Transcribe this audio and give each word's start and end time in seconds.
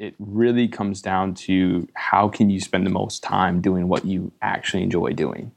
it 0.00 0.16
really 0.18 0.66
comes 0.66 1.00
down 1.00 1.32
to 1.32 1.86
how 1.94 2.28
can 2.28 2.50
you 2.50 2.58
spend 2.58 2.84
the 2.84 2.90
most 2.90 3.22
time 3.22 3.60
doing 3.60 3.86
what 3.86 4.04
you 4.04 4.32
actually 4.42 4.82
enjoy 4.82 5.12
doing. 5.12 5.52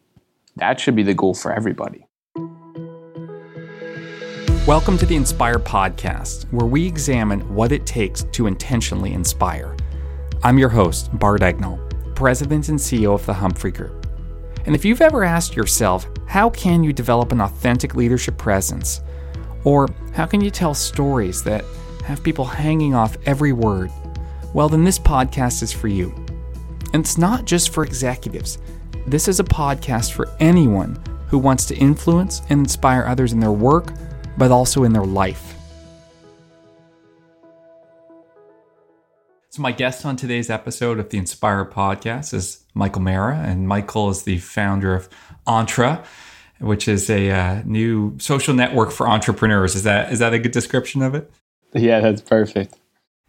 That 0.58 0.80
should 0.80 0.96
be 0.96 1.02
the 1.02 1.16
goal 1.16 1.34
for 1.34 1.52
everybody. 1.52 2.06
Welcome 4.68 5.00
to 5.00 5.08
the 5.08 5.16
Inspire 5.16 5.58
Podcast, 5.58 6.44
where 6.54 6.68
we 6.68 6.86
examine 6.86 7.52
what 7.56 7.72
it 7.72 7.88
takes 7.88 8.26
to 8.26 8.46
intentionally 8.46 9.14
inspire. 9.14 9.76
I'm 10.44 10.60
your 10.60 10.70
host, 10.70 11.10
Bart 11.18 11.42
Egnal, 11.42 11.80
President 12.14 12.70
and 12.70 12.78
CEO 12.78 13.16
of 13.16 13.26
the 13.26 13.34
Humphrey 13.34 13.72
Group. 13.72 14.06
And 14.68 14.76
if 14.76 14.86
you've 14.86 15.02
ever 15.02 15.24
asked 15.24 15.56
yourself, 15.56 16.08
how 16.28 16.52
can 16.52 16.84
you 16.84 16.94
develop 16.94 17.32
an 17.32 17.42
authentic 17.42 17.96
leadership 17.96 18.38
presence? 18.38 19.02
Or 19.64 19.88
how 20.14 20.28
can 20.28 20.42
you 20.42 20.52
tell 20.52 20.76
stories 20.76 21.42
that 21.44 21.66
have 22.04 22.22
people 22.22 22.46
hanging 22.46 22.94
off 22.94 23.18
every 23.26 23.52
word? 23.52 23.90
Well, 24.54 24.70
then 24.70 24.84
this 24.84 24.98
podcast 24.98 25.62
is 25.62 25.74
for 25.74 25.88
you. 25.88 26.14
And 26.94 27.04
it's 27.04 27.18
not 27.18 27.46
just 27.46 27.70
for 27.70 27.84
executives, 27.84 28.58
this 29.06 29.28
is 29.28 29.40
a 29.40 29.44
podcast 29.44 30.14
for 30.14 30.30
anyone 30.40 31.02
who 31.28 31.38
wants 31.38 31.66
to 31.66 31.76
influence 31.76 32.42
and 32.50 32.62
inspire 32.62 33.04
others 33.06 33.34
in 33.34 33.40
their 33.40 33.52
work, 33.52 33.94
but 34.38 34.52
also 34.52 34.84
in 34.84 34.94
their 34.94 35.06
life. 35.06 35.54
So, 39.50 39.62
my 39.62 39.72
guest 39.72 40.06
on 40.06 40.16
today's 40.16 40.50
episode 40.50 41.00
of 41.00 41.10
the 41.10 41.18
Inspire 41.18 41.66
podcast 41.66 42.34
is 42.34 42.64
Michael 42.74 43.02
Marra, 43.02 43.44
and 43.44 43.68
Michael 43.68 44.10
is 44.10 44.24
the 44.24 44.38
founder 44.38 44.94
of 44.94 45.10
Entre, 45.46 46.04
which 46.60 46.88
is 46.88 47.10
a 47.10 47.32
uh, 47.32 47.62
new 47.66 48.18
social 48.20 48.54
network 48.54 48.92
for 48.92 49.08
entrepreneurs. 49.10 49.76
Is 49.76 49.84
that 49.84 50.12
is 50.14 50.20
that 50.20 50.34
a 50.34 50.40
good 50.40 50.52
description 50.52 51.02
of 51.02 51.16
it? 51.16 51.32
Yeah, 51.74 52.02
that's 52.02 52.22
perfect. 52.22 52.78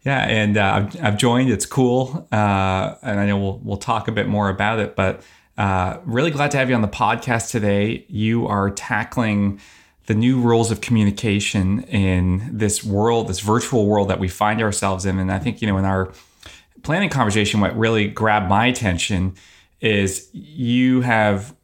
Yeah, 0.03 0.19
and 0.19 0.57
uh, 0.57 0.87
I've, 0.93 1.03
I've, 1.03 1.17
joined. 1.17 1.49
It's 1.49 1.65
cool, 1.65 2.27
uh, 2.31 2.95
and 3.01 3.19
I 3.19 3.25
know 3.25 3.37
we'll 3.37 3.59
we'll 3.59 3.77
talk 3.77 4.07
a 4.07 4.13
bit 4.13 4.27
more 4.27 4.49
about 4.49 4.79
it. 4.79 4.95
But 4.95 5.21
uh, 5.57 5.97
really 6.05 6.31
glad 6.31 6.51
to 6.51 6.57
have 6.57 6.69
you 6.69 6.75
on 6.75 6.81
the 6.81 6.87
podcast 6.87 7.51
today. 7.51 8.05
You 8.07 8.47
are 8.47 8.69
tackling 8.69 9.59
the 10.05 10.15
new 10.15 10.39
rules 10.39 10.71
of 10.71 10.81
communication 10.81 11.83
in 11.83 12.49
this 12.51 12.83
world, 12.83 13.27
this 13.27 13.41
virtual 13.41 13.85
world 13.85 14.09
that 14.09 14.19
we 14.19 14.27
find 14.27 14.61
ourselves 14.61 15.05
in. 15.05 15.19
And 15.19 15.31
I 15.31 15.37
think, 15.37 15.61
you 15.61 15.67
know, 15.67 15.77
in 15.77 15.85
our 15.85 16.11
planning 16.81 17.09
conversation, 17.09 17.59
what 17.59 17.77
really 17.77 18.07
grabbed 18.07 18.49
my 18.49 18.65
attention 18.65 19.35
is 19.81 20.29
you 20.33 21.01
have 21.01 21.55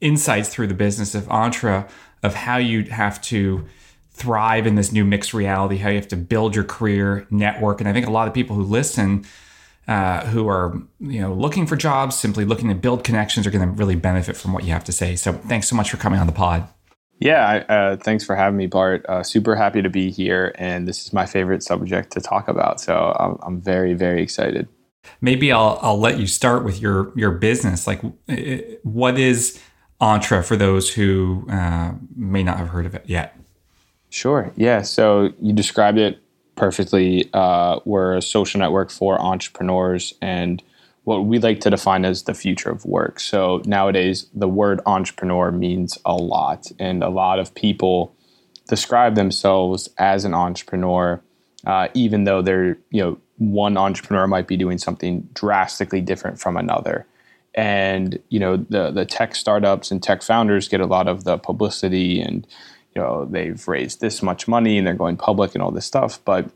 insights 0.00 0.48
through 0.48 0.66
the 0.66 0.74
business 0.74 1.14
of 1.14 1.28
Entre 1.30 1.86
of 2.22 2.34
how 2.34 2.56
you 2.56 2.84
have 2.84 3.20
to 3.22 3.66
thrive 4.14 4.66
in 4.66 4.74
this 4.74 4.92
new 4.92 5.04
mixed 5.04 5.32
reality, 5.34 5.76
how 5.78 5.88
you 5.88 5.96
have 5.96 6.08
to 6.08 6.16
build 6.16 6.54
your 6.54 6.64
career 6.64 7.26
network. 7.30 7.80
And 7.80 7.88
I 7.88 7.92
think 7.92 8.06
a 8.06 8.10
lot 8.10 8.28
of 8.28 8.34
people 8.34 8.56
who 8.56 8.62
listen, 8.62 9.24
uh, 9.88 10.26
who 10.26 10.48
are 10.48 10.80
you 11.00 11.20
know 11.20 11.32
looking 11.32 11.66
for 11.66 11.76
jobs, 11.76 12.16
simply 12.16 12.44
looking 12.44 12.68
to 12.68 12.74
build 12.74 13.04
connections, 13.04 13.46
are 13.46 13.50
going 13.50 13.66
to 13.68 13.74
really 13.74 13.96
benefit 13.96 14.36
from 14.36 14.52
what 14.52 14.64
you 14.64 14.72
have 14.72 14.84
to 14.84 14.92
say. 14.92 15.16
So 15.16 15.32
thanks 15.32 15.68
so 15.68 15.76
much 15.76 15.90
for 15.90 15.96
coming 15.96 16.20
on 16.20 16.26
the 16.26 16.32
pod. 16.32 16.68
Yeah, 17.18 17.64
uh, 17.68 17.96
thanks 17.96 18.24
for 18.24 18.34
having 18.34 18.56
me, 18.56 18.66
Bart. 18.66 19.06
Uh, 19.08 19.22
super 19.22 19.54
happy 19.54 19.80
to 19.80 19.88
be 19.88 20.10
here, 20.10 20.52
and 20.56 20.88
this 20.88 21.04
is 21.06 21.12
my 21.12 21.24
favorite 21.24 21.62
subject 21.62 22.10
to 22.12 22.20
talk 22.20 22.48
about. 22.48 22.80
So 22.80 23.14
I'm, 23.16 23.38
I'm 23.42 23.60
very, 23.60 23.94
very 23.94 24.22
excited. 24.22 24.68
Maybe 25.20 25.52
I'll 25.52 25.78
I'll 25.82 25.98
let 25.98 26.18
you 26.18 26.26
start 26.26 26.64
with 26.64 26.80
your 26.80 27.12
your 27.16 27.30
business. 27.30 27.86
Like, 27.86 28.02
what 28.82 29.18
is 29.18 29.60
Entre 30.00 30.42
for 30.42 30.56
those 30.56 30.92
who 30.92 31.46
uh, 31.48 31.92
may 32.16 32.42
not 32.42 32.58
have 32.58 32.68
heard 32.68 32.86
of 32.86 32.94
it 32.94 33.04
yet? 33.06 33.36
Sure. 34.12 34.52
Yeah. 34.56 34.82
So 34.82 35.32
you 35.40 35.54
described 35.54 35.96
it 35.96 36.22
perfectly. 36.54 37.30
Uh, 37.32 37.80
we're 37.86 38.14
a 38.14 38.20
social 38.20 38.60
network 38.60 38.90
for 38.90 39.18
entrepreneurs 39.18 40.12
and 40.20 40.62
what 41.04 41.24
we 41.24 41.38
like 41.38 41.60
to 41.60 41.70
define 41.70 42.04
as 42.04 42.24
the 42.24 42.34
future 42.34 42.68
of 42.68 42.84
work. 42.84 43.18
So 43.18 43.62
nowadays, 43.64 44.26
the 44.34 44.48
word 44.48 44.82
entrepreneur 44.84 45.50
means 45.50 45.96
a 46.04 46.14
lot, 46.14 46.70
and 46.78 47.02
a 47.02 47.08
lot 47.08 47.38
of 47.38 47.54
people 47.54 48.14
describe 48.68 49.14
themselves 49.14 49.88
as 49.96 50.26
an 50.26 50.34
entrepreneur, 50.34 51.22
uh, 51.66 51.88
even 51.94 52.24
though 52.24 52.42
they're 52.42 52.76
you 52.90 53.02
know 53.02 53.18
one 53.38 53.78
entrepreneur 53.78 54.26
might 54.26 54.46
be 54.46 54.58
doing 54.58 54.76
something 54.76 55.26
drastically 55.32 56.02
different 56.02 56.38
from 56.38 56.58
another. 56.58 57.06
And 57.54 58.18
you 58.28 58.38
know 58.38 58.58
the 58.58 58.90
the 58.90 59.06
tech 59.06 59.34
startups 59.34 59.90
and 59.90 60.02
tech 60.02 60.22
founders 60.22 60.68
get 60.68 60.82
a 60.82 60.86
lot 60.86 61.08
of 61.08 61.24
the 61.24 61.38
publicity, 61.38 62.20
and 62.20 62.46
you 62.94 63.02
know 63.02 63.24
they've 63.24 63.66
raised 63.68 64.00
this 64.00 64.22
much 64.22 64.46
money 64.48 64.78
and 64.78 64.86
they're 64.86 64.94
going 64.94 65.16
public 65.16 65.54
and 65.54 65.62
all 65.62 65.70
this 65.70 65.86
stuff, 65.86 66.20
but 66.24 66.50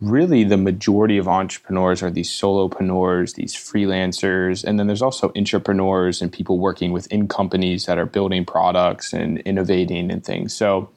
really 0.00 0.44
the 0.44 0.56
majority 0.56 1.16
of 1.16 1.26
entrepreneurs 1.26 2.02
are 2.02 2.10
these 2.10 2.30
solopreneurs, 2.30 3.34
these 3.34 3.54
freelancers, 3.54 4.62
and 4.62 4.78
then 4.78 4.86
there's 4.86 5.02
also 5.02 5.32
entrepreneurs 5.36 6.20
and 6.20 6.32
people 6.32 6.58
working 6.58 6.92
within 6.92 7.28
companies 7.28 7.86
that 7.86 7.98
are 7.98 8.06
building 8.06 8.44
products 8.44 9.12
and 9.12 9.38
innovating 9.40 10.10
and 10.10 10.24
things. 10.24 10.54
So 10.54 10.90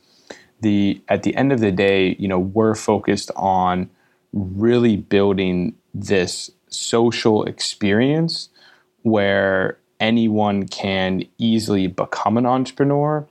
the 0.61 1.01
at 1.07 1.23
the 1.23 1.35
end 1.35 1.51
of 1.51 1.59
the 1.59 1.71
day, 1.71 2.15
you 2.19 2.27
know, 2.27 2.39
we're 2.39 2.75
focused 2.75 3.31
on 3.35 3.89
really 4.33 4.97
building 4.97 5.75
this 5.93 6.51
social 6.69 7.43
experience 7.45 8.49
where 9.03 9.77
anyone 9.99 10.67
can 10.67 11.23
easily 11.37 11.87
become 11.87 12.37
an 12.37 12.45
entrepreneur 12.45 13.27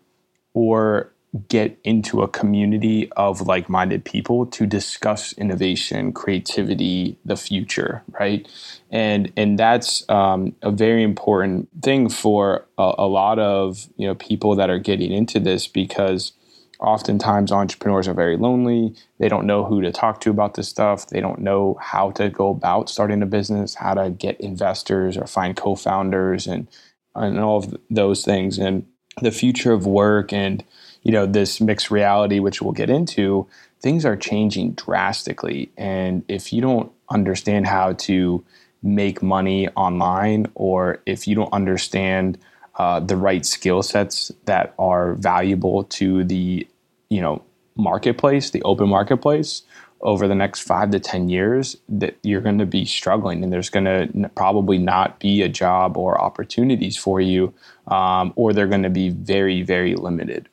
or 0.54 1.12
get 1.48 1.78
into 1.84 2.22
a 2.22 2.28
community 2.28 3.10
of 3.12 3.42
like-minded 3.42 4.04
people 4.04 4.46
to 4.46 4.66
discuss 4.66 5.34
innovation 5.34 6.10
creativity 6.12 7.18
the 7.24 7.36
future 7.36 8.02
right? 8.18 8.48
And 8.90 9.32
and 9.36 9.58
that's 9.58 10.08
um, 10.08 10.54
a 10.62 10.70
very 10.70 11.02
important 11.02 11.68
thing 11.82 12.08
for 12.08 12.66
a, 12.78 12.94
a, 12.98 13.06
lot 13.06 13.38
of 13.38 13.88
you 13.96 14.06
know 14.06 14.14
people 14.14 14.56
that 14.56 14.70
are 14.70 14.78
getting 14.78 15.12
into 15.12 15.38
this 15.40 15.66
because 15.66 16.32
oftentimes 16.80 17.50
entrepreneurs 17.52 18.08
are 18.08 18.14
very 18.14 18.36
lonely. 18.36 18.94
They 19.18 19.28
don't 19.28 19.46
know 19.46 19.64
who 19.64 19.82
to 19.82 19.92
talk 19.92 20.20
to 20.22 20.30
about 20.30 20.54
this 20.54 20.68
stuff. 20.68 21.08
They 21.08 21.20
don't 21.20 21.40
know 21.40 21.76
how 21.80 22.12
to 22.12 22.28
go 22.30 22.50
about 22.50 22.88
starting 22.88 23.22
a 23.22 23.26
business 23.26 23.74
how 23.74 23.94
to 23.94 24.10
get 24.10 24.40
investors 24.40 25.16
or 25.16 25.26
find 25.26 25.56
co-founders 25.56 26.46
and 26.46 26.68
and 27.14 27.38
all 27.38 27.58
of 27.58 27.76
those 27.90 28.24
things. 28.24 28.58
And 28.58 28.86
the 29.20 29.32
future 29.32 29.72
of 29.72 29.86
work 29.86 30.32
and 30.32 30.64
you 31.08 31.12
know 31.14 31.24
this 31.24 31.58
mixed 31.58 31.90
reality 31.90 32.38
which 32.38 32.60
we'll 32.60 32.72
get 32.72 32.90
into 32.90 33.48
things 33.80 34.04
are 34.04 34.16
changing 34.16 34.72
drastically. 34.72 35.70
And 35.76 36.22
if 36.28 36.52
you 36.52 36.60
don't 36.60 36.92
understand 37.08 37.66
how 37.66 37.94
to 37.94 38.44
make 38.82 39.22
money 39.22 39.68
online 39.70 40.46
or 40.54 41.00
if 41.06 41.26
you 41.26 41.34
don't 41.34 41.52
understand 41.52 42.38
uh, 42.76 43.00
the 43.00 43.16
right 43.16 43.44
skill 43.44 43.82
sets 43.82 44.30
that 44.44 44.74
are 44.78 45.14
valuable 45.14 45.84
to 45.84 46.22
the 46.24 46.66
you 47.08 47.20
know 47.20 47.42
marketplace 47.74 48.50
the 48.50 48.62
open 48.62 48.88
marketplace 48.88 49.62
over 50.00 50.28
the 50.28 50.34
next 50.34 50.60
five 50.60 50.90
to 50.90 51.00
ten 51.00 51.28
years 51.28 51.76
that 51.88 52.16
you're 52.22 52.40
going 52.40 52.58
to 52.58 52.66
be 52.66 52.84
struggling 52.84 53.42
and 53.42 53.52
there's 53.52 53.70
going 53.70 53.84
to 53.84 54.28
probably 54.36 54.78
not 54.78 55.18
be 55.18 55.42
a 55.42 55.48
job 55.48 55.96
or 55.96 56.20
opportunities 56.20 56.96
for 56.96 57.20
you 57.20 57.52
um, 57.88 58.32
or 58.36 58.52
they're 58.52 58.68
going 58.68 58.84
to 58.84 58.90
be 58.90 59.08
very 59.08 59.62
very 59.62 59.96
limited 59.96 60.48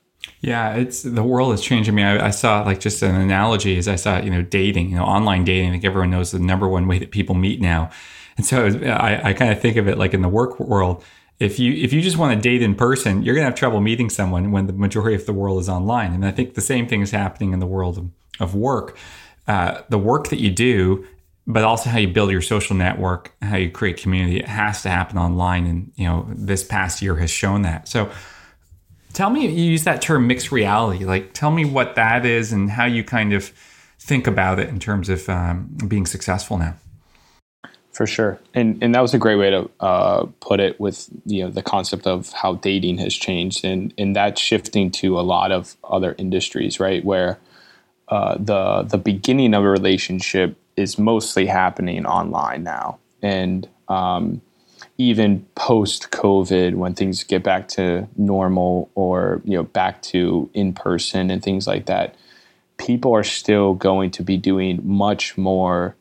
yeah, 0.46 0.76
it's 0.76 1.02
the 1.02 1.24
world 1.24 1.54
is 1.54 1.62
changing. 1.62 1.94
I 1.94 1.96
mean, 1.96 2.06
I, 2.06 2.28
I, 2.28 2.30
saw 2.30 2.62
like 2.62 2.80
just 2.80 3.02
an 3.02 3.16
analogy 3.16 3.80
as 3.80 3.88
I 3.88 3.96
saw, 3.96 4.20
you 4.20 4.30
know, 4.30 4.44
dating, 4.44 4.92
you 4.92 4.96
know, 4.96 5.04
online 5.04 5.44
dating. 5.44 5.70
I 5.70 5.72
think 5.72 5.86
everyone 5.86 6.12
knows 6.12 6.32
the 6.32 6.38
number 6.40 6.68
one 6.68 6.88
way 6.88 7.00
that 7.00 7.10
people 7.10 7.34
meet 7.34 7.60
now. 7.60 7.90
And 8.38 8.46
so 8.46 8.68
I, 8.68 9.30
I 9.30 9.34
kind 9.34 9.52
of 9.52 9.60
think 9.60 9.76
of 9.76 9.88
it 9.88 9.98
like 9.98 10.14
in 10.14 10.22
the 10.22 10.30
work 10.30 10.60
world. 10.60 11.04
If 11.40 11.58
you 11.58 11.74
if 11.74 11.92
you 11.92 12.00
just 12.00 12.18
want 12.18 12.36
to 12.36 12.50
date 12.50 12.62
in 12.62 12.76
person, 12.76 13.24
you're 13.24 13.34
gonna 13.34 13.46
have 13.46 13.56
trouble 13.56 13.82
meeting 13.82 14.08
someone 14.08 14.52
when 14.52 14.68
the 14.68 14.74
majority 14.74 15.16
of 15.16 15.26
the 15.26 15.34
world 15.34 15.60
is 15.60 15.68
online. 15.68 16.14
And 16.14 16.24
I 16.24 16.30
think 16.30 16.54
the 16.54 16.62
same 16.62 16.88
thing 16.88 17.02
is 17.02 17.10
happening 17.10 17.52
in 17.52 17.60
the 17.60 17.66
world 17.66 17.98
of, 17.98 18.10
of 18.40 18.54
work. 18.54 18.98
Uh, 19.48 19.82
the 19.90 19.98
work 19.98 20.28
that 20.28 20.40
you 20.40 20.52
do, 20.52 21.08
but 21.48 21.64
also 21.64 21.90
how 21.90 21.98
you 21.98 22.08
build 22.08 22.30
your 22.30 22.42
social 22.42 22.76
network, 22.76 23.34
how 23.42 23.58
you 23.58 23.72
create 23.72 23.98
community, 23.98 24.38
it 24.38 24.48
has 24.48 24.84
to 24.84 24.90
happen 24.90 25.18
online. 25.18 25.66
And 25.66 25.92
you 25.96 26.06
know, 26.06 26.28
this 26.30 26.64
past 26.64 27.02
year 27.02 27.16
has 27.16 27.32
shown 27.32 27.64
that. 27.64 27.88
So 27.88 28.12
Tell 29.16 29.30
me, 29.30 29.48
you 29.48 29.72
use 29.72 29.86
that 29.86 30.02
term 30.02 30.28
mixed 30.28 30.52
reality. 30.52 31.06
Like, 31.06 31.32
tell 31.32 31.50
me 31.50 31.64
what 31.64 31.96
that 31.96 32.26
is 32.26 32.52
and 32.52 32.70
how 32.70 32.84
you 32.84 33.02
kind 33.02 33.32
of 33.32 33.46
think 33.98 34.28
about 34.28 34.60
it 34.60 34.68
in 34.68 34.78
terms 34.78 35.08
of 35.08 35.30
um, 35.30 35.70
being 35.88 36.06
successful 36.06 36.58
now. 36.58 36.76
For 37.94 38.06
sure, 38.06 38.42
and 38.54 38.78
and 38.84 38.94
that 38.94 39.00
was 39.00 39.14
a 39.14 39.18
great 39.18 39.38
way 39.38 39.52
to 39.52 39.70
uh, 39.80 40.26
put 40.42 40.60
it 40.60 40.82
with 40.82 41.08
you 41.26 41.46
know 41.46 41.50
the 41.50 41.64
concept 41.64 42.06
of 42.06 42.34
how 42.34 42.56
dating 42.56 42.98
has 42.98 43.14
changed, 43.14 43.64
and 43.64 43.94
and 43.98 44.14
that's 44.14 44.42
shifting 44.42 44.92
to 44.92 45.18
a 45.18 45.22
lot 45.22 45.54
of 45.54 45.78
other 45.86 46.14
industries, 46.18 46.82
right? 46.82 47.06
Where 47.06 47.40
uh, 48.10 48.36
the 48.38 48.82
the 48.82 48.98
beginning 48.98 49.54
of 49.54 49.64
a 49.64 49.70
relationship 49.70 50.58
is 50.76 51.00
mostly 51.00 51.46
happening 51.46 52.06
online 52.06 52.64
now, 52.64 53.00
and 53.22 53.66
um, 53.88 54.42
even 54.98 55.46
post 55.56 56.12
COVID, 56.12 56.76
when 56.76 56.94
things 56.94 57.24
get 57.24 57.44
back 57.44 57.68
to 57.70 58.08
normal 58.18 58.90
or 58.96 59.42
you 59.44 59.58
know 59.58 59.64
back 59.64 60.02
to 60.04 60.50
in 60.54 60.74
person 60.74 61.30
and 61.30 61.44
things 61.44 61.68
like 61.68 61.86
that, 61.88 62.16
people 62.78 63.14
are 63.14 63.24
still 63.24 63.74
going 63.74 64.12
to 64.12 64.24
be 64.24 64.38
doing 64.38 64.80
much 64.84 65.38
more 65.38 65.96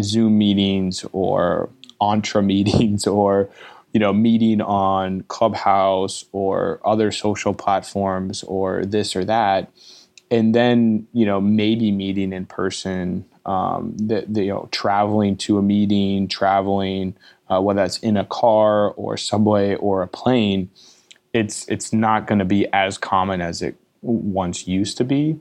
Zoom 0.00 0.38
meetings 0.38 1.04
or 1.12 1.70
Entre 2.00 2.42
meetings 2.44 3.06
or 3.06 3.48
you 3.92 4.00
know 4.00 4.12
meeting 4.12 4.60
on 4.60 5.22
Clubhouse 5.22 6.24
or 6.32 6.80
other 6.84 7.12
social 7.12 7.54
platforms 7.54 8.42
or 8.44 8.84
this 8.84 9.14
or 9.14 9.24
that, 9.24 9.70
and 10.32 10.54
then 10.54 11.06
you 11.12 11.26
know 11.26 11.40
maybe 11.40 11.92
meeting 11.92 12.32
in 12.32 12.46
person. 12.46 13.24
Um, 13.44 13.96
the, 13.96 14.24
the, 14.28 14.44
you 14.44 14.52
know 14.52 14.68
traveling 14.70 15.36
to 15.38 15.58
a 15.58 15.62
meeting, 15.62 16.28
traveling 16.28 17.16
uh, 17.52 17.60
whether 17.60 17.80
that's 17.80 17.98
in 17.98 18.16
a 18.16 18.24
car 18.24 18.90
or 18.92 19.16
subway 19.16 19.74
or 19.76 20.02
a 20.02 20.08
plane. 20.08 20.70
It's 21.32 21.68
it's 21.68 21.92
not 21.92 22.26
going 22.26 22.38
to 22.38 22.44
be 22.44 22.66
as 22.72 22.98
common 22.98 23.40
as 23.40 23.62
it 23.62 23.74
once 24.02 24.66
used 24.66 24.96
to 24.98 25.04
be, 25.04 25.38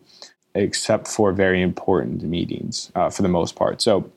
except 0.56 1.08
for 1.08 1.32
very 1.32 1.62
important 1.62 2.24
meetings 2.24 2.92
uh, 2.96 3.10
for 3.10 3.22
the 3.22 3.30
most 3.30 3.56
part. 3.56 3.82
So 3.82 4.12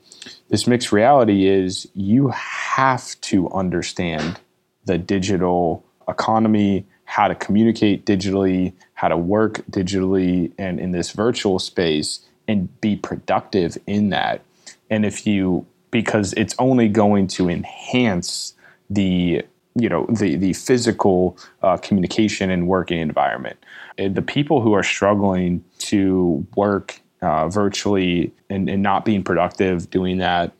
this 0.49 0.67
mixed 0.67 0.91
reality 0.91 1.45
is 1.45 1.87
you 1.93 2.29
have 2.29 3.19
to 3.21 3.49
understand 3.51 4.39
the 4.85 4.97
digital 4.97 5.83
economy, 6.07 6.85
how 7.05 7.27
to 7.27 7.35
communicate 7.35 8.05
digitally, 8.05 8.73
how 8.93 9.07
to 9.07 9.17
work 9.17 9.63
digitally, 9.69 10.51
and 10.57 10.79
in 10.79 10.91
this 10.91 11.11
virtual 11.11 11.59
space, 11.59 12.19
and 12.47 12.79
be 12.81 12.95
productive 12.95 13.77
in 13.87 14.09
that. 14.09 14.41
And 14.89 15.05
if 15.05 15.25
you, 15.25 15.65
because 15.95 16.33
it's 16.33 16.53
only 16.59 16.89
going 16.89 17.25
to 17.25 17.47
enhance 17.47 18.53
the 18.89 19.41
you 19.75 19.87
know 19.87 20.05
the 20.09 20.35
the 20.35 20.51
physical 20.51 21.37
uh, 21.63 21.77
communication 21.77 22.51
and 22.51 22.67
working 22.67 22.99
environment. 22.99 23.57
The 23.97 24.21
people 24.21 24.59
who 24.59 24.73
are 24.73 24.83
struggling 24.83 25.63
to 25.91 26.45
work 26.57 26.99
uh, 27.21 27.47
virtually 27.47 28.33
and, 28.49 28.69
and 28.69 28.83
not 28.83 29.05
being 29.05 29.23
productive 29.23 29.89
doing 29.89 30.17
that 30.17 30.51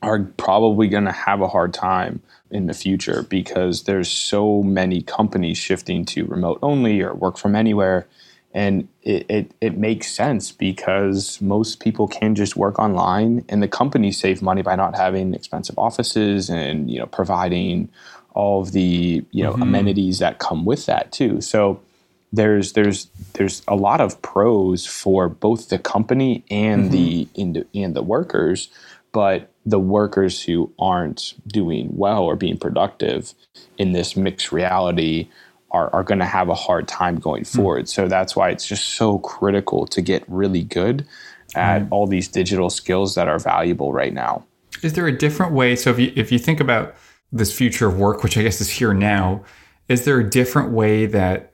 are 0.00 0.20
probably 0.38 0.88
going 0.88 1.04
to 1.04 1.12
have 1.12 1.42
a 1.42 1.48
hard 1.48 1.74
time 1.74 2.22
in 2.50 2.68
the 2.68 2.74
future 2.74 3.24
because 3.24 3.82
there's 3.82 4.10
so 4.10 4.62
many 4.62 5.02
companies 5.02 5.58
shifting 5.58 6.06
to 6.06 6.24
remote 6.24 6.58
only 6.62 7.02
or 7.02 7.12
work 7.12 7.36
from 7.36 7.54
anywhere 7.54 8.06
and 8.58 8.88
it, 9.04 9.24
it, 9.30 9.54
it, 9.60 9.78
makes 9.78 10.10
sense 10.10 10.50
because 10.50 11.40
most 11.40 11.78
people 11.78 12.08
can 12.08 12.34
just 12.34 12.56
work 12.56 12.76
online 12.80 13.44
and 13.48 13.62
the 13.62 13.68
companies 13.68 14.18
save 14.18 14.42
money 14.42 14.62
by 14.62 14.74
not 14.74 14.96
having 14.96 15.32
expensive 15.32 15.78
offices 15.78 16.50
and 16.50 16.90
you 16.90 16.98
know 16.98 17.06
providing 17.06 17.88
all 18.34 18.60
of 18.60 18.72
the 18.72 19.24
you 19.30 19.44
know 19.44 19.52
mm-hmm. 19.52 19.62
amenities 19.62 20.18
that 20.18 20.40
come 20.40 20.64
with 20.64 20.86
that 20.86 21.12
too 21.12 21.40
so 21.40 21.80
there's 22.32 22.72
there's 22.72 23.06
there's 23.34 23.62
a 23.68 23.76
lot 23.76 24.00
of 24.00 24.20
pros 24.22 24.84
for 24.84 25.28
both 25.28 25.68
the 25.68 25.78
company 25.78 26.44
and 26.50 26.90
mm-hmm. 26.90 27.52
the 27.52 27.64
and 27.74 27.94
the 27.94 28.02
workers 28.02 28.70
but 29.12 29.52
the 29.64 29.78
workers 29.78 30.42
who 30.42 30.72
aren't 30.80 31.34
doing 31.46 31.88
well 31.92 32.24
or 32.24 32.34
being 32.34 32.58
productive 32.58 33.34
in 33.78 33.92
this 33.92 34.16
mixed 34.16 34.50
reality 34.50 35.28
are, 35.70 35.94
are 35.94 36.02
going 36.02 36.18
to 36.18 36.24
have 36.24 36.48
a 36.48 36.54
hard 36.54 36.88
time 36.88 37.16
going 37.16 37.44
hmm. 37.44 37.56
forward. 37.58 37.84
Mm. 37.84 37.88
So 37.88 38.08
that's 38.08 38.34
why 38.34 38.50
it's 38.50 38.66
just 38.66 38.94
so 38.94 39.18
critical 39.18 39.86
to 39.86 40.00
get 40.00 40.24
really 40.28 40.62
good 40.62 41.06
at 41.54 41.82
mm. 41.82 41.88
all 41.90 42.06
these 42.06 42.28
digital 42.28 42.70
skills 42.70 43.14
that 43.14 43.28
are 43.28 43.38
valuable 43.38 43.92
right 43.92 44.12
now. 44.12 44.44
Is 44.82 44.92
there 44.94 45.06
a 45.06 45.16
different 45.16 45.52
way? 45.52 45.76
So 45.76 45.90
if 45.90 45.98
you 45.98 46.12
if 46.14 46.30
you 46.30 46.38
think 46.38 46.60
about 46.60 46.94
this 47.32 47.56
future 47.56 47.88
of 47.88 47.98
work, 47.98 48.22
which 48.22 48.36
I 48.36 48.42
guess 48.42 48.60
is 48.60 48.70
here 48.70 48.94
now, 48.94 49.44
is 49.88 50.04
there 50.04 50.18
a 50.18 50.28
different 50.28 50.72
way 50.72 51.06
that 51.06 51.52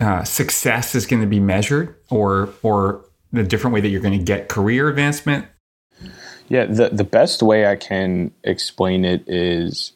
uh, 0.00 0.24
success 0.24 0.94
is 0.94 1.06
going 1.06 1.22
to 1.22 1.28
be 1.28 1.40
measured, 1.40 1.96
or 2.10 2.50
or 2.62 3.04
the 3.32 3.42
different 3.42 3.74
way 3.74 3.80
that 3.80 3.88
you're 3.88 4.00
going 4.00 4.18
to 4.18 4.24
get 4.24 4.48
career 4.48 4.88
advancement? 4.88 5.46
Yeah, 6.48 6.66
the 6.66 6.90
the 6.90 7.04
best 7.04 7.42
way 7.42 7.66
I 7.66 7.76
can 7.76 8.32
explain 8.44 9.04
it 9.04 9.24
is 9.26 9.92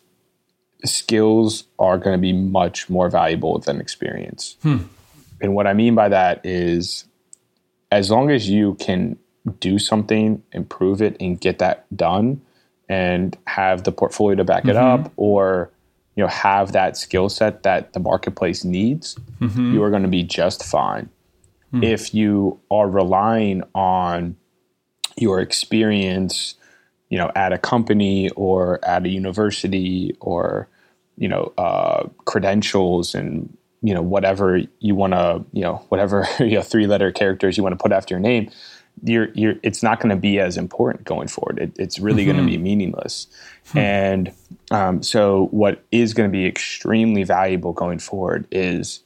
skills 0.84 1.64
are 1.78 1.98
going 1.98 2.16
to 2.16 2.20
be 2.20 2.32
much 2.32 2.90
more 2.90 3.08
valuable 3.08 3.58
than 3.58 3.80
experience. 3.80 4.56
Hmm. 4.62 4.78
And 5.40 5.54
what 5.54 5.66
I 5.66 5.72
mean 5.72 5.94
by 5.94 6.08
that 6.08 6.44
is 6.44 7.04
as 7.90 8.10
long 8.10 8.30
as 8.30 8.48
you 8.48 8.74
can 8.74 9.18
do 9.60 9.78
something, 9.78 10.42
improve 10.52 11.02
it, 11.02 11.16
and 11.20 11.40
get 11.40 11.58
that 11.58 11.84
done, 11.96 12.40
and 12.88 13.36
have 13.46 13.84
the 13.84 13.92
portfolio 13.92 14.36
to 14.36 14.44
back 14.44 14.62
mm-hmm. 14.62 14.70
it 14.70 14.76
up, 14.76 15.12
or 15.16 15.70
you 16.16 16.22
know 16.22 16.28
have 16.28 16.72
that 16.72 16.96
skill 16.96 17.28
set 17.28 17.62
that 17.64 17.92
the 17.92 18.00
marketplace 18.00 18.64
needs, 18.64 19.16
mm-hmm. 19.40 19.74
you 19.74 19.82
are 19.82 19.90
going 19.90 20.02
to 20.02 20.08
be 20.08 20.22
just 20.22 20.64
fine. 20.64 21.08
Hmm. 21.70 21.82
If 21.82 22.14
you 22.14 22.60
are 22.70 22.88
relying 22.88 23.62
on 23.74 24.36
your 25.16 25.40
experience, 25.40 26.54
you 27.08 27.18
know, 27.18 27.30
at 27.34 27.52
a 27.52 27.58
company 27.58 28.30
or 28.30 28.82
at 28.84 29.04
a 29.04 29.08
university 29.08 30.16
or 30.20 30.68
you 31.16 31.28
know 31.28 31.52
uh, 31.58 32.06
credentials 32.24 33.14
and 33.14 33.56
you 33.82 33.92
know 33.92 34.02
whatever 34.02 34.60
you 34.78 34.94
want 34.94 35.12
to 35.12 35.44
you 35.52 35.62
know 35.62 35.76
whatever 35.88 36.26
you 36.38 36.52
know 36.52 36.62
three 36.62 36.86
letter 36.86 37.10
characters 37.12 37.56
you 37.56 37.62
want 37.62 37.76
to 37.76 37.82
put 37.82 37.92
after 37.92 38.14
your 38.14 38.20
name 38.20 38.50
you're 39.04 39.30
you're 39.34 39.54
it's 39.62 39.82
not 39.82 40.00
going 40.00 40.10
to 40.10 40.16
be 40.16 40.38
as 40.38 40.56
important 40.56 41.04
going 41.04 41.28
forward 41.28 41.58
it, 41.58 41.72
it's 41.78 41.98
really 41.98 42.24
mm-hmm. 42.24 42.32
going 42.32 42.46
to 42.46 42.50
be 42.50 42.58
meaningless 42.58 43.26
hmm. 43.68 43.78
and 43.78 44.32
um, 44.70 45.02
so 45.02 45.46
what 45.50 45.84
is 45.92 46.14
going 46.14 46.28
to 46.28 46.32
be 46.32 46.46
extremely 46.46 47.24
valuable 47.24 47.72
going 47.72 47.98
forward 47.98 48.46
is 48.50 49.02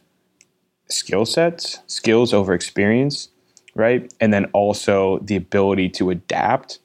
skill 0.88 1.24
sets 1.24 1.80
skills 1.86 2.32
over 2.32 2.52
experience 2.52 3.28
right 3.74 4.12
and 4.20 4.32
then 4.32 4.44
also 4.46 5.18
the 5.20 5.36
ability 5.36 5.88
to 5.88 6.10
adapt 6.10 6.78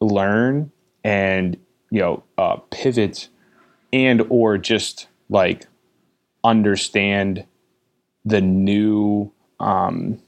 learn 0.00 0.70
and 1.04 1.56
you 1.90 2.00
know 2.00 2.22
uh, 2.38 2.56
pivot 2.70 3.28
and 3.92 4.22
or 4.28 4.58
just 4.58 5.06
like 5.28 5.66
understand 6.44 7.44
the 8.24 8.40
new 8.40 9.30
um 9.58 10.18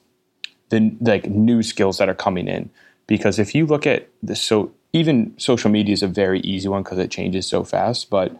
the 0.70 0.94
like 1.00 1.28
new 1.28 1.62
skills 1.62 1.98
that 1.98 2.08
are 2.08 2.14
coming 2.14 2.48
in 2.48 2.70
because 3.06 3.38
if 3.38 3.54
you 3.54 3.66
look 3.66 3.86
at 3.86 4.08
the 4.22 4.34
so 4.34 4.72
even 4.92 5.34
social 5.38 5.70
media 5.70 5.92
is 5.92 6.02
a 6.02 6.08
very 6.08 6.40
easy 6.40 6.68
one 6.68 6.82
because 6.82 6.98
it 6.98 7.10
changes 7.10 7.46
so 7.46 7.64
fast 7.64 8.10
but 8.10 8.36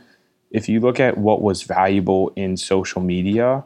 if 0.51 0.69
you 0.69 0.81
look 0.81 1.01
at 1.01 1.17
what 1.19 1.43
was 1.43 1.63
valuable 1.63 2.33
in 2.37 2.57
social 2.57 3.03
media 3.03 3.65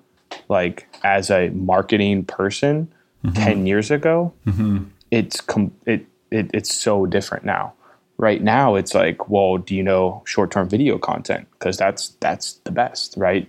like 0.48 0.88
as 1.04 1.30
a 1.30 1.48
marketing 1.50 2.24
person 2.24 2.92
mm-hmm. 3.24 3.34
10 3.34 3.66
years 3.66 3.90
ago 3.90 4.32
mm-hmm. 4.46 4.84
it's 5.10 5.40
com- 5.40 5.74
it, 5.84 6.06
it 6.30 6.50
it's 6.52 6.74
so 6.74 7.06
different 7.06 7.44
now 7.44 7.72
right 8.18 8.42
now 8.42 8.74
it's 8.74 8.94
like 8.94 9.28
well 9.28 9.58
do 9.58 9.74
you 9.74 9.82
know 9.82 10.22
short-term 10.26 10.68
video 10.68 10.98
content? 10.98 11.46
Because 11.52 11.76
that's 11.76 12.10
that's 12.20 12.54
the 12.64 12.72
best 12.72 13.14
right? 13.16 13.48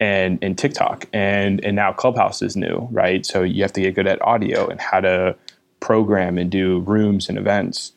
And 0.00 0.42
in 0.42 0.54
tiktok 0.54 1.06
and 1.12 1.64
and 1.64 1.76
now 1.76 1.92
clubhouse 1.92 2.42
is 2.42 2.56
new 2.56 2.88
right? 2.90 3.24
So 3.24 3.42
you 3.42 3.62
have 3.62 3.72
to 3.74 3.80
get 3.80 3.94
good 3.94 4.06
at 4.06 4.22
audio 4.22 4.68
and 4.68 4.80
how 4.80 5.00
to 5.00 5.36
program 5.80 6.38
and 6.38 6.50
do 6.50 6.80
rooms 6.80 7.28
and 7.28 7.38
events 7.38 7.92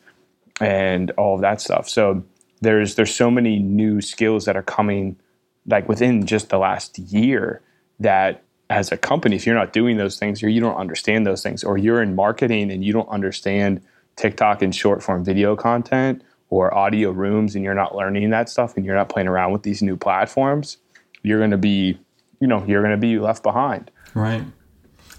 and 0.60 1.10
all 1.12 1.34
of 1.34 1.40
that 1.40 1.60
stuff. 1.60 1.88
So 1.88 2.22
there's 2.60 2.94
there's 2.94 3.14
so 3.14 3.30
many 3.30 3.58
new 3.58 4.00
skills 4.00 4.44
that 4.44 4.56
are 4.56 4.62
coming 4.62 5.16
like 5.66 5.88
within 5.88 6.26
just 6.26 6.48
the 6.48 6.58
last 6.58 6.98
year 6.98 7.60
that 8.00 8.42
as 8.70 8.90
a 8.90 8.96
company 8.96 9.36
if 9.36 9.46
you're 9.46 9.54
not 9.54 9.72
doing 9.72 9.96
those 9.96 10.18
things 10.18 10.42
or 10.42 10.48
you 10.48 10.60
don't 10.60 10.76
understand 10.76 11.26
those 11.26 11.42
things 11.42 11.62
or 11.62 11.76
you're 11.76 12.02
in 12.02 12.14
marketing 12.14 12.70
and 12.70 12.84
you 12.84 12.92
don't 12.92 13.08
understand 13.08 13.80
TikTok 14.16 14.62
and 14.62 14.74
short 14.74 15.02
form 15.02 15.24
video 15.24 15.56
content 15.56 16.22
or 16.50 16.74
audio 16.74 17.10
rooms 17.10 17.54
and 17.54 17.64
you're 17.64 17.74
not 17.74 17.96
learning 17.96 18.28
that 18.30 18.48
stuff 18.48 18.76
and 18.76 18.84
you're 18.84 18.94
not 18.94 19.08
playing 19.08 19.28
around 19.28 19.52
with 19.52 19.62
these 19.62 19.80
new 19.82 19.96
platforms, 19.96 20.76
you're 21.22 21.38
going 21.38 21.50
to 21.50 21.58
be, 21.58 21.98
you 22.40 22.46
know, 22.46 22.64
you're 22.66 22.82
going 22.82 22.92
to 22.92 22.98
be 22.98 23.18
left 23.18 23.42
behind. 23.42 23.90
Right. 24.14 24.44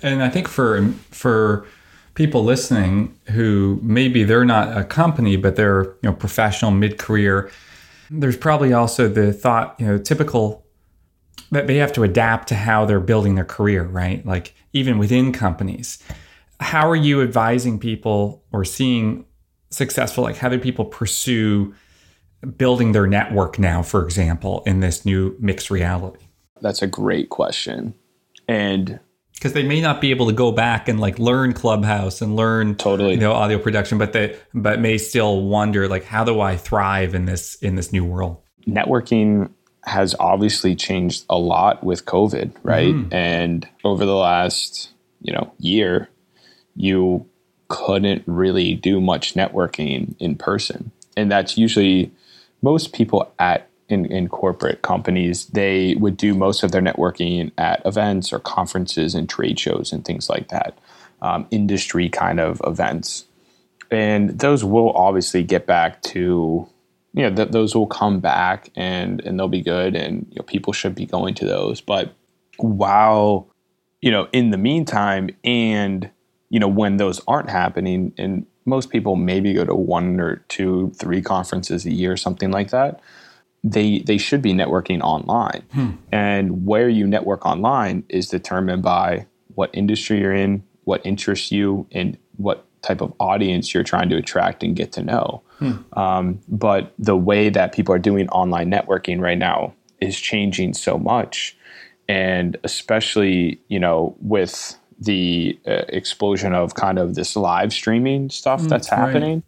And 0.03 0.21
I 0.21 0.29
think 0.29 0.47
for 0.47 0.87
for 1.09 1.65
people 2.13 2.43
listening 2.43 3.17
who 3.31 3.79
maybe 3.81 4.23
they're 4.23 4.45
not 4.45 4.77
a 4.77 4.83
company 4.83 5.35
but 5.35 5.55
they're, 5.55 5.83
you 5.83 5.97
know, 6.03 6.13
professional 6.13 6.69
mid-career, 6.69 7.49
there's 8.11 8.37
probably 8.37 8.73
also 8.73 9.07
the 9.07 9.33
thought, 9.33 9.75
you 9.79 9.87
know, 9.87 9.97
typical 9.97 10.63
that 11.51 11.67
they 11.67 11.77
have 11.77 11.93
to 11.93 12.03
adapt 12.03 12.47
to 12.49 12.55
how 12.55 12.85
they're 12.85 12.99
building 12.99 13.35
their 13.35 13.45
career, 13.45 13.83
right? 13.83 14.23
Like 14.25 14.53
even 14.73 14.97
within 14.99 15.31
companies 15.31 15.97
how 16.63 16.89
are 16.89 16.95
you 16.95 17.21
advising 17.21 17.77
people 17.77 18.43
or 18.51 18.63
seeing 18.63 19.25
successful 19.69 20.23
like 20.23 20.37
how 20.37 20.49
do 20.49 20.59
people 20.59 20.85
pursue 20.85 21.73
building 22.57 22.91
their 22.91 23.07
network 23.07 23.57
now 23.57 23.81
for 23.81 24.03
example 24.03 24.63
in 24.65 24.79
this 24.79 25.05
new 25.05 25.35
mixed 25.39 25.69
reality? 25.69 26.25
That's 26.61 26.81
a 26.81 26.87
great 26.87 27.29
question. 27.29 27.93
And 28.47 28.99
because 29.33 29.53
they 29.53 29.63
may 29.63 29.81
not 29.81 29.99
be 29.99 30.11
able 30.11 30.27
to 30.27 30.33
go 30.33 30.51
back 30.51 30.87
and 30.87 30.99
like 30.99 31.19
learn 31.19 31.53
clubhouse 31.53 32.21
and 32.21 32.35
learn 32.35 32.75
totally. 32.75 33.13
you 33.13 33.19
know 33.19 33.33
audio 33.33 33.57
production 33.57 33.97
but 33.97 34.13
they 34.13 34.37
but 34.53 34.79
may 34.79 34.97
still 34.97 35.41
wonder 35.41 35.87
like 35.89 36.05
how 36.05 36.23
do 36.23 36.39
i 36.39 36.55
thrive 36.55 37.13
in 37.13 37.25
this 37.25 37.55
in 37.55 37.75
this 37.75 37.91
new 37.91 38.05
world? 38.05 38.41
Networking 38.67 39.51
has 39.83 40.15
obviously 40.17 40.75
changed 40.75 41.25
a 41.29 41.37
lot 41.37 41.83
with 41.83 42.05
covid 42.05 42.53
right? 42.63 42.93
Mm. 42.93 43.13
and 43.13 43.67
over 43.83 44.05
the 44.05 44.15
last 44.15 44.91
you 45.21 45.33
know 45.33 45.51
year 45.59 46.09
you 46.75 47.25
couldn't 47.67 48.23
really 48.25 48.75
do 48.75 49.01
much 49.01 49.33
networking 49.33 50.15
in 50.19 50.35
person. 50.35 50.91
And 51.15 51.31
that's 51.31 51.57
usually 51.57 52.11
most 52.61 52.93
people 52.93 53.33
at 53.39 53.69
in, 53.89 54.05
in 54.05 54.27
corporate 54.29 54.81
companies, 54.81 55.45
they 55.47 55.95
would 55.95 56.17
do 56.17 56.33
most 56.33 56.63
of 56.63 56.71
their 56.71 56.81
networking 56.81 57.51
at 57.57 57.85
events 57.85 58.33
or 58.33 58.39
conferences 58.39 59.13
and 59.13 59.29
trade 59.29 59.59
shows 59.59 59.91
and 59.91 60.03
things 60.03 60.29
like 60.29 60.49
that, 60.49 60.77
um, 61.21 61.47
industry 61.51 62.09
kind 62.09 62.39
of 62.39 62.61
events. 62.65 63.25
And 63.91 64.39
those 64.39 64.63
will 64.63 64.91
obviously 64.93 65.43
get 65.43 65.65
back 65.65 66.01
to, 66.03 66.67
you 67.13 67.29
know, 67.29 67.35
th- 67.35 67.51
those 67.51 67.75
will 67.75 67.87
come 67.87 68.19
back 68.19 68.69
and, 68.75 69.21
and 69.21 69.37
they'll 69.37 69.47
be 69.47 69.61
good 69.61 69.95
and 69.95 70.25
you 70.29 70.37
know, 70.37 70.43
people 70.43 70.73
should 70.73 70.95
be 70.95 71.05
going 71.05 71.35
to 71.35 71.45
those. 71.45 71.81
But 71.81 72.13
while, 72.57 73.47
you 74.01 74.11
know, 74.11 74.27
in 74.31 74.49
the 74.49 74.57
meantime, 74.57 75.29
and, 75.43 76.09
you 76.53 76.59
know, 76.59 76.67
when 76.67 76.97
those 76.97 77.19
aren't 77.27 77.49
happening, 77.49 78.13
and 78.17 78.45
most 78.65 78.91
people 78.91 79.15
maybe 79.15 79.53
go 79.53 79.65
to 79.65 79.73
one 79.73 80.19
or 80.19 80.37
two, 80.47 80.91
three 80.95 81.21
conferences 81.21 81.85
a 81.85 81.91
year, 81.91 82.15
something 82.15 82.51
like 82.51 82.69
that 82.69 83.01
they 83.63 83.99
they 83.99 84.17
should 84.17 84.41
be 84.41 84.53
networking 84.53 85.01
online. 85.01 85.63
Hmm. 85.73 85.91
And 86.11 86.65
where 86.65 86.89
you 86.89 87.07
network 87.07 87.45
online 87.45 88.03
is 88.09 88.27
determined 88.27 88.83
by 88.83 89.25
what 89.55 89.69
industry 89.73 90.19
you're 90.19 90.33
in, 90.33 90.63
what 90.83 91.05
interests 91.05 91.51
you, 91.51 91.87
and 91.91 92.17
what 92.37 92.65
type 92.81 92.99
of 92.99 93.13
audience 93.19 93.73
you're 93.73 93.83
trying 93.83 94.09
to 94.09 94.17
attract 94.17 94.63
and 94.63 94.75
get 94.75 94.91
to 94.93 95.01
know. 95.01 95.41
Hmm. 95.59 95.71
Um, 95.93 96.39
but 96.49 96.93
the 96.99 97.15
way 97.15 97.49
that 97.49 97.73
people 97.73 97.95
are 97.95 97.99
doing 97.99 98.27
online 98.29 98.69
networking 98.69 99.21
right 99.21 99.37
now 99.37 99.73
is 100.01 100.19
changing 100.19 100.73
so 100.73 100.97
much, 100.97 101.55
and 102.09 102.57
especially 102.63 103.61
you 103.69 103.79
know 103.79 104.15
with 104.19 104.77
the 105.03 105.59
uh, 105.67 105.83
explosion 105.89 106.53
of 106.53 106.75
kind 106.75 106.99
of 106.99 107.15
this 107.15 107.35
live 107.35 107.73
streaming 107.73 108.29
stuff 108.29 108.61
mm, 108.61 108.69
that's 108.69 108.89
happening. 108.89 109.35
Right 109.35 109.43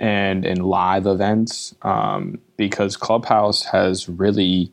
and 0.00 0.46
in 0.46 0.62
live 0.62 1.06
events 1.06 1.74
um, 1.82 2.40
because 2.56 2.96
Clubhouse 2.96 3.64
has 3.64 4.08
really 4.08 4.72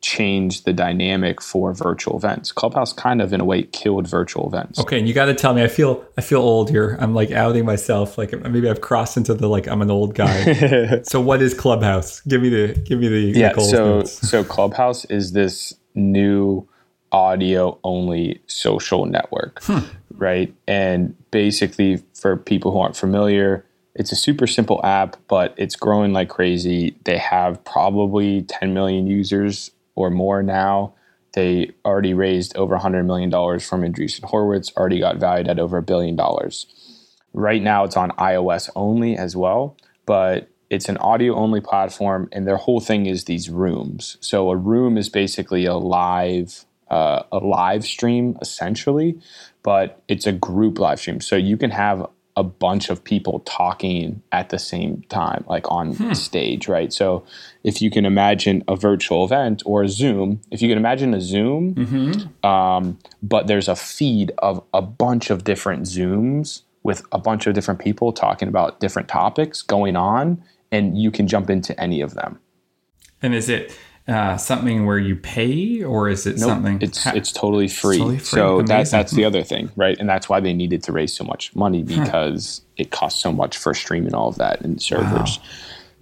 changed 0.00 0.64
the 0.64 0.72
dynamic 0.72 1.40
for 1.40 1.72
virtual 1.74 2.16
events. 2.16 2.52
Clubhouse 2.52 2.92
kind 2.92 3.20
of 3.22 3.32
in 3.32 3.40
a 3.40 3.44
way 3.44 3.62
killed 3.64 4.06
virtual 4.08 4.46
events. 4.48 4.78
Okay, 4.80 4.98
and 4.98 5.06
you 5.08 5.14
got 5.14 5.26
to 5.26 5.34
tell 5.34 5.54
me 5.54 5.62
I 5.62 5.68
feel 5.68 6.04
I 6.16 6.20
feel 6.22 6.40
old 6.40 6.70
here. 6.70 6.96
I'm 7.00 7.14
like 7.14 7.30
outing 7.32 7.64
myself 7.64 8.18
like 8.18 8.32
maybe 8.32 8.68
I've 8.68 8.80
crossed 8.80 9.16
into 9.16 9.34
the 9.34 9.48
like 9.48 9.66
I'm 9.66 9.82
an 9.82 9.90
old 9.90 10.14
guy. 10.14 11.02
so 11.02 11.20
what 11.20 11.42
is 11.42 11.54
Clubhouse? 11.54 12.20
Give 12.20 12.42
me 12.42 12.48
the 12.48 12.74
give 12.84 13.00
me 13.00 13.08
the 13.08 13.38
Yeah, 13.38 13.52
the 13.52 13.60
so 13.60 13.84
notes. 13.96 14.28
so 14.28 14.44
Clubhouse 14.44 15.04
is 15.06 15.32
this 15.32 15.74
new 15.94 16.68
audio 17.12 17.78
only 17.84 18.42
social 18.46 19.06
network, 19.06 19.62
hmm. 19.62 19.80
right? 20.10 20.52
And 20.66 21.14
basically 21.30 22.02
for 22.14 22.36
people 22.36 22.72
who 22.72 22.80
aren't 22.80 22.96
familiar, 22.96 23.64
it's 23.94 24.10
a 24.10 24.16
super 24.16 24.46
simple 24.46 24.80
app, 24.84 25.16
but 25.28 25.54
it's 25.58 25.76
growing 25.76 26.12
like 26.12 26.30
crazy. 26.30 26.96
They 27.04 27.18
have 27.18 27.62
probably 27.64 28.42
10 28.42 28.72
million 28.72 29.06
users 29.06 29.70
or 29.94 30.10
more 30.10 30.42
now. 30.42 30.94
They 31.34 31.72
already 31.84 32.14
raised 32.14 32.56
over 32.56 32.76
$100 32.76 33.04
million 33.04 33.30
from 33.30 33.82
Andreessen 33.82 34.24
Horowitz, 34.24 34.72
already 34.76 35.00
got 35.00 35.16
valued 35.16 35.48
at 35.48 35.58
over 35.58 35.78
a 35.78 35.82
billion 35.82 36.16
dollars. 36.16 36.66
Right 37.34 37.62
now, 37.62 37.84
it's 37.84 37.96
on 37.96 38.10
iOS 38.12 38.68
only 38.76 39.16
as 39.16 39.34
well, 39.34 39.76
but 40.04 40.48
it's 40.68 40.88
an 40.88 40.98
audio 40.98 41.34
only 41.34 41.60
platform, 41.60 42.28
and 42.32 42.46
their 42.46 42.56
whole 42.56 42.80
thing 42.80 43.06
is 43.06 43.24
these 43.24 43.48
rooms. 43.48 44.18
So, 44.20 44.50
a 44.50 44.56
room 44.56 44.98
is 44.98 45.08
basically 45.08 45.64
a 45.64 45.74
live 45.74 46.66
uh, 46.92 47.22
a 47.32 47.38
live 47.38 47.84
stream 47.84 48.36
essentially, 48.42 49.18
but 49.62 50.02
it's 50.08 50.26
a 50.26 50.32
group 50.32 50.78
live 50.78 51.00
stream. 51.00 51.20
So 51.20 51.36
you 51.36 51.56
can 51.56 51.70
have 51.70 52.06
a 52.36 52.42
bunch 52.42 52.90
of 52.90 53.02
people 53.02 53.40
talking 53.40 54.22
at 54.30 54.50
the 54.50 54.58
same 54.58 55.02
time, 55.08 55.44
like 55.48 55.70
on 55.70 55.94
hmm. 55.94 56.12
stage, 56.12 56.68
right? 56.68 56.92
So 56.92 57.24
if 57.64 57.80
you 57.80 57.90
can 57.90 58.04
imagine 58.04 58.62
a 58.68 58.76
virtual 58.76 59.24
event 59.24 59.62
or 59.64 59.82
a 59.82 59.88
Zoom, 59.88 60.40
if 60.50 60.60
you 60.60 60.68
can 60.68 60.78
imagine 60.78 61.14
a 61.14 61.20
Zoom, 61.20 61.74
mm-hmm. 61.74 62.46
um, 62.46 62.98
but 63.22 63.46
there's 63.46 63.68
a 63.68 63.76
feed 63.76 64.32
of 64.38 64.62
a 64.72 64.82
bunch 64.82 65.30
of 65.30 65.44
different 65.44 65.84
Zooms 65.84 66.62
with 66.82 67.02
a 67.12 67.18
bunch 67.18 67.46
of 67.46 67.54
different 67.54 67.80
people 67.80 68.12
talking 68.12 68.48
about 68.48 68.80
different 68.80 69.08
topics 69.08 69.62
going 69.62 69.96
on, 69.96 70.42
and 70.70 70.98
you 70.98 71.10
can 71.10 71.26
jump 71.26 71.48
into 71.48 71.78
any 71.80 72.00
of 72.00 72.14
them. 72.14 72.38
And 73.22 73.34
is 73.34 73.48
it 73.48 73.78
uh, 74.08 74.36
something 74.36 74.84
where 74.84 74.98
you 74.98 75.14
pay, 75.14 75.82
or 75.82 76.08
is 76.08 76.26
it 76.26 76.36
nope, 76.38 76.48
something? 76.48 76.82
It's 76.82 77.04
ha- 77.04 77.12
it's 77.14 77.30
totally 77.30 77.68
free. 77.68 77.96
It's 77.96 77.98
totally 77.98 78.18
free. 78.18 78.24
So 78.24 78.62
that, 78.62 78.90
that's 78.90 79.12
the 79.12 79.24
other 79.24 79.42
thing, 79.42 79.70
right? 79.76 79.96
And 79.98 80.08
that's 80.08 80.28
why 80.28 80.40
they 80.40 80.52
needed 80.52 80.82
to 80.84 80.92
raise 80.92 81.12
so 81.12 81.24
much 81.24 81.54
money 81.54 81.82
because 81.82 82.62
huh. 82.62 82.70
it 82.78 82.90
costs 82.90 83.20
so 83.20 83.32
much 83.32 83.56
for 83.56 83.74
streaming 83.74 84.14
all 84.14 84.28
of 84.28 84.38
that 84.38 84.60
and 84.62 84.82
servers. 84.82 85.38
Wow. 85.38 85.44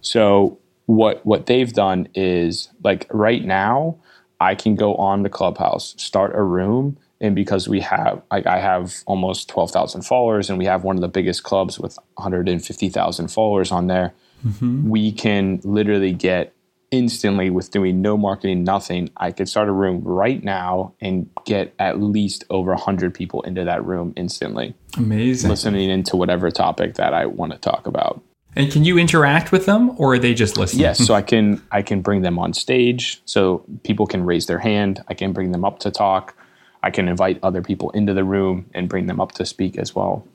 So 0.01 0.59
what 0.87 1.25
what 1.27 1.47
they've 1.47 1.73
done 1.73 2.09
is 2.15 2.71
like 2.83 3.07
right 3.11 3.45
now, 3.45 3.97
I 4.41 4.55
can 4.55 4.77
go 4.77 4.95
on 4.95 5.23
the 5.23 5.29
clubhouse, 5.29 5.95
start 5.99 6.35
a 6.35 6.43
room, 6.43 6.97
and 7.21 7.35
because 7.35 7.69
we 7.69 7.81
have 7.81 8.23
like 8.31 8.47
I 8.47 8.61
have 8.61 8.95
almost 9.05 9.51
twelve 9.51 9.73
thousand 9.73 10.03
followers, 10.03 10.49
and 10.49 10.59
we 10.59 10.65
have 10.65 10.85
one 10.85 10.97
of 10.97 11.03
the 11.03 11.09
biggest 11.09 11.43
clubs 11.43 11.79
with 11.79 11.99
one 12.15 12.23
hundred 12.23 12.49
and 12.49 12.65
fifty 12.65 12.89
thousand 12.89 13.29
followers 13.29 13.71
on 13.71 13.89
there, 13.89 14.15
mm-hmm. 14.47 14.89
we 14.89 15.13
can 15.13 15.61
literally 15.65 16.15
get 16.15 16.55
instantly 16.91 17.51
with 17.51 17.71
doing 17.71 18.03
no 18.03 18.17
marketing, 18.17 18.65
nothing, 18.65 19.11
I 19.17 19.31
could 19.31 19.49
start 19.49 19.69
a 19.69 19.73
room 19.73 20.03
right 20.03 20.43
now 20.43 20.95
and 21.01 21.31
get 21.45 21.73
at 21.79 22.01
least 22.01 22.45
over 22.51 22.73
100 22.73 23.15
people 23.15 23.43
into 23.43 23.65
that 23.65 23.85
room 23.85 24.13
instantly. 24.17 24.75
Amazing. 24.97 25.51
Listening 25.51 25.91
into 25.91 26.17
whatever 26.17 26.51
topic 26.51 26.95
that 26.95 27.15
I 27.15 27.27
want 27.27 27.53
to 27.53 27.59
talk 27.59 27.87
about. 27.87 28.23
And 28.57 28.73
can 28.73 28.85
you 28.85 28.99
interact 28.99 29.53
with 29.53 29.67
them 29.67 29.95
or 29.97 30.15
are 30.15 30.19
they 30.19 30.35
just 30.35 30.57
listening? 30.57 30.83
Yes, 30.83 31.07
so 31.07 31.15
I 31.15 31.23
can 31.33 31.63
I 31.71 31.83
can 31.83 32.03
bring 32.03 32.23
them 32.23 32.39
on 32.39 32.53
stage 32.53 33.23
so 33.25 33.65
people 33.85 34.07
can 34.07 34.25
raise 34.25 34.47
their 34.47 34.59
hand. 34.59 35.05
I 35.09 35.15
can 35.15 35.33
bring 35.33 35.53
them 35.53 35.65
up 35.65 35.79
to 35.81 35.91
talk. 35.91 36.37
I 36.83 36.91
can 36.91 37.09
invite 37.09 37.39
other 37.43 37.63
people 37.63 37.91
into 37.91 38.13
the 38.13 38.25
room 38.25 38.67
and 38.75 38.89
bring 38.89 39.07
them 39.07 39.21
up 39.21 39.33
to 39.33 39.47
speak 39.47 39.79
as 39.79 39.95
well. 39.95 40.27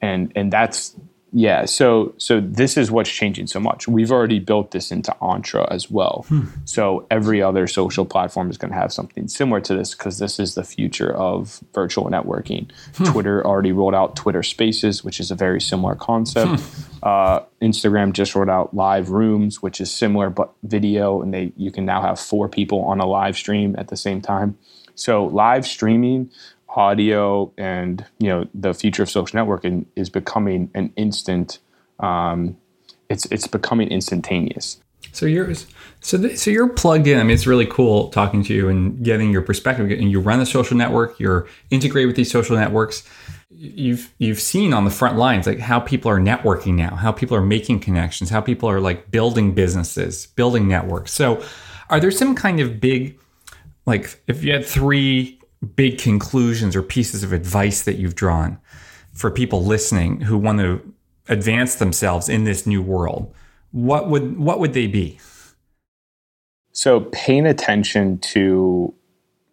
And 0.00 0.32
and 0.34 0.50
that's 0.50 0.96
yeah, 1.32 1.64
so 1.64 2.12
so 2.18 2.40
this 2.40 2.76
is 2.76 2.90
what's 2.90 3.10
changing 3.10 3.46
so 3.46 3.60
much. 3.60 3.86
We've 3.86 4.10
already 4.10 4.40
built 4.40 4.72
this 4.72 4.90
into 4.90 5.14
Entre 5.20 5.64
as 5.70 5.88
well. 5.88 6.24
Hmm. 6.28 6.46
So 6.64 7.06
every 7.08 7.40
other 7.40 7.68
social 7.68 8.04
platform 8.04 8.50
is 8.50 8.58
going 8.58 8.72
to 8.72 8.78
have 8.78 8.92
something 8.92 9.28
similar 9.28 9.60
to 9.60 9.76
this 9.76 9.94
because 9.94 10.18
this 10.18 10.40
is 10.40 10.54
the 10.54 10.64
future 10.64 11.14
of 11.14 11.62
virtual 11.72 12.06
networking. 12.06 12.70
Hmm. 12.96 13.04
Twitter 13.04 13.46
already 13.46 13.70
rolled 13.70 13.94
out 13.94 14.16
Twitter 14.16 14.42
Spaces, 14.42 15.04
which 15.04 15.20
is 15.20 15.30
a 15.30 15.36
very 15.36 15.60
similar 15.60 15.94
concept. 15.94 16.60
Hmm. 16.60 17.04
Uh, 17.04 17.40
Instagram 17.62 18.12
just 18.12 18.34
rolled 18.34 18.50
out 18.50 18.74
Live 18.74 19.10
Rooms, 19.10 19.62
which 19.62 19.80
is 19.80 19.90
similar 19.90 20.30
but 20.30 20.52
video, 20.64 21.22
and 21.22 21.32
they 21.32 21.52
you 21.56 21.70
can 21.70 21.84
now 21.84 22.02
have 22.02 22.18
four 22.18 22.48
people 22.48 22.82
on 22.82 22.98
a 22.98 23.06
live 23.06 23.36
stream 23.36 23.76
at 23.78 23.88
the 23.88 23.96
same 23.96 24.20
time. 24.20 24.58
So 24.96 25.26
live 25.26 25.66
streaming 25.66 26.30
audio 26.76 27.52
and 27.58 28.04
you 28.18 28.28
know 28.28 28.46
the 28.54 28.74
future 28.74 29.02
of 29.02 29.10
social 29.10 29.38
networking 29.38 29.86
is 29.96 30.08
becoming 30.08 30.70
an 30.74 30.92
instant 30.96 31.58
um, 32.00 32.56
it's 33.10 33.26
it's 33.26 33.46
becoming 33.46 33.88
instantaneous. 33.88 34.80
So 35.12 35.26
you're 35.26 35.52
so 36.00 36.18
th- 36.18 36.38
so 36.38 36.50
you're 36.50 36.68
plugged 36.68 37.06
in. 37.06 37.18
I 37.18 37.22
mean 37.22 37.34
it's 37.34 37.46
really 37.46 37.66
cool 37.66 38.08
talking 38.08 38.42
to 38.44 38.54
you 38.54 38.68
and 38.68 39.04
getting 39.04 39.30
your 39.30 39.42
perspective. 39.42 39.90
And 39.90 40.10
you 40.10 40.20
run 40.20 40.40
a 40.40 40.46
social 40.46 40.76
network. 40.76 41.18
You're 41.18 41.48
integrated 41.70 42.06
with 42.06 42.16
these 42.16 42.30
social 42.30 42.56
networks. 42.56 43.02
You've 43.50 44.12
you've 44.18 44.40
seen 44.40 44.72
on 44.72 44.84
the 44.84 44.90
front 44.90 45.18
lines 45.18 45.46
like 45.46 45.58
how 45.58 45.80
people 45.80 46.10
are 46.10 46.20
networking 46.20 46.74
now 46.76 46.94
how 46.94 47.12
people 47.12 47.36
are 47.36 47.42
making 47.42 47.80
connections 47.80 48.30
how 48.30 48.40
people 48.40 48.70
are 48.70 48.80
like 48.80 49.10
building 49.10 49.52
businesses 49.52 50.26
building 50.28 50.68
networks. 50.68 51.12
So 51.12 51.44
are 51.90 52.00
there 52.00 52.12
some 52.12 52.34
kind 52.34 52.60
of 52.60 52.80
big 52.80 53.18
like 53.86 54.22
if 54.28 54.44
you 54.44 54.52
had 54.52 54.64
three 54.64 55.39
big 55.76 55.98
conclusions 55.98 56.74
or 56.74 56.82
pieces 56.82 57.22
of 57.22 57.32
advice 57.32 57.82
that 57.82 57.96
you've 57.96 58.14
drawn 58.14 58.58
for 59.12 59.30
people 59.30 59.64
listening 59.64 60.22
who 60.22 60.38
want 60.38 60.58
to 60.58 60.94
advance 61.28 61.76
themselves 61.76 62.28
in 62.28 62.44
this 62.44 62.66
new 62.66 62.82
world, 62.82 63.32
what 63.70 64.08
would 64.08 64.38
what 64.38 64.58
would 64.58 64.72
they 64.72 64.86
be? 64.86 65.18
So 66.72 67.00
paying 67.12 67.46
attention 67.46 68.18
to 68.18 68.94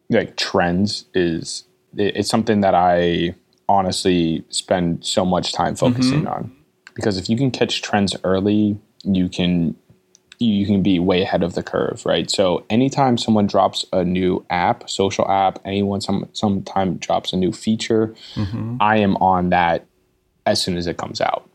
like 0.10 0.38
trends 0.38 1.06
is 1.14 1.66
it's 1.96 2.30
something 2.30 2.62
that 2.62 2.76
I 2.76 3.36
honestly 3.68 4.46
spend 4.50 5.06
so 5.06 5.26
much 5.26 5.52
time 5.52 5.76
focusing 5.76 6.22
mm-hmm. 6.22 6.28
on 6.28 6.56
because 6.96 7.18
if 7.18 7.30
you 7.30 7.38
can 7.38 7.52
catch 7.52 7.82
trends 7.82 8.16
early, 8.24 8.80
you 9.04 9.30
can 9.30 9.76
you 10.40 10.66
can 10.66 10.84
be 10.84 11.00
way 11.00 11.24
ahead 11.24 11.44
of 11.44 11.56
the 11.56 11.64
curve, 11.64 12.06
right? 12.06 12.30
So 12.30 12.66
anytime 12.70 13.18
someone 13.18 13.48
drops 13.48 13.86
a 13.92 14.04
new 14.04 14.46
app, 14.50 14.90
social 14.90 15.30
app, 15.30 15.60
anyone 15.66 16.02
some 16.02 16.30
sometime 16.34 16.98
drops 16.98 17.34
a 17.34 17.38
new 17.38 17.52
feature, 17.52 18.14
mm-hmm. 18.36 18.78
I 18.80 18.98
am 18.98 19.18
on 19.18 19.50
that 19.50 19.86
as 20.46 20.62
soon 20.62 20.78
as 20.78 20.88
it 20.88 20.98
comes 20.98 21.22
out, 21.22 21.50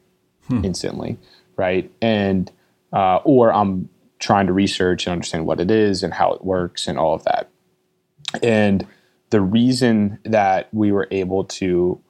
hmm. 0.48 0.64
instantly, 0.64 1.16
right? 1.56 1.90
And 2.02 2.50
uh, 2.92 3.16
or 3.24 3.52
I'm 3.52 3.88
trying 4.18 4.46
to 4.46 4.52
research 4.52 5.06
and 5.06 5.12
understand 5.12 5.46
what 5.46 5.60
it 5.60 5.70
is 5.70 6.02
and 6.02 6.12
how 6.12 6.32
it 6.32 6.44
works 6.44 6.86
and 6.86 6.98
all 6.98 7.14
of 7.14 7.24
that. 7.24 7.48
And 8.42 8.86
the 9.30 9.40
reason 9.40 10.18
that 10.24 10.68
we 10.72 10.92
were 10.92 11.08
able 11.10 11.44
to 11.44 12.00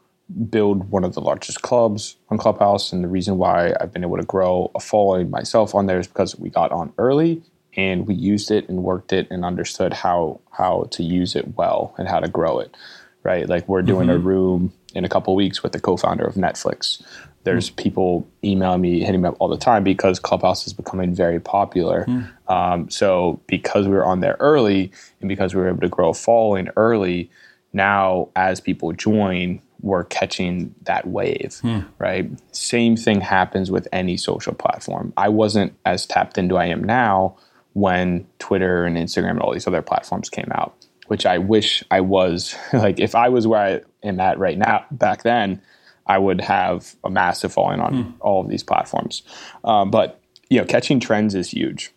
build 0.49 0.91
one 0.91 1.05
of 1.05 1.15
the 1.15 1.21
largest 1.21 1.63
clubs 1.63 2.17
on 2.31 2.39
Clubhouse. 2.39 2.93
And 2.93 3.05
the 3.05 3.09
reason 3.09 3.39
why 3.39 3.75
I've 3.81 3.93
been 3.93 4.05
able 4.05 4.17
to 4.17 4.25
grow 4.25 4.71
a 4.75 4.81
following 4.81 5.31
myself 5.31 5.75
on 5.75 5.87
there 5.87 5.99
is 5.99 6.07
because 6.07 6.39
we 6.39 6.49
got 6.49 6.73
on 6.73 6.93
early 6.99 7.43
and 7.77 8.07
we 8.07 8.15
used 8.15 8.51
it 8.51 8.69
and 8.69 8.83
worked 8.83 9.13
it 9.13 9.27
and 9.31 9.45
understood 9.45 9.93
how 9.93 10.41
how 10.51 10.87
to 10.91 11.03
use 11.03 11.35
it 11.35 11.57
well 11.57 11.95
and 11.99 12.09
how 12.09 12.21
to 12.21 12.29
grow 12.29 12.59
it. 12.59 12.77
Right. 13.23 13.49
Like 13.49 13.69
we're 13.69 13.83
doing 13.83 14.09
mm-hmm. 14.09 14.17
a 14.17 14.21
room 14.21 14.73
in 14.95 15.05
a 15.05 15.09
couple 15.09 15.35
weeks 15.37 15.63
with 15.63 15.73
the 15.73 15.81
co-founder 15.81 16.25
of 16.25 16.35
Netflix. 16.35 17.03
There's 17.45 17.71
mm-hmm. 17.71 17.83
people 17.83 18.29
emailing 18.43 18.81
me, 18.81 19.05
hitting 19.05 19.23
me 19.23 19.29
up 19.29 19.37
all 19.39 19.49
the 19.49 19.57
time 19.57 19.85
because 19.85 20.19
Clubhouse 20.19 20.67
is 20.67 20.73
becoming 20.73 21.15
very 21.15 21.41
popular. 21.41 22.05
Mm-hmm. 22.07 22.53
Um, 22.53 22.91
so 22.91 23.41
because 23.47 23.87
we 23.87 23.95
were 23.95 24.05
on 24.05 24.21
there 24.21 24.37
early 24.41 24.91
and 25.21 25.29
because 25.29 25.55
we 25.55 25.61
were 25.61 25.69
able 25.69 25.81
to 25.81 25.89
grow 25.89 26.11
a 26.11 26.15
following 26.15 26.69
early, 26.77 27.31
now 27.73 28.29
as 28.37 28.61
people 28.61 28.93
join, 28.93 29.61
we're 29.83 30.05
catching 30.05 30.75
that 30.83 31.07
wave, 31.09 31.59
hmm. 31.61 31.81
right? 31.99 32.31
Same 32.55 32.97
thing 32.97 33.21
happens 33.21 33.71
with 33.71 33.89
any 33.93 34.17
social 34.17 34.55
platform. 34.55 35.13
I 35.17 35.29
wasn't 35.29 35.75
as 35.85 36.07
tapped 36.07 36.39
into 36.39 36.57
I 36.57 36.67
am 36.67 36.83
now 36.83 37.37
when 37.75 38.27
Twitter 38.39 38.85
and 38.85 38.97
Instagram 38.97 39.31
and 39.31 39.41
all 39.41 39.53
these 39.53 39.67
other 39.67 39.83
platforms 39.83 40.31
came 40.31 40.49
out, 40.53 40.75
which 41.09 41.27
I 41.27 41.39
wish 41.39 41.83
I 41.91 42.01
was. 42.01 42.57
like 42.73 43.01
if 43.01 43.15
I 43.15 43.29
was 43.29 43.47
where 43.47 43.61
I 43.61 44.07
am 44.07 44.21
at 44.21 44.39
right 44.39 44.57
now, 44.57 44.85
back 44.93 45.25
then, 45.25 45.61
I 46.07 46.19
would 46.19 46.41
have 46.41 46.95
a 47.05 47.11
massive 47.11 47.53
following 47.53 47.81
on 47.81 48.03
hmm. 48.03 48.11
all 48.21 48.41
of 48.41 48.49
these 48.49 48.63
platforms. 48.63 49.23
Um, 49.65 49.91
but 49.91 50.21
you 50.49 50.59
know, 50.59 50.65
catching 50.65 51.01
trends 51.01 51.35
is 51.35 51.51
huge. 51.51 51.93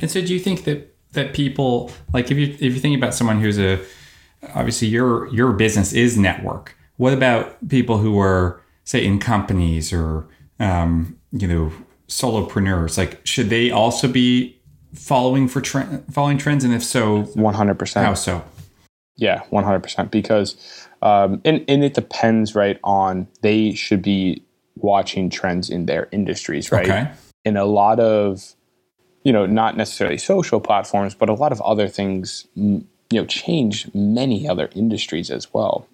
And 0.00 0.10
so, 0.10 0.20
do 0.20 0.34
you 0.34 0.40
think 0.40 0.64
that 0.64 0.94
that 1.12 1.32
people 1.32 1.90
like 2.12 2.30
if 2.30 2.36
you 2.36 2.48
if 2.48 2.60
you 2.60 2.78
think 2.78 2.96
about 2.96 3.14
someone 3.14 3.40
who's 3.40 3.58
a 3.58 3.80
obviously 4.54 4.88
your 4.88 5.28
your 5.28 5.52
business 5.52 5.92
is 5.92 6.16
network 6.16 6.76
what 7.00 7.14
about 7.14 7.66
people 7.66 7.96
who 7.96 8.18
are, 8.20 8.60
say, 8.84 9.02
in 9.02 9.18
companies 9.18 9.90
or, 9.90 10.28
um, 10.58 11.18
you 11.32 11.48
know, 11.48 11.72
solopreneurs? 12.08 12.98
Like, 12.98 13.26
should 13.26 13.48
they 13.48 13.70
also 13.70 14.06
be 14.06 14.60
following 14.92 15.48
for 15.48 15.62
following 16.10 16.36
trends? 16.36 16.62
And 16.62 16.74
if 16.74 16.84
so, 16.84 17.22
one 17.32 17.54
hundred 17.54 17.78
percent. 17.78 18.04
How 18.04 18.12
so? 18.12 18.44
Yeah, 19.16 19.40
one 19.48 19.64
hundred 19.64 19.82
percent. 19.82 20.10
Because, 20.10 20.56
um, 21.00 21.40
and 21.46 21.64
and 21.68 21.82
it 21.82 21.94
depends, 21.94 22.54
right? 22.54 22.78
On 22.84 23.26
they 23.40 23.72
should 23.72 24.02
be 24.02 24.44
watching 24.76 25.30
trends 25.30 25.70
in 25.70 25.86
their 25.86 26.06
industries, 26.12 26.70
right? 26.70 26.84
Okay. 26.84 27.10
In 27.46 27.56
a 27.56 27.64
lot 27.64 27.98
of, 27.98 28.54
you 29.24 29.32
know, 29.32 29.46
not 29.46 29.74
necessarily 29.74 30.18
social 30.18 30.60
platforms, 30.60 31.14
but 31.14 31.30
a 31.30 31.34
lot 31.34 31.50
of 31.50 31.62
other 31.62 31.88
things, 31.88 32.46
you 32.54 32.84
know, 33.10 33.24
change 33.24 33.88
many 33.94 34.46
other 34.46 34.68
industries 34.74 35.30
as 35.30 35.50
well. 35.54 35.88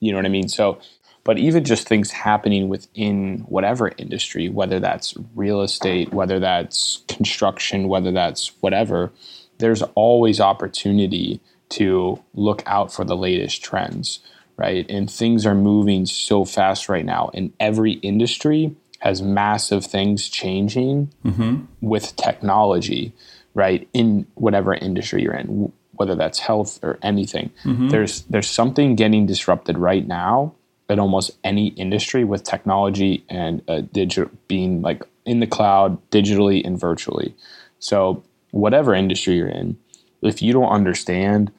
You 0.00 0.12
know 0.12 0.18
what 0.18 0.26
I 0.26 0.30
mean? 0.30 0.48
So, 0.48 0.80
but 1.24 1.38
even 1.38 1.64
just 1.64 1.86
things 1.86 2.10
happening 2.10 2.68
within 2.68 3.40
whatever 3.48 3.92
industry, 3.96 4.48
whether 4.48 4.80
that's 4.80 5.14
real 5.34 5.62
estate, 5.62 6.12
whether 6.12 6.40
that's 6.40 7.04
construction, 7.08 7.88
whether 7.88 8.10
that's 8.10 8.52
whatever, 8.60 9.12
there's 9.58 9.82
always 9.94 10.40
opportunity 10.40 11.40
to 11.70 12.22
look 12.34 12.62
out 12.66 12.92
for 12.92 13.04
the 13.04 13.16
latest 13.16 13.62
trends, 13.62 14.20
right? 14.56 14.84
And 14.90 15.10
things 15.10 15.46
are 15.46 15.54
moving 15.54 16.06
so 16.06 16.44
fast 16.44 16.88
right 16.88 17.04
now, 17.04 17.30
and 17.32 17.52
every 17.60 17.92
industry 17.92 18.74
has 18.98 19.22
massive 19.22 19.84
things 19.84 20.28
changing 20.28 21.12
mm-hmm. 21.24 21.64
with 21.80 22.14
technology, 22.16 23.12
right? 23.54 23.88
In 23.92 24.26
whatever 24.34 24.74
industry 24.74 25.22
you're 25.22 25.34
in 25.34 25.72
whether 26.02 26.16
that's 26.16 26.40
health 26.40 26.80
or 26.82 26.98
anything. 27.00 27.50
Mm-hmm. 27.62 27.88
There's 27.90 28.22
there's 28.22 28.50
something 28.50 28.96
getting 28.96 29.24
disrupted 29.24 29.78
right 29.78 30.06
now 30.06 30.52
in 30.88 30.98
almost 30.98 31.30
any 31.44 31.68
industry 31.68 32.24
with 32.24 32.42
technology 32.42 33.24
and 33.28 33.62
uh, 33.68 33.82
digital 33.92 34.30
being 34.48 34.82
like 34.82 35.04
in 35.24 35.38
the 35.38 35.46
cloud, 35.46 35.98
digitally 36.10 36.66
and 36.66 36.78
virtually. 36.78 37.36
So 37.78 38.24
whatever 38.50 38.94
industry 38.94 39.36
you're 39.36 39.48
in, 39.48 39.76
if 40.22 40.42
you 40.42 40.52
don't 40.52 40.68
understand 40.68 41.52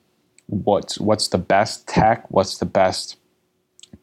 what's 0.47 0.99
what's 0.99 1.29
the 1.29 1.37
best 1.37 1.87
tech, 1.87 2.29
what's 2.29 2.57
the 2.57 2.65
best 2.65 3.15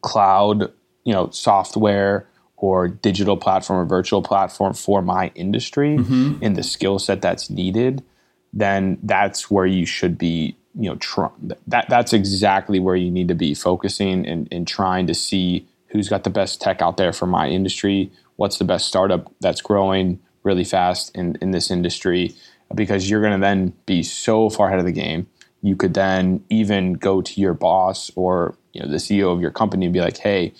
cloud, 0.01 0.71
you 1.03 1.13
know, 1.13 1.29
software 1.29 2.27
or 2.57 2.87
digital 2.87 3.37
platform 3.37 3.79
or 3.79 3.85
virtual 3.85 4.21
platform 4.21 4.73
for 4.73 5.01
my 5.01 5.31
industry 5.35 5.97
mm-hmm. 5.97 6.37
and 6.41 6.55
the 6.55 6.63
skill 6.63 6.97
set 6.99 7.21
that's 7.21 7.49
needed, 7.49 8.03
then 8.53 8.97
that's 9.03 9.49
where 9.49 9.65
you 9.65 9.85
should 9.85 10.17
be 10.17 10.55
you 10.75 10.89
know 10.89 10.95
tr- 10.97 11.25
that 11.67 11.87
that's 11.89 12.13
exactly 12.13 12.79
where 12.79 12.95
you 12.95 13.11
need 13.11 13.27
to 13.27 13.35
be 13.35 13.53
focusing 13.53 14.25
and, 14.25 14.47
and 14.51 14.67
trying 14.67 15.07
to 15.07 15.13
see 15.13 15.67
who's 15.87 16.07
got 16.07 16.23
the 16.23 16.29
best 16.29 16.61
tech 16.61 16.81
out 16.81 16.97
there 16.97 17.11
for 17.11 17.27
my 17.27 17.47
industry 17.47 18.11
what's 18.37 18.57
the 18.57 18.63
best 18.63 18.87
startup 18.87 19.31
that's 19.41 19.61
growing 19.61 20.19
really 20.43 20.63
fast 20.63 21.15
in, 21.15 21.37
in 21.41 21.51
this 21.51 21.69
industry 21.69 22.33
because 22.73 23.09
you're 23.09 23.21
going 23.21 23.33
to 23.33 23.39
then 23.39 23.73
be 23.85 24.03
so 24.03 24.49
far 24.49 24.67
ahead 24.67 24.79
of 24.79 24.85
the 24.85 24.91
game. 24.91 25.27
You 25.61 25.75
could 25.75 25.93
then 25.93 26.43
even 26.49 26.93
go 26.93 27.21
to 27.21 27.41
your 27.41 27.53
boss 27.53 28.09
or 28.15 28.55
you 28.73 28.81
know 28.81 28.89
the 28.89 28.97
ceo 28.97 29.33
of 29.33 29.41
your 29.41 29.51
company 29.51 29.85
and 29.85 29.93
be 29.93 29.99
like 29.99 30.17
hey 30.17 30.53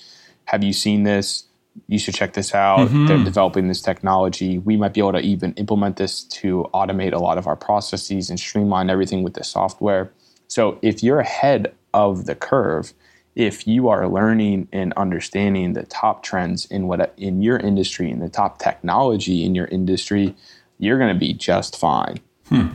have 0.45 0.63
you 0.65 0.73
seen 0.73 1.03
this 1.03 1.45
you 1.87 1.99
should 1.99 2.15
check 2.15 2.33
this 2.33 2.53
out. 2.53 2.79
Mm-hmm. 2.79 3.07
They're 3.07 3.23
developing 3.23 3.67
this 3.67 3.81
technology. 3.81 4.57
We 4.57 4.77
might 4.77 4.93
be 4.93 5.01
able 5.01 5.13
to 5.13 5.19
even 5.19 5.53
implement 5.53 5.97
this 5.97 6.23
to 6.25 6.69
automate 6.73 7.13
a 7.13 7.19
lot 7.19 7.37
of 7.37 7.47
our 7.47 7.55
processes 7.55 8.29
and 8.29 8.39
streamline 8.39 8.89
everything 8.89 9.23
with 9.23 9.33
the 9.33 9.43
software. 9.43 10.11
So 10.47 10.79
if 10.81 11.01
you're 11.01 11.19
ahead 11.19 11.73
of 11.93 12.25
the 12.25 12.35
curve, 12.35 12.93
if 13.35 13.65
you 13.65 13.87
are 13.87 14.07
learning 14.09 14.67
and 14.73 14.91
understanding 14.93 15.73
the 15.73 15.83
top 15.83 16.23
trends 16.23 16.65
in 16.65 16.87
what 16.87 17.13
in 17.17 17.41
your 17.41 17.57
industry 17.57 18.11
and 18.11 18.21
the 18.21 18.29
top 18.29 18.59
technology 18.59 19.45
in 19.45 19.55
your 19.55 19.67
industry, 19.67 20.35
you're 20.77 20.97
going 20.97 21.13
to 21.13 21.19
be 21.19 21.33
just 21.33 21.79
fine. 21.79 22.19
Hmm. 22.49 22.67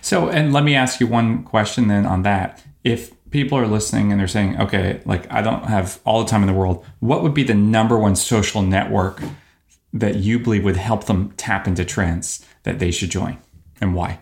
So, 0.00 0.28
and 0.28 0.52
let 0.52 0.62
me 0.62 0.76
ask 0.76 1.00
you 1.00 1.08
one 1.08 1.42
question 1.42 1.88
then 1.88 2.06
on 2.06 2.22
that. 2.22 2.62
If 2.84 3.12
people 3.36 3.58
are 3.58 3.66
listening 3.66 4.10
and 4.10 4.18
they're 4.18 4.26
saying, 4.26 4.58
okay, 4.58 4.98
like 5.04 5.30
I 5.30 5.42
don't 5.42 5.64
have 5.64 6.00
all 6.06 6.24
the 6.24 6.30
time 6.30 6.40
in 6.42 6.46
the 6.46 6.54
world, 6.54 6.82
what 7.00 7.22
would 7.22 7.34
be 7.34 7.42
the 7.42 7.52
number 7.52 7.98
one 7.98 8.16
social 8.16 8.62
network 8.62 9.20
that 9.92 10.14
you 10.16 10.38
believe 10.38 10.64
would 10.64 10.78
help 10.78 11.04
them 11.04 11.34
tap 11.36 11.68
into 11.68 11.84
trends 11.84 12.42
that 12.62 12.78
they 12.78 12.90
should 12.90 13.10
join 13.10 13.36
and 13.78 13.94
why? 13.94 14.20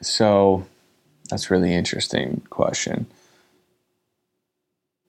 So 0.00 0.64
that's 1.28 1.50
really 1.50 1.74
interesting 1.74 2.40
question. 2.50 3.08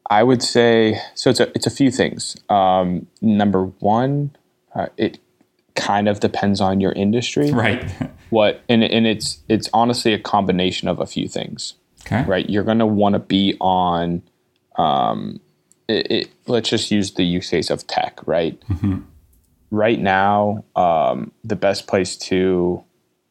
I 0.09 0.23
would 0.23 0.41
say 0.41 0.99
so. 1.13 1.29
It's 1.29 1.39
a 1.39 1.51
it's 1.53 1.67
a 1.67 1.71
few 1.71 1.91
things. 1.91 2.35
Um, 2.49 3.05
number 3.21 3.65
one, 3.65 4.35
uh, 4.73 4.87
it 4.97 5.19
kind 5.75 6.07
of 6.07 6.19
depends 6.19 6.59
on 6.59 6.81
your 6.81 6.91
industry, 6.93 7.51
right? 7.51 7.83
What 8.31 8.63
and 8.67 8.83
and 8.83 9.05
it's 9.05 9.39
it's 9.47 9.69
honestly 9.73 10.11
a 10.13 10.19
combination 10.19 10.87
of 10.87 10.99
a 10.99 11.05
few 11.05 11.27
things. 11.27 11.75
Okay. 12.05 12.23
Right. 12.23 12.49
You're 12.49 12.63
going 12.63 12.79
to 12.79 12.85
want 12.85 13.13
to 13.13 13.19
be 13.19 13.57
on, 13.59 14.21
um, 14.77 15.39
it, 15.87 16.11
it, 16.11 16.29
let's 16.47 16.69
just 16.69 16.91
use 16.91 17.13
the 17.13 17.23
use 17.23 17.49
case 17.49 17.69
of 17.69 17.87
tech, 17.87 18.19
right? 18.25 18.59
Mm-hmm. 18.69 18.99
Right 19.71 19.99
now, 19.99 20.63
um, 20.75 21.31
the 21.43 21.55
best 21.55 21.87
place 21.87 22.15
to 22.17 22.83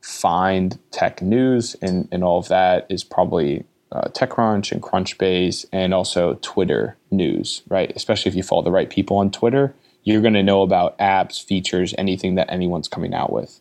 find 0.02 0.78
tech 0.90 1.22
news 1.22 1.76
and, 1.80 2.08
and 2.12 2.24
all 2.24 2.38
of 2.38 2.48
that 2.48 2.86
is 2.90 3.04
probably 3.04 3.64
uh, 3.92 4.08
TechCrunch 4.08 4.72
and 4.72 4.82
Crunchbase 4.82 5.64
and 5.72 5.94
also 5.94 6.34
Twitter 6.42 6.96
news, 7.10 7.62
right? 7.68 7.92
Especially 7.94 8.28
if 8.28 8.34
you 8.34 8.42
follow 8.42 8.62
the 8.62 8.72
right 8.72 8.90
people 8.90 9.18
on 9.18 9.30
Twitter, 9.30 9.74
you're 10.02 10.20
going 10.20 10.34
to 10.34 10.42
know 10.42 10.62
about 10.62 10.98
apps, 10.98 11.42
features, 11.42 11.94
anything 11.96 12.34
that 12.34 12.50
anyone's 12.50 12.88
coming 12.88 13.14
out 13.14 13.32
with. 13.32 13.60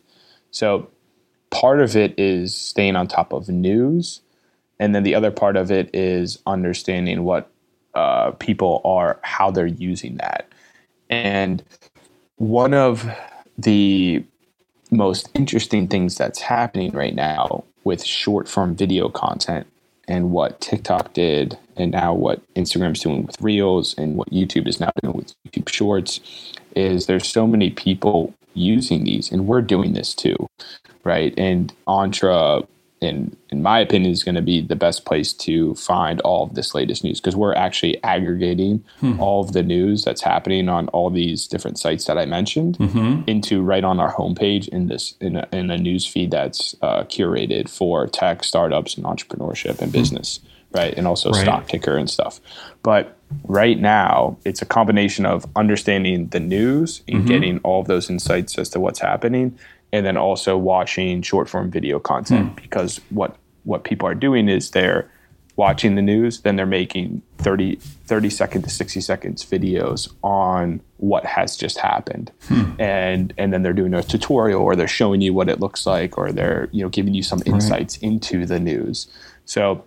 So 0.50 0.90
part 1.50 1.80
of 1.80 1.96
it 1.96 2.18
is 2.18 2.54
staying 2.54 2.96
on 2.96 3.06
top 3.06 3.32
of 3.32 3.48
news 3.48 4.20
and 4.78 4.94
then 4.94 5.02
the 5.02 5.14
other 5.14 5.30
part 5.30 5.56
of 5.56 5.70
it 5.70 5.90
is 5.94 6.38
understanding 6.46 7.24
what 7.24 7.50
uh, 7.94 8.32
people 8.32 8.80
are, 8.84 9.18
how 9.22 9.50
they're 9.50 9.66
using 9.66 10.16
that. 10.16 10.48
And 11.10 11.62
one 12.36 12.74
of 12.74 13.08
the 13.56 14.24
most 14.90 15.28
interesting 15.34 15.88
things 15.88 16.16
that's 16.16 16.40
happening 16.40 16.92
right 16.92 17.14
now 17.14 17.64
with 17.84 18.04
short 18.04 18.48
form 18.48 18.74
video 18.74 19.08
content 19.08 19.66
and 20.08 20.30
what 20.30 20.60
TikTok 20.60 21.12
did, 21.14 21.56
and 21.76 21.92
now 21.92 22.12
what 22.12 22.42
Instagram's 22.54 23.00
doing 23.00 23.24
with 23.24 23.40
Reels, 23.40 23.94
and 23.96 24.16
what 24.16 24.30
YouTube 24.30 24.68
is 24.68 24.78
now 24.78 24.90
doing 25.02 25.16
with 25.16 25.34
YouTube 25.46 25.68
Shorts, 25.68 26.20
is 26.76 27.06
there's 27.06 27.26
so 27.26 27.46
many 27.46 27.70
people 27.70 28.34
using 28.52 29.04
these, 29.04 29.32
and 29.32 29.46
we're 29.46 29.62
doing 29.62 29.94
this 29.94 30.14
too, 30.14 30.36
right? 31.04 31.32
And 31.38 31.72
Entre 31.86 32.62
in 33.04 33.36
in 33.50 33.62
my 33.62 33.78
opinion 33.78 34.10
is 34.10 34.24
going 34.24 34.34
to 34.34 34.42
be 34.42 34.60
the 34.60 34.76
best 34.76 35.04
place 35.04 35.32
to 35.32 35.74
find 35.74 36.20
all 36.22 36.44
of 36.44 36.54
this 36.54 36.74
latest 36.74 37.04
news 37.04 37.20
because 37.20 37.36
we're 37.36 37.54
actually 37.54 38.02
aggregating 38.02 38.82
hmm. 39.00 39.20
all 39.20 39.42
of 39.42 39.52
the 39.52 39.62
news 39.62 40.04
that's 40.04 40.22
happening 40.22 40.68
on 40.68 40.88
all 40.88 41.10
these 41.10 41.46
different 41.46 41.78
sites 41.78 42.06
that 42.06 42.18
I 42.18 42.24
mentioned 42.24 42.78
mm-hmm. 42.78 43.22
into 43.28 43.62
right 43.62 43.84
on 43.84 44.00
our 44.00 44.12
homepage 44.12 44.68
in 44.68 44.88
this 44.88 45.14
in 45.20 45.36
a, 45.36 45.48
in 45.52 45.70
a 45.70 45.78
news 45.78 46.06
feed 46.06 46.30
that's 46.30 46.74
uh, 46.82 47.04
curated 47.04 47.68
for 47.68 48.06
tech 48.06 48.42
startups 48.42 48.96
and 48.96 49.04
entrepreneurship 49.06 49.80
and 49.80 49.90
hmm. 49.90 49.98
business 49.98 50.40
right 50.72 50.94
and 50.96 51.06
also 51.06 51.30
right. 51.30 51.42
stock 51.42 51.68
ticker 51.68 51.96
and 51.96 52.10
stuff 52.10 52.40
but 52.82 53.16
right 53.44 53.78
now 53.78 54.36
it's 54.44 54.62
a 54.62 54.66
combination 54.66 55.24
of 55.26 55.46
understanding 55.56 56.28
the 56.28 56.40
news 56.40 57.02
and 57.08 57.18
mm-hmm. 57.18 57.28
getting 57.28 57.58
all 57.60 57.80
of 57.80 57.86
those 57.86 58.10
insights 58.10 58.58
as 58.58 58.68
to 58.68 58.80
what's 58.80 58.98
happening 58.98 59.56
and 59.94 60.04
then 60.04 60.16
also 60.16 60.56
watching 60.56 61.22
short 61.22 61.48
form 61.48 61.70
video 61.70 62.00
content 62.00 62.50
mm. 62.50 62.56
because 62.56 63.00
what 63.10 63.36
what 63.62 63.84
people 63.84 64.08
are 64.08 64.14
doing 64.14 64.48
is 64.48 64.72
they're 64.72 65.08
watching 65.56 65.94
the 65.94 66.02
news 66.02 66.40
then 66.40 66.56
they're 66.56 66.66
making 66.66 67.22
30 67.38 67.76
30 67.76 68.28
second 68.28 68.62
to 68.62 68.70
60 68.70 69.00
seconds 69.00 69.44
videos 69.44 70.12
on 70.24 70.80
what 70.96 71.24
has 71.24 71.56
just 71.56 71.78
happened 71.78 72.32
hmm. 72.48 72.72
and 72.80 73.32
and 73.38 73.52
then 73.52 73.62
they're 73.62 73.72
doing 73.72 73.94
a 73.94 74.02
tutorial 74.02 74.60
or 74.60 74.74
they're 74.74 74.88
showing 74.88 75.20
you 75.20 75.32
what 75.32 75.48
it 75.48 75.60
looks 75.60 75.86
like 75.86 76.18
or 76.18 76.32
they're 76.32 76.68
you 76.72 76.82
know 76.82 76.88
giving 76.88 77.14
you 77.14 77.22
some 77.22 77.40
insights 77.46 77.96
right. 77.98 78.02
into 78.02 78.44
the 78.46 78.58
news 78.58 79.06
so 79.44 79.84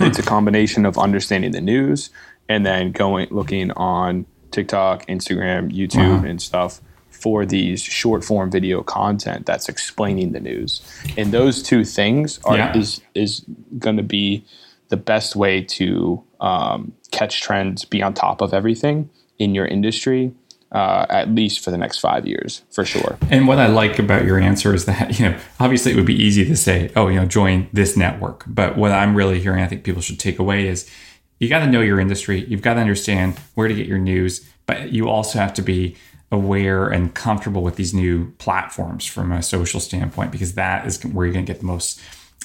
it's 0.00 0.18
a 0.20 0.22
combination 0.22 0.86
of 0.86 0.96
understanding 0.96 1.50
the 1.50 1.60
news 1.60 2.10
and 2.48 2.64
then 2.64 2.92
going 2.92 3.26
looking 3.30 3.72
on 3.72 4.26
TikTok, 4.52 5.06
Instagram, 5.06 5.72
YouTube, 5.72 6.18
uh-huh. 6.18 6.26
and 6.26 6.40
stuff 6.40 6.80
for 7.24 7.46
these 7.46 7.80
short 7.80 8.22
form 8.22 8.50
video 8.50 8.82
content 8.82 9.46
that's 9.46 9.66
explaining 9.66 10.32
the 10.32 10.40
news. 10.40 10.82
And 11.16 11.32
those 11.32 11.62
two 11.62 11.82
things 11.82 12.38
are 12.44 12.58
yeah. 12.58 12.76
is 12.76 13.00
is 13.14 13.42
going 13.78 13.96
to 13.96 14.02
be 14.02 14.44
the 14.88 14.98
best 14.98 15.34
way 15.34 15.62
to 15.62 16.22
um, 16.40 16.92
catch 17.12 17.40
trends, 17.40 17.86
be 17.86 18.02
on 18.02 18.12
top 18.12 18.42
of 18.42 18.52
everything 18.52 19.08
in 19.38 19.54
your 19.54 19.64
industry. 19.64 20.34
Uh, 20.70 21.06
at 21.08 21.28
least 21.28 21.62
for 21.62 21.70
the 21.70 21.78
next 21.78 21.98
five 22.00 22.26
years, 22.26 22.62
for 22.72 22.84
sure. 22.84 23.16
And 23.30 23.46
what 23.46 23.58
I 23.58 23.68
like 23.68 24.00
about 24.00 24.24
your 24.24 24.40
answer 24.40 24.74
is 24.74 24.86
that 24.86 25.18
you 25.20 25.30
know, 25.30 25.38
obviously, 25.60 25.92
it 25.92 25.94
would 25.94 26.04
be 26.04 26.20
easy 26.20 26.44
to 26.44 26.56
say, 26.56 26.90
"Oh, 26.96 27.06
you 27.06 27.20
know, 27.20 27.26
join 27.26 27.68
this 27.72 27.96
network." 27.96 28.42
But 28.46 28.76
what 28.76 28.90
I'm 28.90 29.14
really 29.14 29.40
hearing, 29.40 29.62
I 29.62 29.68
think 29.68 29.84
people 29.84 30.02
should 30.02 30.18
take 30.18 30.40
away 30.40 30.66
is 30.66 30.90
you 31.38 31.48
got 31.48 31.60
to 31.60 31.68
know 31.68 31.80
your 31.80 32.00
industry. 32.00 32.44
You've 32.48 32.60
got 32.60 32.74
to 32.74 32.80
understand 32.80 33.38
where 33.54 33.68
to 33.68 33.74
get 33.74 33.86
your 33.86 33.98
news, 33.98 34.44
but 34.66 34.92
you 34.92 35.08
also 35.08 35.38
have 35.38 35.54
to 35.54 35.62
be 35.62 35.96
aware 36.32 36.88
and 36.88 37.14
comfortable 37.14 37.62
with 37.62 37.76
these 37.76 37.94
new 37.94 38.32
platforms 38.38 39.06
from 39.06 39.30
a 39.30 39.42
social 39.42 39.80
standpoint 39.80 40.32
because 40.32 40.54
that 40.54 40.86
is 40.86 41.02
where 41.04 41.26
you're 41.26 41.32
going 41.32 41.44
to 41.44 41.52
get 41.52 41.60
the 41.60 41.66
most 41.66 42.00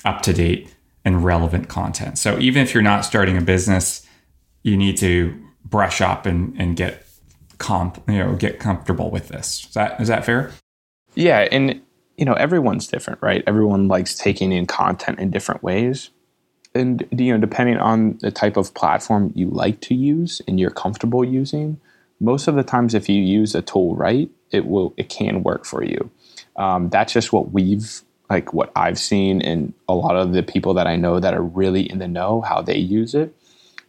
up 0.06 0.22
to 0.22 0.34
date 0.34 0.74
and 1.04 1.24
relevant 1.24 1.70
content. 1.70 2.18
So 2.18 2.38
even 2.40 2.62
if 2.62 2.74
you're 2.74 2.84
not 2.84 3.06
starting 3.06 3.38
a 3.38 3.42
business, 3.42 4.06
you 4.64 4.78
need 4.78 4.98
to 4.98 5.40
brush 5.66 6.02
up 6.02 6.26
and, 6.26 6.56
and 6.60 6.76
get 6.76 7.06
comp, 7.58 8.04
you 8.08 8.20
know, 8.20 8.36
get 8.36 8.60
comfortable 8.60 9.10
with 9.10 9.30
this. 9.30 9.66
Is 9.66 9.74
that 9.74 10.00
is 10.00 10.08
that 10.08 10.26
fair? 10.26 10.52
Yeah, 11.16 11.48
and 11.52 11.82
you 12.18 12.26
know, 12.26 12.34
everyone's 12.34 12.88
different, 12.88 13.22
right? 13.22 13.44
Everyone 13.48 13.88
likes 13.88 14.14
taking 14.14 14.52
in 14.52 14.66
content 14.66 15.20
in 15.20 15.32
different 15.32 15.64
ways 15.64 16.12
and 16.76 17.08
you 17.12 17.32
know 17.32 17.40
depending 17.40 17.78
on 17.78 18.18
the 18.22 18.32
type 18.32 18.58
of 18.58 18.74
platform 18.74 19.32
you 19.36 19.50
like 19.50 19.82
to 19.82 19.96
use 19.96 20.42
and 20.48 20.60
you're 20.60 20.70
comfortable 20.70 21.24
using 21.24 21.80
most 22.20 22.48
of 22.48 22.56
the 22.56 22.64
times 22.64 22.94
if 22.94 23.10
you 23.10 23.22
use 23.22 23.56
a 23.56 23.62
tool 23.62 23.96
right 23.96 24.30
it 24.52 24.66
will 24.66 24.94
it 24.98 25.10
can 25.10 25.44
work 25.44 25.66
for 25.66 25.84
you. 25.84 26.10
Um, 26.56 26.90
that's 26.90 27.14
just 27.14 27.32
what 27.32 27.52
we've 27.52 28.02
like 28.30 28.54
what 28.54 28.72
i've 28.76 29.00
seen 29.00 29.42
and 29.42 29.74
a 29.88 29.94
lot 29.94 30.16
of 30.16 30.34
the 30.34 30.44
people 30.44 30.76
that 30.76 30.86
i 30.86 30.96
know 30.96 31.20
that 31.20 31.34
are 31.34 31.42
really 31.42 31.90
in 31.90 31.98
the 31.98 32.08
know 32.08 32.42
how 32.42 32.62
they 32.62 32.78
use 32.78 33.16
it. 33.16 33.36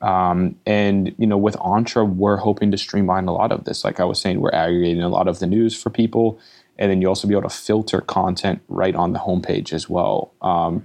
Um, 0.01 0.57
and 0.65 1.15
you 1.19 1.27
know 1.27 1.37
with 1.37 1.57
Entre 1.61 2.05
we're 2.05 2.37
hoping 2.37 2.71
to 2.71 2.79
streamline 2.79 3.27
a 3.27 3.33
lot 3.33 3.53
of 3.53 3.65
this. 3.65 3.85
Like 3.85 4.01
i 4.01 4.05
was 4.05 4.21
saying 4.21 4.41
we're 4.41 4.55
aggregating 4.55 5.03
a 5.03 5.09
lot 5.09 5.29
of 5.29 5.39
the 5.39 5.47
news 5.47 5.81
for 5.81 5.91
people 5.91 6.39
and 6.79 6.91
then 6.91 7.03
you 7.03 7.09
also 7.09 7.29
be 7.29 7.35
able 7.35 7.49
to 7.49 7.55
filter 7.55 8.01
content 8.01 8.63
right 8.69 8.95
on 8.95 9.13
the 9.13 9.19
homepage 9.19 9.75
as 9.75 9.89
well. 9.89 10.33
Um, 10.41 10.85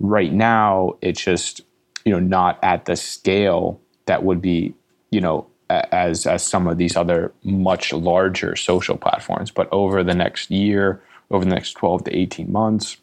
right 0.00 0.32
now 0.32 0.96
it's 1.02 1.22
just 1.22 1.60
you 2.04 2.12
know 2.12 2.18
not 2.18 2.58
at 2.62 2.86
the 2.86 2.96
scale 2.96 3.80
that 4.06 4.24
would 4.24 4.40
be 4.40 4.74
you 5.10 5.20
know 5.20 5.46
as 5.70 6.26
as 6.26 6.42
some 6.42 6.66
of 6.66 6.78
these 6.78 6.96
other 6.96 7.32
much 7.44 7.92
larger 7.92 8.56
social 8.56 8.96
platforms. 8.96 9.50
But 9.50 9.68
over 9.72 10.02
the 10.02 10.14
next 10.14 10.50
year 10.50 11.02
over 11.30 11.44
the 11.44 11.50
next 11.50 11.74
12 11.74 12.04
to 12.04 12.16
18 12.16 12.50
months 12.50 12.96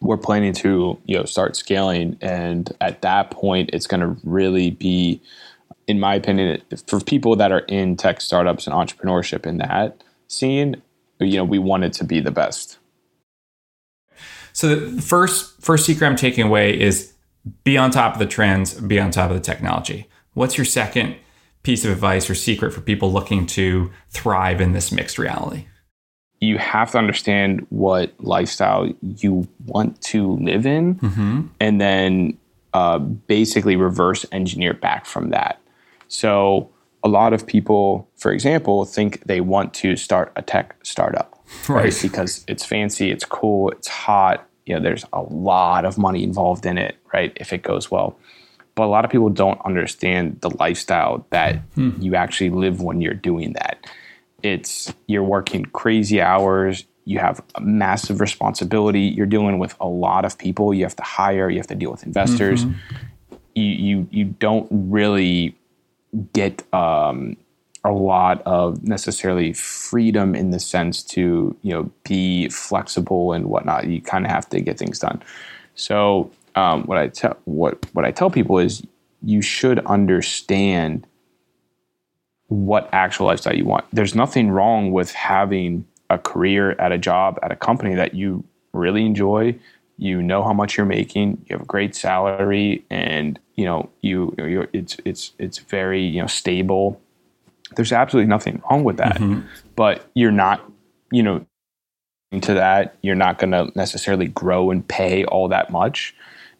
we're 0.00 0.16
planning 0.16 0.52
to 0.52 0.98
you 1.04 1.16
know 1.16 1.24
start 1.24 1.56
scaling. 1.56 2.16
And 2.20 2.72
at 2.80 3.02
that 3.02 3.30
point 3.30 3.70
it's 3.72 3.86
going 3.86 4.00
to 4.00 4.16
really 4.24 4.70
be 4.70 5.20
in 5.86 6.00
my 6.00 6.14
opinion 6.14 6.62
for 6.86 7.00
people 7.00 7.36
that 7.36 7.52
are 7.52 7.60
in 7.60 7.96
tech 7.96 8.20
startups 8.20 8.66
and 8.66 8.74
entrepreneurship 8.74 9.46
in 9.46 9.58
that 9.58 10.02
scene 10.28 10.80
you 11.20 11.36
know 11.36 11.44
we 11.44 11.58
want 11.58 11.84
it 11.84 11.92
to 11.94 12.04
be 12.04 12.20
the 12.20 12.30
best. 12.30 12.78
So 14.52 14.74
the 14.74 15.02
first 15.02 15.60
first 15.60 15.84
secret 15.84 16.06
I'm 16.06 16.16
taking 16.16 16.46
away 16.46 16.78
is 16.78 17.12
be 17.62 17.76
on 17.76 17.90
top 17.90 18.14
of 18.14 18.18
the 18.18 18.26
trends, 18.26 18.74
be 18.74 18.98
on 18.98 19.10
top 19.10 19.30
of 19.30 19.36
the 19.36 19.42
technology. 19.42 20.08
What's 20.32 20.56
your 20.56 20.64
second 20.64 21.16
piece 21.64 21.84
of 21.84 21.90
advice 21.90 22.30
or 22.30 22.34
secret 22.34 22.72
for 22.72 22.80
people 22.80 23.12
looking 23.12 23.46
to 23.46 23.90
thrive 24.10 24.60
in 24.60 24.72
this 24.72 24.92
mixed 24.92 25.18
reality? 25.18 25.66
You 26.40 26.58
have 26.58 26.92
to 26.92 26.98
understand 26.98 27.66
what 27.70 28.12
lifestyle 28.20 28.88
you 29.02 29.48
want 29.66 30.00
to 30.02 30.36
live 30.36 30.66
in, 30.66 30.96
mm-hmm. 30.96 31.42
and 31.58 31.80
then 31.80 32.38
uh, 32.72 32.98
basically 32.98 33.76
reverse 33.76 34.24
engineer 34.30 34.74
back 34.74 35.06
from 35.06 35.30
that. 35.30 35.60
So, 36.06 36.70
a 37.02 37.08
lot 37.08 37.32
of 37.32 37.46
people, 37.46 38.08
for 38.16 38.32
example, 38.32 38.84
think 38.84 39.24
they 39.24 39.40
want 39.40 39.74
to 39.74 39.96
start 39.96 40.32
a 40.36 40.42
tech 40.42 40.76
startup 40.82 41.34
right? 41.68 41.84
right? 41.84 41.98
Because 42.02 42.44
it's 42.48 42.64
fancy, 42.64 43.10
it's 43.10 43.24
cool, 43.24 43.70
it's 43.70 43.88
hot. 43.88 44.48
You 44.66 44.74
know, 44.74 44.82
there's 44.82 45.04
a 45.12 45.22
lot 45.22 45.84
of 45.84 45.98
money 45.98 46.22
involved 46.24 46.64
in 46.66 46.78
it, 46.78 46.96
right? 47.12 47.32
If 47.36 47.52
it 47.52 47.62
goes 47.62 47.90
well. 47.90 48.18
But 48.74 48.84
a 48.84 48.86
lot 48.86 49.04
of 49.04 49.10
people 49.10 49.30
don't 49.30 49.60
understand 49.64 50.40
the 50.40 50.50
lifestyle 50.50 51.26
that 51.30 51.56
hmm. 51.74 51.90
you 52.00 52.14
actually 52.14 52.50
live 52.50 52.80
when 52.80 53.00
you're 53.00 53.14
doing 53.14 53.52
that. 53.54 53.86
It's 54.42 54.92
you're 55.06 55.22
working 55.22 55.64
crazy 55.66 56.20
hours, 56.20 56.84
you 57.04 57.18
have 57.18 57.42
a 57.54 57.60
massive 57.60 58.20
responsibility, 58.20 59.02
you're 59.02 59.26
dealing 59.26 59.58
with 59.58 59.74
a 59.80 59.86
lot 59.86 60.24
of 60.24 60.36
people, 60.38 60.74
you 60.74 60.84
have 60.84 60.96
to 60.96 61.02
hire, 61.02 61.48
you 61.50 61.58
have 61.58 61.66
to 61.68 61.74
deal 61.74 61.90
with 61.90 62.04
investors. 62.04 62.64
Mm-hmm. 62.64 63.34
You, 63.54 63.64
you 63.64 64.08
you 64.10 64.24
don't 64.24 64.66
really 64.70 65.56
get 66.32 66.62
um, 66.74 67.36
a 67.84 67.92
lot 67.92 68.42
of 68.46 68.82
necessarily 68.82 69.52
freedom 69.52 70.34
in 70.34 70.50
the 70.50 70.58
sense 70.58 71.02
to 71.02 71.56
you 71.62 71.72
know 71.72 71.90
be 72.04 72.48
flexible 72.48 73.32
and 73.32 73.46
whatnot. 73.46 73.86
You 73.86 74.00
kind 74.00 74.24
of 74.24 74.30
have 74.30 74.48
to 74.50 74.60
get 74.60 74.78
things 74.78 74.98
done. 74.98 75.22
So 75.74 76.30
um, 76.54 76.84
what 76.84 76.98
I 76.98 77.08
tell 77.08 77.36
what 77.44 77.84
what 77.94 78.04
I 78.04 78.10
tell 78.10 78.30
people 78.30 78.58
is 78.58 78.82
you 79.22 79.42
should 79.42 79.78
understand 79.86 81.06
what 82.48 82.88
actual 82.92 83.26
lifestyle 83.26 83.56
you 83.56 83.64
want. 83.64 83.84
There's 83.92 84.14
nothing 84.14 84.50
wrong 84.50 84.92
with 84.92 85.12
having 85.12 85.86
a 86.10 86.18
career 86.18 86.72
at 86.72 86.92
a 86.92 86.98
job 86.98 87.38
at 87.42 87.50
a 87.50 87.56
company 87.56 87.94
that 87.94 88.14
you 88.14 88.44
really 88.72 89.04
enjoy. 89.06 89.58
You 89.96 90.22
know 90.22 90.42
how 90.42 90.52
much 90.52 90.76
you're 90.76 90.86
making. 90.86 91.44
You 91.46 91.54
have 91.54 91.62
a 91.62 91.66
great 91.66 91.94
salary, 91.94 92.84
and 92.90 93.38
you 93.54 93.64
know 93.64 93.90
you 94.00 94.34
you 94.38 94.68
it's 94.72 94.96
it's 95.04 95.32
it's 95.38 95.58
very 95.58 96.02
you 96.02 96.20
know 96.20 96.26
stable 96.26 97.00
there's 97.76 97.92
absolutely 97.92 98.28
nothing 98.28 98.62
wrong 98.70 98.84
with 98.84 98.96
that. 98.98 99.16
Mm-hmm. 99.16 99.46
But 99.76 100.08
you're 100.14 100.32
not, 100.32 100.62
you 101.10 101.22
know, 101.22 101.46
into 102.30 102.54
that, 102.54 102.96
you're 103.02 103.14
not 103.14 103.38
going 103.38 103.52
to 103.52 103.70
necessarily 103.76 104.26
grow 104.26 104.70
and 104.70 104.86
pay 104.86 105.24
all 105.24 105.48
that 105.48 105.70
much. 105.70 106.14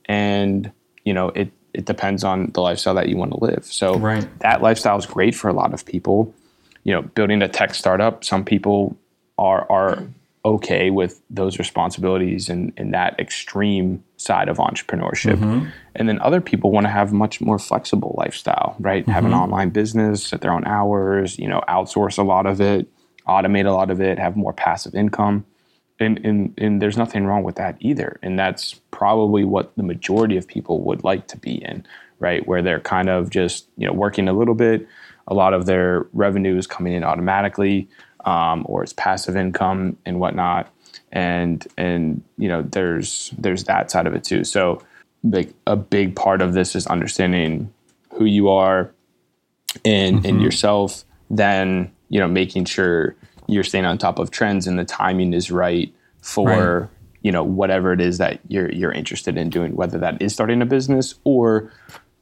And, 0.06 0.70
you 1.04 1.14
know, 1.14 1.28
it, 1.28 1.50
it 1.72 1.84
depends 1.84 2.24
on 2.24 2.50
the 2.52 2.60
lifestyle 2.60 2.94
that 2.94 3.08
you 3.08 3.16
want 3.16 3.32
to 3.32 3.38
live. 3.38 3.64
So 3.64 3.98
right. 3.98 4.26
that 4.40 4.62
lifestyle 4.62 4.98
is 4.98 5.06
great 5.06 5.34
for 5.34 5.48
a 5.48 5.52
lot 5.52 5.74
of 5.74 5.84
people. 5.84 6.32
You 6.84 6.92
know, 6.92 7.02
building 7.02 7.42
a 7.42 7.48
tech 7.48 7.74
startup, 7.74 8.24
some 8.24 8.44
people 8.44 8.96
are 9.38 9.70
are 9.70 10.04
okay 10.44 10.90
with 10.90 11.22
those 11.30 11.58
responsibilities 11.58 12.50
and, 12.50 12.72
and 12.76 12.92
that 12.92 13.18
extreme 13.18 14.04
side 14.18 14.48
of 14.48 14.58
entrepreneurship. 14.58 15.36
Mm-hmm. 15.36 15.68
And 15.94 16.08
then 16.08 16.20
other 16.20 16.40
people 16.40 16.70
want 16.70 16.84
to 16.84 16.90
have 16.90 17.12
much 17.12 17.40
more 17.40 17.58
flexible 17.58 18.14
lifestyle, 18.18 18.76
right? 18.78 19.02
Mm-hmm. 19.02 19.10
Have 19.10 19.24
an 19.24 19.30
mm-hmm. 19.30 19.40
online 19.40 19.70
business 19.70 20.32
at 20.32 20.42
their 20.42 20.52
own 20.52 20.66
hours, 20.66 21.38
you 21.38 21.48
know, 21.48 21.62
outsource 21.66 22.18
a 22.18 22.22
lot 22.22 22.44
of 22.44 22.60
it, 22.60 22.86
automate 23.26 23.66
a 23.66 23.72
lot 23.72 23.90
of 23.90 24.02
it, 24.02 24.18
have 24.18 24.36
more 24.36 24.52
passive 24.52 24.94
income. 24.94 25.46
And, 26.04 26.24
and, 26.24 26.54
and 26.58 26.82
there's 26.82 26.96
nothing 26.96 27.24
wrong 27.24 27.42
with 27.42 27.56
that 27.56 27.76
either. 27.80 28.18
And 28.22 28.38
that's 28.38 28.74
probably 28.90 29.44
what 29.44 29.74
the 29.76 29.82
majority 29.82 30.36
of 30.36 30.46
people 30.46 30.82
would 30.82 31.02
like 31.02 31.26
to 31.28 31.36
be 31.36 31.54
in, 31.64 31.86
right? 32.18 32.46
Where 32.46 32.62
they're 32.62 32.80
kind 32.80 33.08
of 33.08 33.30
just, 33.30 33.68
you 33.76 33.86
know, 33.86 33.92
working 33.92 34.28
a 34.28 34.32
little 34.32 34.54
bit, 34.54 34.86
a 35.26 35.34
lot 35.34 35.54
of 35.54 35.66
their 35.66 36.06
revenue 36.12 36.56
is 36.56 36.66
coming 36.66 36.92
in 36.92 37.02
automatically 37.02 37.88
um, 38.24 38.64
or 38.68 38.82
it's 38.82 38.92
passive 38.92 39.36
income 39.36 39.96
and 40.04 40.18
whatnot. 40.18 40.70
And 41.12 41.66
and 41.76 42.22
you 42.38 42.48
know 42.48 42.62
there's 42.62 43.32
there's 43.38 43.64
that 43.64 43.90
side 43.90 44.06
of 44.06 44.14
it 44.14 44.24
too. 44.24 44.42
So 44.44 44.82
like 45.22 45.54
a 45.66 45.76
big 45.76 46.16
part 46.16 46.42
of 46.42 46.54
this 46.54 46.74
is 46.74 46.86
understanding 46.86 47.72
who 48.12 48.24
you 48.24 48.48
are 48.48 48.92
and 49.84 50.16
mm-hmm. 50.16 50.26
and 50.26 50.42
yourself. 50.42 51.04
Then 51.30 51.92
you 52.08 52.18
know 52.18 52.28
making 52.28 52.64
sure 52.64 53.14
you're 53.46 53.64
staying 53.64 53.84
on 53.84 53.98
top 53.98 54.18
of 54.18 54.30
trends 54.30 54.66
and 54.66 54.78
the 54.78 54.84
timing 54.84 55.32
is 55.32 55.50
right 55.50 55.94
for 56.22 56.80
right. 56.80 56.88
you 57.22 57.32
know 57.32 57.44
whatever 57.44 57.92
it 57.92 58.00
is 58.00 58.18
that 58.18 58.40
you're 58.48 58.70
you're 58.72 58.92
interested 58.92 59.36
in 59.36 59.50
doing, 59.50 59.74
whether 59.76 59.98
that 59.98 60.20
is 60.20 60.32
starting 60.32 60.62
a 60.62 60.66
business 60.66 61.14
or 61.24 61.72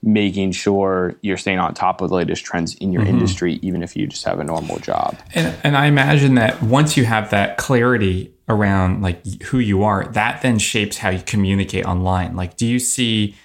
making 0.02 0.50
sure 0.50 1.14
you're 1.22 1.36
staying 1.36 1.60
on 1.60 1.74
top 1.74 2.00
of 2.00 2.08
the 2.08 2.16
latest 2.16 2.44
trends 2.44 2.74
in 2.76 2.92
your 2.92 3.02
mm-hmm. 3.02 3.10
industry, 3.10 3.60
even 3.62 3.82
if 3.82 3.94
you 3.96 4.06
just 4.06 4.24
have 4.24 4.40
a 4.40 4.44
normal 4.44 4.78
job. 4.80 5.16
And, 5.32 5.56
and 5.62 5.76
I 5.76 5.86
imagine 5.86 6.34
that 6.34 6.60
once 6.60 6.96
you 6.96 7.04
have 7.04 7.30
that 7.30 7.56
clarity 7.56 8.34
around 8.48 9.00
like 9.02 9.24
who 9.44 9.60
you 9.60 9.84
are, 9.84 10.04
that 10.06 10.42
then 10.42 10.58
shapes 10.58 10.98
how 10.98 11.10
you 11.10 11.22
communicate 11.22 11.84
online. 11.84 12.34
Like, 12.34 12.56
do 12.56 12.66
you 12.66 12.80
see, 12.80 13.36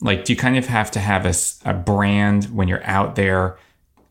like, 0.00 0.24
do 0.24 0.32
you 0.32 0.38
kind 0.38 0.56
of 0.56 0.66
have 0.66 0.90
to 0.92 1.00
have 1.00 1.26
a 1.66 1.74
brand 1.74 2.46
when 2.46 2.66
you're 2.66 2.84
out 2.84 3.16
there 3.16 3.58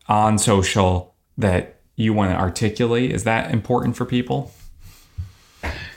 on 0.08 0.38
social 0.38 1.14
that 1.38 1.75
you 1.96 2.12
want 2.12 2.30
to 2.30 2.36
articulate? 2.36 3.10
Is 3.10 3.24
that 3.24 3.50
important 3.50 3.96
for 3.96 4.04
people? 4.04 4.52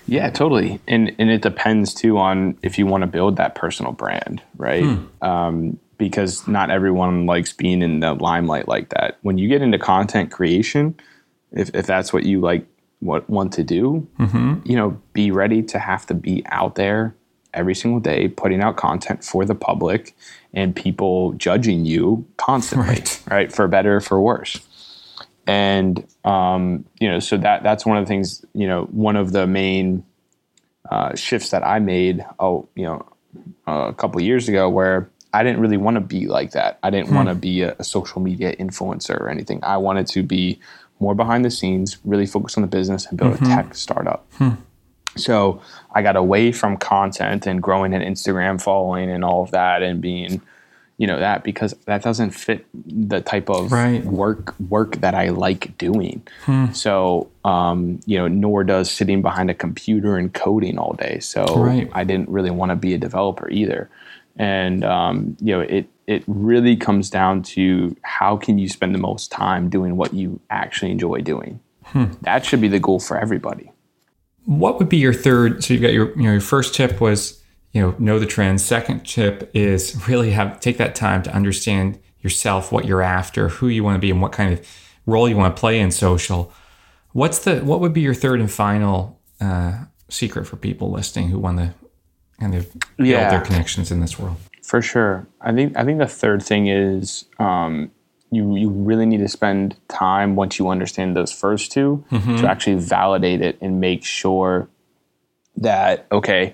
Yeah, 0.08 0.30
totally. 0.32 0.80
And 0.88 1.14
and 1.20 1.30
it 1.30 1.42
depends 1.44 1.94
too 1.94 2.18
on 2.18 2.58
if 2.64 2.80
you 2.80 2.88
want 2.88 3.02
to 3.02 3.08
build 3.08 3.36
that 3.36 3.54
personal 3.56 3.92
brand, 3.92 4.42
right? 4.58 4.98
Um, 5.22 5.80
because 5.98 6.48
not 6.48 6.72
everyone 6.72 7.26
likes 7.26 7.54
being 7.54 7.82
in 7.82 8.00
the 8.00 8.14
limelight 8.14 8.68
like 8.68 8.90
that. 8.90 9.18
When 9.22 9.38
you 9.38 9.48
get 9.50 9.62
into 9.62 9.78
content 9.78 10.32
creation, 10.32 10.96
if 11.52 11.70
if 11.76 11.86
that's 11.86 12.12
what 12.12 12.24
you 12.24 12.40
like 12.40 12.66
what 13.02 13.30
want 13.30 13.54
to 13.54 13.64
do, 13.64 14.08
you 14.66 14.76
know, 14.76 15.00
be 15.14 15.30
ready 15.32 15.62
to 15.64 15.78
have 15.80 16.06
to 16.08 16.14
be 16.16 16.44
out 16.48 16.76
there 16.76 17.16
every 17.54 17.74
single 17.76 18.00
day 18.00 18.28
putting 18.28 18.62
out 18.62 18.78
content 18.78 19.24
for 19.24 19.44
the 19.46 19.56
public 19.56 20.16
and 20.54 20.76
people 20.76 21.34
judging 21.34 21.86
you 21.86 22.26
constantly, 22.38 22.88
Right. 22.90 23.24
right? 23.30 23.52
For 23.52 23.68
better 23.68 23.98
or 23.98 24.02
for 24.02 24.20
worse 24.22 24.60
and 25.50 26.06
um, 26.26 26.86
you 27.00 27.10
know 27.10 27.20
so 27.20 27.36
that 27.38 27.64
that's 27.64 27.84
one 27.84 27.98
of 27.98 28.06
the 28.06 28.08
things 28.08 28.46
you 28.54 28.68
know 28.68 28.84
one 28.92 29.16
of 29.16 29.32
the 29.32 29.48
main 29.48 30.06
uh, 30.92 31.16
shifts 31.16 31.50
that 31.50 31.66
I 31.66 31.80
made 31.80 32.24
oh 32.40 32.70
you 32.76 32.84
know 32.84 33.06
a 33.66 33.94
couple 33.94 34.22
years 34.22 34.48
ago 34.48 34.70
where 34.70 35.10
I 35.34 35.44
didn't 35.44 35.60
really 35.60 35.78
want 35.78 35.96
to 35.96 36.02
be 36.02 36.28
like 36.28 36.52
that. 36.52 36.80
I 36.82 36.90
didn't 36.90 37.14
want 37.14 37.30
to 37.30 37.36
be 37.36 37.62
a, 37.62 37.76
a 37.78 37.84
social 37.84 38.22
media 38.22 38.56
influencer 38.56 39.20
or 39.20 39.30
anything. 39.30 39.60
I 39.64 39.78
wanted 39.78 40.08
to 40.08 40.24
be 40.24 40.60
more 41.00 41.16
behind 41.16 41.46
the 41.46 41.52
scenes 41.52 41.98
really 42.04 42.26
focus 42.26 42.58
on 42.58 42.62
the 42.62 42.68
business 42.68 43.06
and 43.08 43.18
build 43.18 43.36
a 43.36 43.38
tech 43.46 43.74
startup. 43.76 44.26
So 45.18 45.62
I 45.94 46.02
got 46.02 46.16
away 46.16 46.52
from 46.52 46.78
content 46.78 47.48
and 47.48 47.62
growing 47.62 47.94
an 47.94 48.02
Instagram 48.02 48.62
following 48.62 49.10
and 49.10 49.24
all 49.24 49.44
of 49.44 49.52
that 49.52 49.82
and 49.82 50.02
being 50.02 50.42
you 51.00 51.08
know 51.08 51.18
that 51.18 51.44
because 51.44 51.74
that 51.86 52.04
doesn't 52.04 52.32
fit 52.32 52.66
the 52.74 53.22
type 53.22 53.50
of 53.50 53.72
Right. 53.72 54.04
work 54.06 54.54
work 54.60 54.98
that 54.98 55.16
I 55.16 55.30
like 55.30 55.76
doing. 55.80 56.22
So 56.74 57.32
um, 57.46 58.00
you 58.06 58.18
know, 58.20 58.28
nor 58.28 58.64
does 58.64 58.92
sitting 58.92 59.22
behind 59.24 59.50
a 59.50 59.54
computer 59.56 60.18
and 60.18 60.32
coding 60.34 60.78
all 60.78 60.94
day. 60.94 61.20
So 61.20 61.46
Right. 61.56 61.90
I 61.94 62.04
didn't 62.04 62.30
really 62.30 62.52
want 62.52 62.70
to 62.72 62.76
be 62.76 62.94
a 62.94 62.98
developer 62.98 63.50
either. 63.50 63.90
And 64.36 64.84
um, 64.84 65.38
you 65.40 65.54
know, 65.56 65.62
it 65.62 65.88
it 66.06 66.24
really 66.28 66.76
comes 66.76 67.10
down 67.10 67.44
to 67.44 67.96
how 68.02 68.36
can 68.36 68.58
you 68.60 68.68
spend 68.68 68.94
the 68.94 69.00
most 69.00 69.32
time 69.32 69.70
doing 69.70 69.96
what 69.96 70.14
you 70.14 70.40
actually 70.50 70.92
enjoy 70.92 71.22
doing. 71.22 71.60
That 72.22 72.46
should 72.46 72.62
be 72.62 72.68
the 72.68 72.80
goal 72.80 73.00
for 73.00 73.18
everybody. 73.18 73.72
What 74.46 74.80
would 74.80 74.90
be 74.90 74.98
your 74.98 75.14
third? 75.14 75.64
So 75.64 75.74
you've 75.74 75.82
got 75.82 75.94
your, 75.94 76.10
you 76.18 76.24
know, 76.24 76.32
your 76.32 76.42
first 76.42 76.76
tip 76.76 77.00
was, 77.02 77.42
you 77.72 77.82
know, 77.82 77.96
know 78.00 78.20
the 78.20 78.26
trends. 78.26 78.64
Second 78.64 79.06
tip 79.06 79.50
is 79.54 80.08
really 80.08 80.32
have 80.32 80.60
take 80.60 80.78
that 80.78 80.96
time 80.96 81.22
to 81.24 81.34
understand 81.34 82.00
yourself, 82.22 82.72
what 82.72 82.86
you're 82.86 83.02
after, 83.02 83.50
who 83.50 83.68
you 83.68 83.84
want 83.84 83.96
to 83.96 84.00
be, 84.00 84.12
and 84.12 84.22
what 84.22 84.32
kind 84.32 84.52
of 84.54 84.68
role 85.06 85.30
you 85.30 85.38
want 85.38 85.56
to 85.56 85.60
play 85.60 85.80
in 85.80 85.92
social. 85.92 86.52
What's 87.14 87.40
the 87.40 87.60
what 87.62 87.80
would 87.80 87.94
be 87.94 88.02
your 88.02 88.14
third 88.14 88.40
and 88.40 88.52
final 88.52 89.20
uh, 89.42 89.86
secret 90.10 90.46
for 90.46 90.56
people 90.58 90.92
listening 90.92 91.30
who 91.30 91.40
want 91.40 91.58
to 91.60 91.74
kind 92.40 92.56
of 92.56 92.72
build 92.98 93.08
Yeah. 93.10 93.30
their 93.30 93.42
connections 93.42 93.92
in 93.92 94.00
this 94.00 94.18
world? 94.20 94.38
For 94.64 94.82
sure. 94.82 95.28
I 95.42 95.52
think 95.54 95.76
I 95.78 95.84
think 95.84 96.00
the 96.00 96.08
third 96.08 96.44
thing 96.44 96.68
is 96.68 97.26
um, 97.40 97.92
you 98.32 98.56
you 98.56 98.70
really 98.70 99.06
need 99.06 99.20
to 99.20 99.28
spend 99.28 99.76
time 99.88 100.36
once 100.36 100.60
you 100.60 100.70
understand 100.70 101.16
those 101.16 101.32
first 101.32 101.72
2 101.72 102.04
to 102.12 102.48
actually 102.48 102.76
validate 102.76 103.42
it 103.42 103.58
and 103.62 103.80
make 103.80 104.04
sure 104.04 104.68
that 105.58 106.06
okay, 106.12 106.54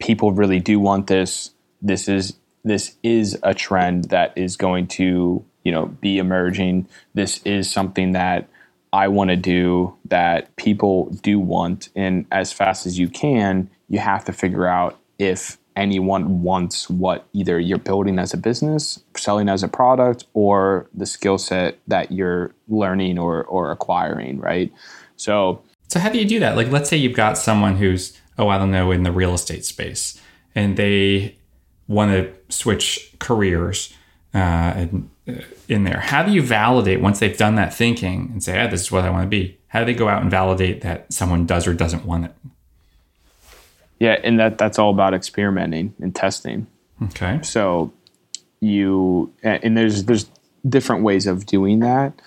people 0.00 0.32
really 0.32 0.60
do 0.60 0.80
want 0.80 1.06
this. 1.06 1.50
This 1.80 2.08
is 2.08 2.34
this 2.64 2.96
is 3.02 3.38
a 3.42 3.54
trend 3.54 4.04
that 4.10 4.36
is 4.36 4.56
going 4.56 4.86
to 4.88 5.44
you 5.64 5.72
know 5.72 5.86
be 5.86 6.18
emerging. 6.18 6.88
This 7.14 7.40
is 7.44 7.70
something 7.70 8.12
that 8.12 8.48
I 8.92 9.08
want 9.08 9.30
to 9.30 9.36
do 9.36 9.94
that 10.06 10.54
people 10.56 11.10
do 11.22 11.38
want, 11.38 11.90
and 11.94 12.26
as 12.32 12.52
fast 12.52 12.86
as 12.86 12.98
you 12.98 13.08
can, 13.08 13.70
you 13.88 14.00
have 14.00 14.24
to 14.24 14.32
figure 14.32 14.66
out 14.66 14.98
if 15.18 15.58
anyone 15.76 16.42
wants 16.42 16.90
what 16.90 17.26
either 17.32 17.58
you're 17.60 17.78
building 17.78 18.18
as 18.18 18.34
a 18.34 18.36
business, 18.36 19.00
selling 19.16 19.48
as 19.48 19.62
a 19.62 19.68
product, 19.68 20.26
or 20.34 20.88
the 20.92 21.06
skill 21.06 21.38
set 21.38 21.78
that 21.86 22.10
you're 22.10 22.52
learning 22.68 23.18
or 23.18 23.44
or 23.44 23.70
acquiring, 23.70 24.40
right? 24.40 24.72
So 25.16 25.62
So 25.88 26.00
how 26.00 26.08
do 26.08 26.18
you 26.18 26.24
do 26.24 26.40
that? 26.40 26.56
Like, 26.56 26.70
let's 26.70 26.88
say 26.88 26.96
you've 26.96 27.16
got 27.16 27.36
someone 27.38 27.76
who's, 27.76 28.19
oh, 28.40 28.48
I 28.48 28.58
don't 28.58 28.70
know, 28.70 28.90
in 28.90 29.04
the 29.04 29.12
real 29.12 29.34
estate 29.34 29.64
space, 29.64 30.20
and 30.54 30.76
they 30.76 31.36
want 31.86 32.10
to 32.12 32.32
switch 32.52 33.14
careers 33.18 33.92
uh, 34.34 34.38
and, 34.38 35.10
uh, 35.28 35.34
in 35.68 35.84
there. 35.84 36.00
How 36.00 36.22
do 36.22 36.32
you 36.32 36.42
validate 36.42 37.00
once 37.00 37.18
they've 37.18 37.36
done 37.36 37.54
that 37.56 37.74
thinking 37.74 38.30
and 38.32 38.42
say, 38.42 38.60
ah, 38.60 38.68
this 38.68 38.80
is 38.80 38.92
what 38.92 39.04
I 39.04 39.10
want 39.10 39.24
to 39.24 39.28
be? 39.28 39.58
How 39.68 39.80
do 39.80 39.86
they 39.86 39.94
go 39.94 40.08
out 40.08 40.22
and 40.22 40.30
validate 40.30 40.80
that 40.80 41.12
someone 41.12 41.46
does 41.46 41.66
or 41.66 41.74
doesn't 41.74 42.04
want 42.04 42.24
it? 42.26 42.34
yeah, 44.00 44.18
and 44.24 44.40
that 44.40 44.58
that's 44.58 44.78
all 44.78 44.90
about 44.90 45.14
experimenting 45.14 45.94
and 46.00 46.16
testing. 46.16 46.66
Okay. 47.04 47.40
So 47.42 47.92
you 48.60 49.32
and 49.42 49.76
there's 49.76 50.04
there's 50.04 50.28
different 50.68 51.04
ways 51.04 51.26
of 51.26 51.46
doing 51.46 51.80
that. 51.80 52.20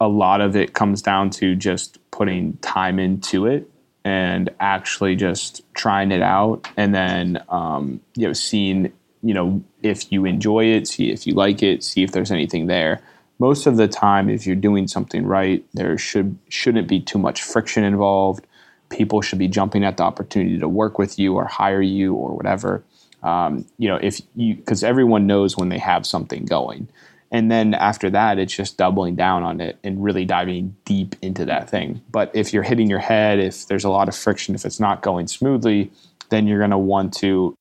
A 0.00 0.06
lot 0.06 0.40
of 0.40 0.54
it 0.54 0.74
comes 0.74 1.02
down 1.02 1.30
to 1.30 1.56
just 1.56 1.98
putting 2.10 2.58
time 2.58 2.98
into 2.98 3.46
it 3.46 3.68
and 4.04 4.50
actually 4.60 5.16
just 5.16 5.62
trying 5.74 6.12
it 6.12 6.22
out, 6.22 6.68
and 6.76 6.94
then 6.94 7.42
um, 7.48 8.00
you 8.14 8.26
know 8.26 8.32
seeing 8.32 8.92
you 9.22 9.34
know 9.34 9.62
if 9.82 10.10
you 10.12 10.24
enjoy 10.24 10.64
it, 10.66 10.88
see 10.88 11.10
if 11.10 11.26
you 11.26 11.34
like 11.34 11.62
it, 11.62 11.82
see 11.82 12.02
if 12.02 12.12
there's 12.12 12.30
anything 12.30 12.66
there. 12.66 13.00
Most 13.38 13.66
of 13.66 13.76
the 13.76 13.88
time, 13.88 14.28
if 14.28 14.46
you're 14.46 14.56
doing 14.56 14.86
something 14.86 15.26
right, 15.26 15.64
there 15.74 15.98
should 15.98 16.38
shouldn't 16.48 16.88
be 16.88 17.00
too 17.00 17.18
much 17.18 17.42
friction 17.42 17.84
involved. 17.84 18.46
People 18.90 19.22
should 19.22 19.38
be 19.38 19.48
jumping 19.48 19.84
at 19.84 19.96
the 19.96 20.04
opportunity 20.04 20.58
to 20.58 20.68
work 20.68 20.98
with 20.98 21.18
you 21.18 21.34
or 21.34 21.46
hire 21.46 21.82
you 21.82 22.14
or 22.14 22.34
whatever 22.36 22.84
um, 23.24 23.64
you 23.78 23.88
know 23.88 23.96
if 23.96 24.20
you 24.36 24.54
because 24.54 24.84
everyone 24.84 25.26
knows 25.26 25.56
when 25.56 25.70
they 25.70 25.78
have 25.78 26.06
something 26.06 26.44
going 26.44 26.88
and 27.30 27.50
then 27.50 27.74
after 27.74 28.10
that 28.10 28.38
it's 28.38 28.54
just 28.54 28.76
doubling 28.76 29.14
down 29.14 29.42
on 29.42 29.60
it 29.60 29.78
and 29.84 30.02
really 30.02 30.24
diving 30.24 30.76
deep 30.84 31.16
into 31.22 31.44
that 31.44 31.68
thing. 31.68 32.00
But 32.10 32.30
if 32.34 32.52
you're 32.52 32.62
hitting 32.62 32.88
your 32.88 32.98
head 32.98 33.38
if 33.38 33.66
there's 33.66 33.84
a 33.84 33.90
lot 33.90 34.08
of 34.08 34.16
friction 34.16 34.54
if 34.54 34.64
it's 34.64 34.80
not 34.80 35.02
going 35.02 35.26
smoothly 35.26 35.90
then 36.30 36.46
you're 36.46 36.58
going 36.58 36.70
to 36.70 36.78
want 36.78 37.12
to 37.14 37.54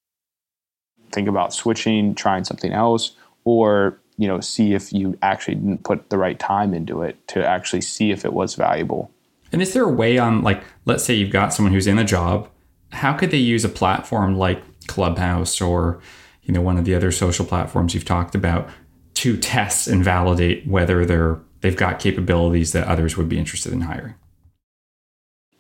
think 1.12 1.28
about 1.28 1.54
switching 1.54 2.16
trying 2.16 2.44
something 2.44 2.72
else 2.72 3.16
or 3.44 4.00
you 4.18 4.28
know 4.28 4.40
see 4.40 4.74
if 4.74 4.94
you 4.94 5.18
actually 5.22 5.56
didn't 5.56 5.84
put 5.84 6.10
the 6.10 6.18
right 6.18 6.40
time 6.40 6.74
into 6.74 7.02
it 7.02 7.28
to 7.28 7.46
actually 7.46 7.82
see 7.82 8.12
if 8.12 8.26
it 8.26 8.34
was 8.34 8.56
valuable. 8.56 9.12
And 9.54 9.62
is 9.62 9.74
there 9.74 9.84
a 9.84 9.90
way 9.90 10.18
on, 10.18 10.42
like, 10.42 10.64
let's 10.86 11.04
say 11.04 11.14
you've 11.14 11.30
got 11.30 11.54
someone 11.54 11.74
who's 11.74 11.86
in 11.86 12.00
a 12.00 12.04
job, 12.04 12.50
how 12.92 13.14
could 13.14 13.30
they 13.30 13.38
use 13.38 13.64
a 13.64 13.70
platform 13.70 14.36
like 14.36 14.62
Clubhouse 14.88 15.62
or, 15.62 16.02
you 16.42 16.54
know, 16.54 16.62
one 16.62 16.78
of 16.78 16.86
the 16.86 16.96
other 16.96 17.12
social 17.12 17.46
platforms 17.46 17.94
you've 17.94 18.04
talked 18.04 18.34
about 18.34 18.68
to 19.16 19.38
test 19.38 19.88
and 19.88 20.04
validate 20.04 20.68
whether 20.68 21.06
they're 21.06 21.40
they've 21.62 21.78
got 21.78 22.00
capabilities 22.00 22.74
that 22.74 22.88
others 22.88 23.18
would 23.18 23.30
be 23.30 23.38
interested 23.38 23.74
in 23.74 23.82
hiring? 23.82 24.16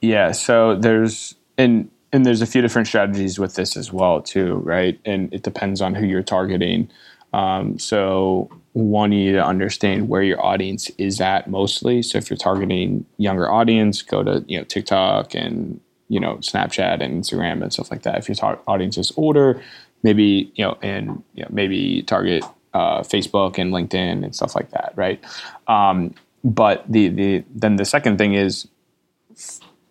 Yeah, 0.01 0.31
so 0.31 0.75
there's 0.75 1.35
and 1.57 1.89
and 2.11 2.25
there's 2.25 2.41
a 2.41 2.45
few 2.45 2.61
different 2.61 2.87
strategies 2.87 3.39
with 3.39 3.55
this 3.55 3.75
as 3.75 3.91
well 3.91 4.21
too, 4.21 4.55
right? 4.55 4.99
And 5.05 5.33
it 5.33 5.43
depends 5.43 5.81
on 5.81 5.95
who 5.95 6.05
you're 6.05 6.21
targeting. 6.21 6.89
Um, 7.33 7.79
so 7.79 8.49
one, 8.73 9.11
you 9.11 9.25
need 9.25 9.37
to 9.37 9.45
understand 9.45 10.09
where 10.09 10.21
your 10.21 10.43
audience 10.43 10.89
is 10.97 11.21
at 11.21 11.49
mostly. 11.49 12.01
So 12.01 12.17
if 12.17 12.29
you're 12.29 12.37
targeting 12.37 13.05
younger 13.17 13.51
audience, 13.51 14.01
go 14.01 14.23
to 14.23 14.43
you 14.47 14.57
know 14.57 14.63
TikTok 14.65 15.33
and 15.33 15.79
you 16.09 16.19
know 16.19 16.35
Snapchat 16.37 17.01
and 17.01 17.23
Instagram 17.23 17.63
and 17.63 17.71
stuff 17.71 17.89
like 17.89 18.03
that. 18.03 18.17
If 18.17 18.29
your 18.29 18.59
audience 18.67 18.97
is 18.97 19.11
older, 19.15 19.61
maybe 20.03 20.51
you 20.55 20.65
know 20.65 20.77
and 20.81 21.23
you 21.33 21.43
know, 21.43 21.49
maybe 21.49 22.03
target 22.03 22.43
uh, 22.73 23.01
Facebook 23.01 23.57
and 23.57 23.71
LinkedIn 23.73 24.23
and 24.23 24.35
stuff 24.35 24.55
like 24.55 24.71
that, 24.71 24.93
right? 24.95 25.23
Um, 25.67 26.15
but 26.43 26.83
the 26.91 27.09
the 27.09 27.43
then 27.53 27.77
the 27.77 27.85
second 27.85 28.17
thing 28.17 28.33
is 28.33 28.67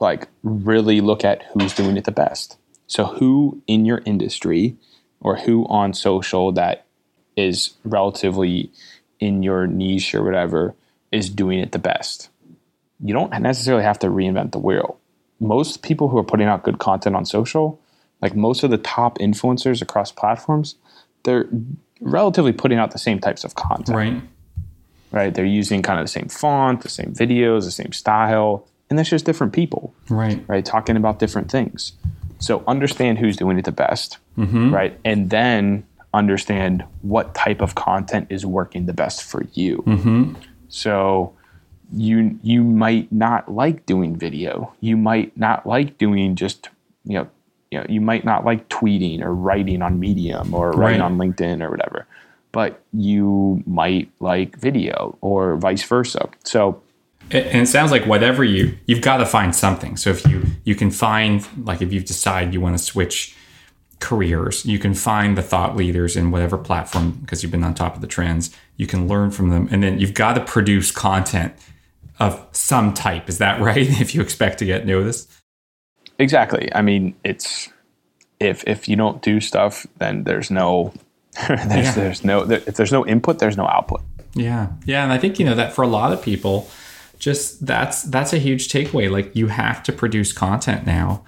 like 0.01 0.29
really 0.43 1.01
look 1.01 1.25
at 1.25 1.45
who's 1.53 1.75
doing 1.75 1.97
it 1.97 2.05
the 2.05 2.13
best. 2.13 2.59
So 2.87 3.05
who 3.05 3.63
in 3.67 3.85
your 3.87 4.03
industry 4.05 4.77
or 5.21 5.37
who 5.37 5.65
on 5.69 5.95
social 5.95 6.53
that 6.53 6.85
is 7.37 7.75
relatively 7.85 8.71
in 9.21 9.43
your 9.43 9.67
niche 9.67 10.15
or 10.15 10.23
whatever 10.23 10.75
is 11.11 11.31
doing 11.31 11.61
it 11.61 11.73
the 11.73 11.79
best. 11.79 12.29
You 13.03 13.15
don't 13.15 13.31
necessarily 13.41 13.85
have 13.85 13.99
to 14.01 14.09
reinvent 14.09 14.53
the 14.53 14.59
wheel. 14.59 14.99
Most 15.41 15.83
people 15.83 16.09
who 16.09 16.19
are 16.19 16.25
putting 16.25 16.47
out 16.47 16.65
good 16.65 16.79
content 16.79 17.17
on 17.17 17.25
social, 17.25 17.81
like 18.21 18.35
most 18.37 18.63
of 18.63 18.71
the 18.71 18.79
top 18.79 19.19
influencers 19.19 19.81
across 19.83 20.13
platforms, 20.13 20.77
they're 21.25 21.49
relatively 22.03 22.53
putting 22.53 22.79
out 22.79 22.91
the 22.91 22.99
same 22.99 23.19
types 23.19 23.45
of 23.45 23.55
content. 23.55 23.97
Right. 23.97 24.23
Right. 25.11 25.35
They're 25.35 25.45
using 25.45 25.83
kind 25.83 25.99
of 25.99 26.05
the 26.05 26.11
same 26.11 26.29
font, 26.29 26.83
the 26.83 26.89
same 26.89 27.13
videos, 27.13 27.65
the 27.65 27.71
same 27.71 27.93
style, 27.93 28.67
and 28.89 28.99
that's 28.99 29.11
just 29.11 29.25
different 29.25 29.53
people. 29.53 29.95
Right. 30.09 30.43
Right. 30.49 30.65
Talking 30.65 30.97
about 30.97 31.19
different 31.19 31.51
things. 31.51 31.93
So 32.39 32.65
understand 32.67 33.19
who's 33.19 33.37
doing 33.37 33.59
it 33.59 33.65
the 33.65 33.73
best. 33.73 34.19
Mm-hmm. 34.37 34.75
Right. 34.75 34.99
And 35.05 35.31
then 35.31 35.87
understand 36.15 36.85
what 37.03 37.35
type 37.35 37.61
of 37.61 37.75
content 37.75 38.27
is 38.31 38.45
working 38.45 38.87
the 38.87 38.93
best 38.93 39.23
for 39.23 39.45
you. 39.53 39.83
Mm-hmm. 39.87 40.35
So 40.69 41.35
you 41.95 42.39
you 42.43 42.65
might 42.65 43.13
not 43.13 43.53
like 43.53 43.87
doing 43.87 44.17
video. 44.17 44.73
You 44.81 44.97
might 44.97 45.37
not 45.37 45.67
like 45.67 45.99
doing 45.99 46.37
just 46.37 46.69
you 47.05 47.19
know 47.19 47.29
you 47.73 47.79
know 47.79 47.87
you 47.89 48.01
might 48.01 48.25
not 48.25 48.45
like 48.45 48.69
tweeting 48.69 49.23
or 49.23 49.35
writing 49.35 49.81
on 49.83 49.99
Medium 49.99 50.55
or 50.55 50.71
writing 50.73 51.01
Right. 51.01 51.07
on 51.11 51.17
LinkedIn 51.19 51.63
or 51.65 51.71
whatever. 51.71 52.07
But 52.53 52.83
you 52.93 53.63
might 53.67 54.11
like 54.21 54.57
video 54.59 55.17
or 55.23 55.57
vice 55.57 55.83
versa. 55.83 56.29
So 56.45 56.83
And 57.31 57.45
and 57.47 57.63
it 57.63 57.67
sounds 57.67 57.91
like 57.91 58.05
whatever 58.07 58.45
you 58.45 58.77
you've 58.87 59.01
got 59.01 59.17
to 59.19 59.27
find 59.27 59.55
something. 59.55 59.97
So 59.97 60.11
if 60.11 60.27
you 60.29 60.43
you 60.65 60.75
can 60.75 60.91
find 60.91 61.47
like 61.67 61.81
if 61.81 61.93
you 61.95 62.01
decide 62.01 62.53
you 62.55 62.61
want 62.61 62.77
to 62.77 62.85
switch 62.85 63.35
careers, 64.01 64.67
you 64.67 64.79
can 64.79 64.95
find 64.95 65.39
the 65.39 65.43
thought 65.43 65.77
leaders 65.77 66.17
in 66.17 66.31
whatever 66.31 66.59
platform 66.59 67.13
because 67.23 67.43
you've 67.43 67.53
been 67.53 67.65
on 67.65 67.75
top 67.75 67.95
of 67.95 68.01
the 68.01 68.07
trends. 68.09 68.51
You 68.77 68.87
can 68.87 69.07
learn 69.09 69.31
from 69.31 69.51
them, 69.51 69.69
and 69.71 69.83
then 69.83 69.99
you've 70.01 70.15
got 70.15 70.35
to 70.35 70.45
produce 70.45 70.91
content 70.91 71.53
of 72.19 72.45
some 72.53 72.93
type. 72.95 73.29
Is 73.29 73.39
that 73.39 73.61
right? 73.69 73.89
If 74.01 74.15
you 74.15 74.21
expect 74.21 74.59
to 74.59 74.65
get 74.65 74.87
noticed. 74.87 75.31
Exactly. 76.23 76.73
I 76.75 76.83
mean, 76.83 77.15
it's 77.25 77.69
if 78.39 78.63
if 78.67 78.89
you 78.89 78.97
don't 78.97 79.21
do 79.23 79.41
stuff, 79.41 79.87
then 79.99 80.25
there's 80.25 80.51
no 80.51 80.93
there's 81.49 81.67
Yeah. 81.71 81.93
there's 81.95 82.25
no 82.25 82.45
there, 82.45 82.63
if 82.67 82.75
there's 82.77 82.93
no 82.93 83.05
input, 83.07 83.39
there's 83.39 83.57
no 83.57 83.67
output. 83.67 84.03
Yeah. 84.35 84.69
Yeah. 84.87 85.03
And 85.03 85.13
I 85.13 85.19
think, 85.19 85.39
you 85.39 85.45
know, 85.45 85.55
that 85.55 85.73
for 85.73 85.83
a 85.83 85.89
lot 85.89 86.13
of 86.13 86.23
people, 86.23 86.71
just 87.19 87.67
that's 87.67 88.03
that's 88.05 88.33
a 88.33 88.39
huge 88.39 88.69
takeaway. 88.69 89.11
Like 89.11 89.35
you 89.35 89.49
have 89.49 89.83
to 89.85 89.93
produce 89.93 90.33
content 90.33 90.87
now 90.87 91.25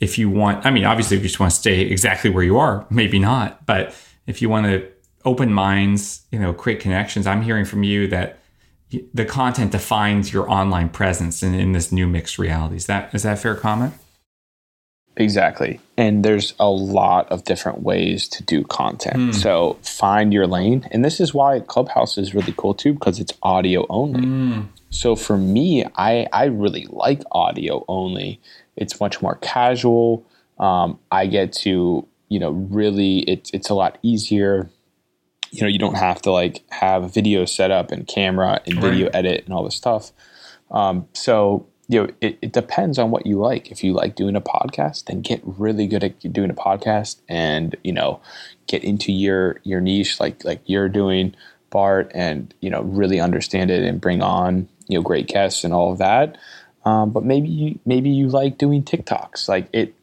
if 0.00 0.18
you 0.18 0.28
want 0.30 0.64
I 0.66 0.70
mean, 0.70 0.84
obviously 0.84 1.16
if 1.16 1.22
you 1.22 1.28
just 1.28 1.40
want 1.40 1.52
to 1.52 1.58
stay 1.58 1.80
exactly 1.80 2.30
where 2.30 2.44
you 2.44 2.56
are, 2.58 2.86
maybe 2.90 3.18
not. 3.18 3.66
But 3.66 3.94
if 4.26 4.40
you 4.42 4.48
want 4.48 4.66
to 4.66 4.86
open 5.24 5.52
minds, 5.52 6.22
you 6.30 6.38
know, 6.38 6.52
create 6.52 6.80
connections, 6.80 7.26
I'm 7.26 7.42
hearing 7.42 7.64
from 7.64 7.82
you 7.82 8.06
that 8.08 8.38
the 9.12 9.24
content 9.24 9.72
defines 9.72 10.32
your 10.32 10.48
online 10.48 10.88
presence 10.88 11.42
in, 11.42 11.54
in 11.54 11.72
this 11.72 11.90
new 11.90 12.06
mixed 12.06 12.38
reality. 12.38 12.76
Is 12.76 12.86
that 12.86 13.12
is 13.14 13.22
that 13.24 13.32
a 13.34 13.36
fair 13.36 13.54
comment? 13.56 13.94
Exactly. 15.16 15.80
And 15.96 16.24
there's 16.24 16.52
a 16.60 16.68
lot 16.68 17.30
of 17.32 17.44
different 17.44 17.80
ways 17.82 18.28
to 18.28 18.42
do 18.42 18.64
content. 18.64 19.34
So 19.34 19.78
find 19.82 20.32
your 20.32 20.46
lane. 20.46 20.86
And 20.90 21.02
this 21.04 21.20
is 21.20 21.32
why 21.32 21.60
Clubhouse 21.60 22.18
is 22.18 22.34
really 22.34 22.52
cool 22.56 22.74
too, 22.74 22.92
because 22.92 23.18
it's 23.18 23.32
audio 23.42 23.86
only. 23.88 24.66
So 24.90 25.16
for 25.16 25.38
me, 25.38 25.84
I, 25.96 26.26
I 26.32 26.44
really 26.46 26.86
like 26.90 27.22
audio 27.32 27.84
only. 27.88 28.40
It's 28.76 29.00
much 29.00 29.22
more 29.22 29.36
casual. 29.36 30.26
Um, 30.58 30.98
I 31.10 31.26
get 31.26 31.52
to, 31.64 32.06
you 32.28 32.38
know, 32.38 32.50
really, 32.50 33.20
it's, 33.20 33.50
it's 33.52 33.70
a 33.70 33.74
lot 33.74 33.98
easier. 34.02 34.70
You 35.50 35.62
know, 35.62 35.68
you 35.68 35.78
don't 35.78 35.96
have 35.96 36.20
to 36.22 36.30
like 36.30 36.60
have 36.70 37.14
video 37.14 37.46
set 37.46 37.70
up 37.70 37.90
and 37.90 38.06
camera 38.06 38.60
and 38.66 38.78
video 38.80 39.06
Right. 39.06 39.14
edit 39.14 39.44
and 39.46 39.54
all 39.54 39.64
this 39.64 39.76
stuff. 39.76 40.12
Um, 40.70 41.08
so 41.14 41.66
you 41.88 42.02
know, 42.02 42.12
it, 42.20 42.38
it 42.42 42.52
depends 42.52 42.98
on 42.98 43.10
what 43.10 43.26
you 43.26 43.38
like. 43.38 43.70
If 43.70 43.84
you 43.84 43.92
like 43.92 44.16
doing 44.16 44.34
a 44.34 44.40
podcast, 44.40 45.04
then 45.04 45.22
get 45.22 45.40
really 45.44 45.86
good 45.86 46.02
at 46.02 46.32
doing 46.32 46.50
a 46.50 46.54
podcast, 46.54 47.20
and 47.28 47.76
you 47.84 47.92
know, 47.92 48.20
get 48.66 48.82
into 48.82 49.12
your 49.12 49.60
your 49.62 49.80
niche, 49.80 50.18
like 50.18 50.44
like 50.44 50.60
you're 50.66 50.88
doing, 50.88 51.34
Bart, 51.70 52.10
and 52.14 52.52
you 52.60 52.70
know, 52.70 52.82
really 52.82 53.20
understand 53.20 53.70
it 53.70 53.84
and 53.84 54.00
bring 54.00 54.20
on 54.20 54.68
you 54.88 54.98
know 54.98 55.02
great 55.02 55.28
guests 55.28 55.62
and 55.62 55.72
all 55.72 55.92
of 55.92 55.98
that. 55.98 56.36
Um, 56.84 57.10
but 57.10 57.24
maybe 57.24 57.48
you, 57.48 57.78
maybe 57.84 58.10
you 58.10 58.28
like 58.28 58.58
doing 58.58 58.82
TikToks, 58.82 59.48
like 59.48 59.68
it, 59.72 59.94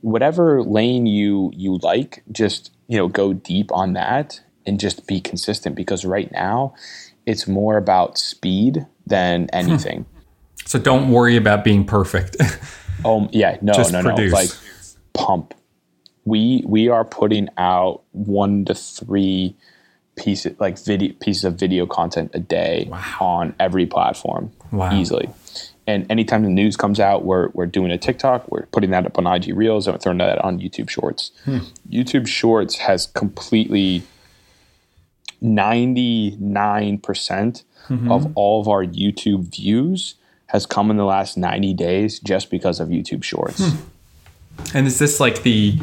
whatever 0.00 0.62
lane 0.62 1.06
you 1.06 1.52
you 1.54 1.78
like, 1.82 2.22
just 2.32 2.70
you 2.88 2.96
know, 2.96 3.08
go 3.08 3.34
deep 3.34 3.70
on 3.72 3.92
that 3.92 4.40
and 4.64 4.80
just 4.80 5.06
be 5.06 5.20
consistent. 5.20 5.76
Because 5.76 6.06
right 6.06 6.32
now, 6.32 6.74
it's 7.26 7.46
more 7.46 7.76
about 7.76 8.16
speed 8.16 8.86
than 9.06 9.50
anything. 9.52 10.06
So 10.66 10.78
don't 10.80 11.10
worry 11.10 11.36
about 11.36 11.64
being 11.64 11.84
perfect. 11.84 12.36
Oh 13.04 13.28
yeah, 13.32 13.56
no, 13.62 13.72
Just 13.72 13.92
no, 13.92 14.02
produce. 14.02 14.32
no. 14.32 14.38
Like 14.38 14.50
pump. 15.14 15.54
We 16.24 16.64
we 16.66 16.88
are 16.88 17.04
putting 17.04 17.48
out 17.56 18.02
one 18.12 18.64
to 18.66 18.74
three 18.74 19.56
pieces 20.16 20.58
like 20.58 20.78
video 20.78 21.14
pieces 21.20 21.44
of 21.44 21.54
video 21.54 21.86
content 21.86 22.32
a 22.34 22.40
day 22.40 22.90
on 23.20 23.54
every 23.60 23.86
platform 23.86 24.50
Wow. 24.72 24.92
easily. 24.92 25.28
And 25.86 26.10
anytime 26.10 26.42
the 26.42 26.50
news 26.50 26.76
comes 26.76 26.98
out, 26.98 27.24
we're 27.24 27.50
we're 27.50 27.66
doing 27.66 27.92
a 27.92 27.98
TikTok, 27.98 28.50
we're 28.50 28.66
putting 28.66 28.90
that 28.90 29.06
up 29.06 29.18
on 29.18 29.26
IG 29.26 29.56
Reels, 29.56 29.86
and 29.86 29.94
we're 29.94 30.00
throwing 30.00 30.18
that 30.18 30.44
on 30.44 30.58
YouTube 30.58 30.90
Shorts. 30.90 31.30
Hmm. 31.44 31.58
YouTube 31.88 32.26
Shorts 32.26 32.78
has 32.78 33.06
completely 33.06 34.02
ninety 35.40 36.36
nine 36.40 36.98
percent 36.98 37.62
mm-hmm. 37.88 38.10
of 38.10 38.32
all 38.34 38.60
of 38.60 38.66
our 38.66 38.84
YouTube 38.84 39.54
views 39.54 40.16
has 40.46 40.66
come 40.66 40.90
in 40.90 40.96
the 40.96 41.04
last 41.04 41.36
ninety 41.36 41.74
days 41.74 42.20
just 42.20 42.50
because 42.50 42.80
of 42.80 42.88
YouTube 42.88 43.22
Shorts. 43.22 43.60
and 44.74 44.86
is 44.86 44.98
this 44.98 45.20
like 45.20 45.42
the 45.42 45.78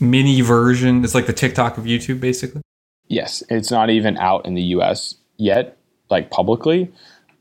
mini 0.00 0.40
version? 0.40 1.04
It's 1.04 1.14
like 1.14 1.26
the 1.26 1.32
TikTok 1.32 1.78
of 1.78 1.84
YouTube 1.84 2.20
basically? 2.20 2.62
Yes, 3.08 3.42
it's 3.48 3.70
not 3.70 3.90
even 3.90 4.16
out 4.18 4.46
in 4.46 4.54
the 4.54 4.62
US 4.62 5.16
yet, 5.36 5.76
like 6.10 6.30
publicly. 6.30 6.92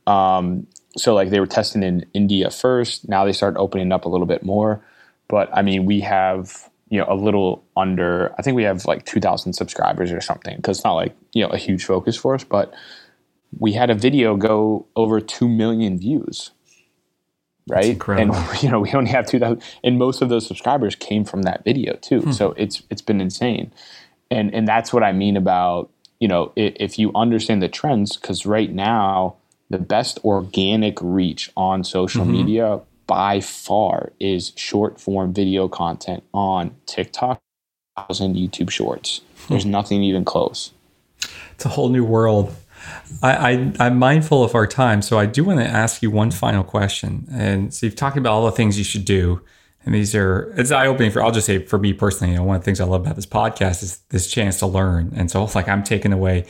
Um, 0.07 0.67
so 0.97 1.13
like 1.13 1.29
they 1.29 1.39
were 1.39 1.47
testing 1.47 1.83
in 1.83 2.05
India 2.13 2.49
first. 2.49 3.07
Now 3.07 3.25
they 3.25 3.31
start 3.31 3.55
opening 3.57 3.91
up 3.91 4.05
a 4.05 4.09
little 4.09 4.25
bit 4.25 4.43
more. 4.43 4.83
But 5.27 5.49
I 5.53 5.61
mean, 5.61 5.85
we 5.85 6.01
have 6.01 6.69
you 6.89 6.99
know 6.99 7.05
a 7.07 7.15
little 7.15 7.63
under. 7.77 8.33
I 8.37 8.41
think 8.41 8.55
we 8.55 8.63
have 8.63 8.85
like 8.85 9.05
two 9.05 9.19
thousand 9.19 9.53
subscribers 9.53 10.11
or 10.11 10.21
something. 10.21 10.55
Because 10.57 10.79
it's 10.79 10.85
not 10.85 10.95
like 10.95 11.15
you 11.33 11.43
know 11.43 11.49
a 11.49 11.57
huge 11.57 11.85
focus 11.85 12.17
for 12.17 12.33
us, 12.35 12.43
but 12.43 12.73
we 13.57 13.73
had 13.73 13.89
a 13.89 13.95
video 13.95 14.35
go 14.35 14.87
over 14.95 15.21
two 15.21 15.47
million 15.47 15.99
views. 15.99 16.51
Right, 17.69 18.01
and 18.09 18.33
you 18.61 18.69
know 18.69 18.79
we 18.79 18.91
only 18.93 19.11
have 19.11 19.25
two 19.25 19.39
thousand, 19.39 19.63
and 19.83 19.97
most 19.97 20.21
of 20.21 20.29
those 20.29 20.47
subscribers 20.47 20.95
came 20.95 21.23
from 21.23 21.43
that 21.43 21.63
video 21.63 21.95
too. 21.95 22.21
Hmm. 22.21 22.31
So 22.31 22.53
it's 22.57 22.83
it's 22.89 23.01
been 23.01 23.21
insane 23.21 23.71
and 24.31 24.53
and 24.53 24.67
that's 24.67 24.93
what 24.93 25.03
I 25.03 25.11
mean 25.11 25.37
about 25.37 25.89
you 26.19 26.27
know 26.27 26.51
if, 26.55 26.73
if 26.79 26.99
you 26.99 27.11
understand 27.15 27.61
the 27.61 27.67
trends 27.67 28.17
because 28.17 28.45
right 28.45 28.71
now 28.71 29.35
the 29.69 29.77
best 29.77 30.19
organic 30.23 30.97
reach 31.01 31.51
on 31.55 31.83
social 31.83 32.23
mm-hmm. 32.23 32.31
media 32.31 32.81
by 33.07 33.39
far 33.39 34.11
is 34.19 34.51
short 34.55 34.99
form 34.99 35.33
video 35.33 35.67
content 35.67 36.23
on 36.33 36.75
TikTok 36.85 37.39
and 37.97 38.35
YouTube 38.35 38.69
Shorts. 38.69 39.21
Hmm. 39.45 39.53
There's 39.53 39.65
nothing 39.65 40.03
even 40.03 40.23
close. 40.23 40.71
It's 41.51 41.65
a 41.65 41.69
whole 41.69 41.89
new 41.89 42.05
world. 42.05 42.55
I, 43.21 43.51
I, 43.51 43.73
I'm 43.79 43.97
mindful 43.97 44.43
of 44.43 44.55
our 44.55 44.67
time, 44.67 45.01
so 45.01 45.19
I 45.19 45.25
do 45.25 45.43
want 45.43 45.59
to 45.59 45.65
ask 45.65 46.01
you 46.01 46.11
one 46.11 46.31
final 46.31 46.63
question. 46.63 47.27
And 47.31 47.73
so 47.73 47.85
you've 47.85 47.95
talked 47.95 48.17
about 48.17 48.31
all 48.31 48.45
the 48.45 48.51
things 48.51 48.77
you 48.77 48.83
should 48.83 49.05
do, 49.05 49.41
and 49.85 49.95
these 49.95 50.15
are 50.15 50.53
it's 50.57 50.71
eye 50.71 50.87
opening 50.87 51.11
for. 51.11 51.23
I'll 51.23 51.31
just 51.31 51.47
say 51.47 51.65
for 51.65 51.79
me 51.79 51.93
personally, 51.93 52.33
you 52.33 52.39
know, 52.39 52.43
one 52.43 52.57
of 52.57 52.61
the 52.61 52.65
things 52.65 52.79
I 52.79 52.85
love 52.85 53.01
about 53.01 53.15
this 53.15 53.25
podcast 53.25 53.83
is 53.83 53.99
this 54.09 54.29
chance 54.29 54.59
to 54.59 54.67
learn. 54.67 55.13
And 55.15 55.31
so, 55.31 55.43
like, 55.55 55.67
I'm 55.67 55.83
taking 55.83 56.13
away 56.13 56.45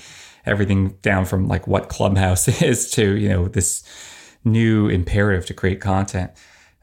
everything 0.46 0.98
down 1.02 1.26
from 1.26 1.48
like 1.48 1.68
what 1.68 1.90
Clubhouse 1.90 2.48
is 2.62 2.90
to 2.92 3.16
you 3.18 3.30
know 3.30 3.48
this 3.48 3.84
new 4.44 4.88
imperative 4.88 5.46
to 5.48 5.54
create 5.54 5.82
content. 5.82 6.32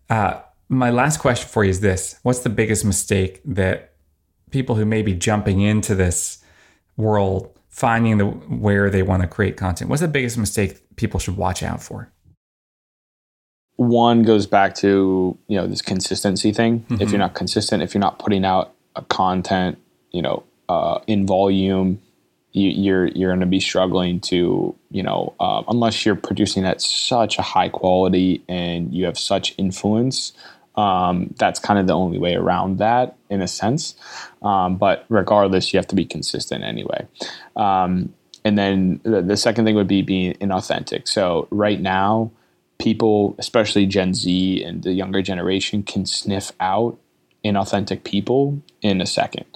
Uh, 0.09 0.40
my 0.68 0.90
last 0.90 1.18
question 1.18 1.48
for 1.48 1.64
you 1.64 1.70
is 1.70 1.80
this: 1.80 2.18
What's 2.22 2.40
the 2.40 2.50
biggest 2.50 2.85
mistake 2.85 3.40
that 3.44 3.92
people 4.50 4.76
who 4.76 4.85
may 4.85 5.02
be 5.02 5.14
jumping 5.14 5.61
into 5.61 5.94
this 5.94 6.42
world 6.96 7.55
finding 7.76 8.16
the 8.16 8.24
where 8.24 8.88
they 8.88 9.02
want 9.02 9.20
to 9.20 9.28
create 9.28 9.56
content 9.58 9.90
what's 9.90 10.01
the 10.01 10.09
biggest 10.09 10.38
mistake 10.38 10.80
people 10.96 11.20
should 11.20 11.36
watch 11.36 11.62
out 11.62 11.82
for 11.82 12.11
One 13.76 14.22
goes 14.22 14.46
back 14.46 14.74
to 14.76 15.36
you 15.48 15.57
know 15.57 15.66
this 15.66 15.82
consistency 15.82 16.51
thing. 16.51 16.86
If 17.03 17.11
you're 17.11 17.18
not 17.18 17.34
consistent, 17.34 17.82
if 17.82 17.92
you're 17.92 18.01
not 18.01 18.18
putting 18.18 18.44
out 18.44 18.72
a 18.94 19.03
content, 19.03 19.76
you 20.12 20.22
know, 20.22 20.44
uh, 20.70 21.01
in 21.07 21.26
volume, 21.26 22.01
you, 22.53 22.70
you're 22.70 23.07
you're 23.09 23.28
going 23.28 23.40
to 23.40 23.46
be 23.46 23.61
struggling 23.61 24.20
to 24.20 24.74
you 24.90 25.03
know 25.03 25.34
uh, 25.38 25.62
unless 25.68 26.07
you're 26.07 26.16
producing 26.16 26.64
at 26.64 26.80
such 26.80 27.38
a 27.38 27.42
high 27.42 27.68
quality 27.68 28.42
and 28.48 28.94
you 28.94 29.05
have 29.05 29.18
such 29.18 29.55
influence. 29.59 30.32
Um, 30.77 31.35
that's 31.39 31.59
kind 31.59 31.79
of 31.79 31.87
the 31.87 31.95
only 31.95 32.18
way 32.18 32.35
around 32.35 32.79
that 32.79 33.16
in 33.31 33.41
a 33.41 33.49
sense. 33.49 33.95
Um, 34.43 34.77
but 34.77 35.07
regardless, 35.09 35.72
you 35.72 35.79
have 35.79 35.87
to 35.89 35.95
be 35.95 36.05
consistent 36.05 36.64
anyway. 36.64 37.07
Um, 37.57 38.12
and 38.45 38.59
then 38.59 39.01
the, 39.03 39.22
the 39.22 39.37
second 39.37 39.64
thing 39.64 39.74
would 39.74 39.89
be 39.89 40.03
being 40.03 40.35
inauthentic. 40.35 41.09
So 41.09 41.49
right 41.51 41.81
now, 41.81 42.31
people, 42.79 43.35
especially 43.39 43.87
Gen 43.87 44.14
Z 44.14 44.62
and 44.62 44.83
the 44.83 44.93
younger 44.93 45.22
generation, 45.22 45.83
can 45.83 46.07
sniff 46.07 46.53
out 46.61 46.99
inauthentic 47.45 48.05
people 48.05 48.62
in 48.83 49.01
a 49.01 49.07
second. 49.07 49.47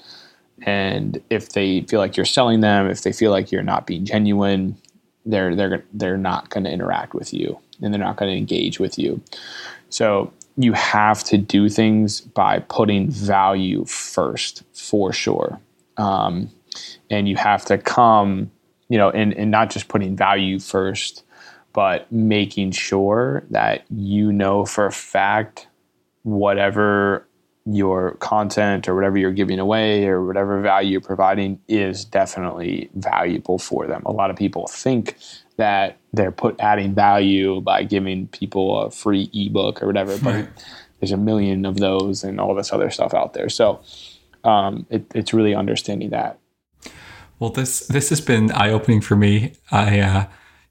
And 0.63 1.23
if 1.31 1.51
they 1.51 1.83
feel 1.83 2.01
like 2.01 2.17
you're 2.17 2.27
selling 2.27 2.61
them, 2.61 2.89
if 2.89 3.03
they 3.03 3.13
feel 3.13 3.31
like 3.31 3.53
you're 3.53 3.63
not 3.63 3.87
being 3.87 4.05
genuine, 4.05 4.77
they're 5.25 5.55
they're 5.55 5.85
they're 5.93 6.19
not 6.19 6.51
going 6.51 6.65
to 6.65 6.71
interact 6.71 7.15
with 7.15 7.33
you 7.33 7.59
and 7.81 7.93
they're 7.93 8.01
not 8.01 8.17
going 8.17 8.31
to 8.31 8.37
engage 8.37 8.79
with 8.79 8.99
you. 8.99 9.23
So 9.89 10.33
you 10.57 10.73
have 10.73 11.25
to 11.25 11.39
do 11.39 11.69
things 11.69 12.21
by 12.21 12.59
putting 12.61 13.11
value 13.11 13.85
first 13.85 14.63
for 14.75 15.13
sure. 15.13 15.61
Um, 15.97 16.51
and 17.11 17.29
you 17.29 17.37
have 17.37 17.65
to 17.67 17.79
come, 17.79 18.51
you 18.89 18.99
know, 18.99 19.11
and, 19.11 19.33
and 19.35 19.51
not 19.51 19.71
just 19.71 19.89
putting 19.89 20.17
value 20.17 20.59
first, 20.59 21.25
but 21.73 22.11
making 22.11 22.73
sure 22.73 23.45
that 23.51 23.85
you 23.91 24.33
know 24.33 24.65
for 24.65 24.87
a 24.87 24.93
fact 24.93 25.69
whatever 26.23 27.27
your 27.67 28.13
content 28.17 28.89
or 28.89 28.95
whatever 28.95 29.19
you're 29.19 29.33
giving 29.33 29.59
away 29.59 30.07
or 30.07 30.25
whatever 30.25 30.61
value 30.61 30.93
you're 30.93 31.01
providing 31.01 31.61
is 31.69 32.05
definitely 32.05 32.91
valuable 32.95 33.59
for 33.59 33.87
them. 33.87 34.03
A 34.07 34.13
lot 34.13 34.31
of 34.31 34.37
people 34.37 34.67
think 34.67 35.17
that 35.61 35.99
they're 36.13 36.33
put 36.33 36.59
adding 36.59 36.95
value 36.95 37.61
by 37.61 37.85
giving 37.85 38.27
people 38.29 38.83
a 38.83 38.91
free 38.91 39.31
ebook 39.33 39.83
or 39.83 39.87
whatever, 39.87 40.19
but 40.19 40.49
there's 40.99 41.13
a 41.13 41.17
million 41.17 41.65
of 41.65 41.77
those 41.77 42.25
and 42.25 42.41
all 42.41 42.55
this 42.55 42.73
other 42.73 42.91
stuff 42.91 43.15
out 43.15 43.33
there. 43.35 43.49
So 43.49 43.81
um, 44.45 44.87
it, 44.91 45.05
it's 45.15 45.33
really 45.33 45.55
understanding 45.55 46.11
that. 46.11 46.39
Well, 47.39 47.51
this 47.51 47.87
this 47.87 48.11
has 48.11 48.21
been 48.21 48.51
eye 48.53 48.71
opening 48.71 49.01
for 49.01 49.17
me. 49.17 49.55
I 49.71 50.01
uh, 50.01 50.27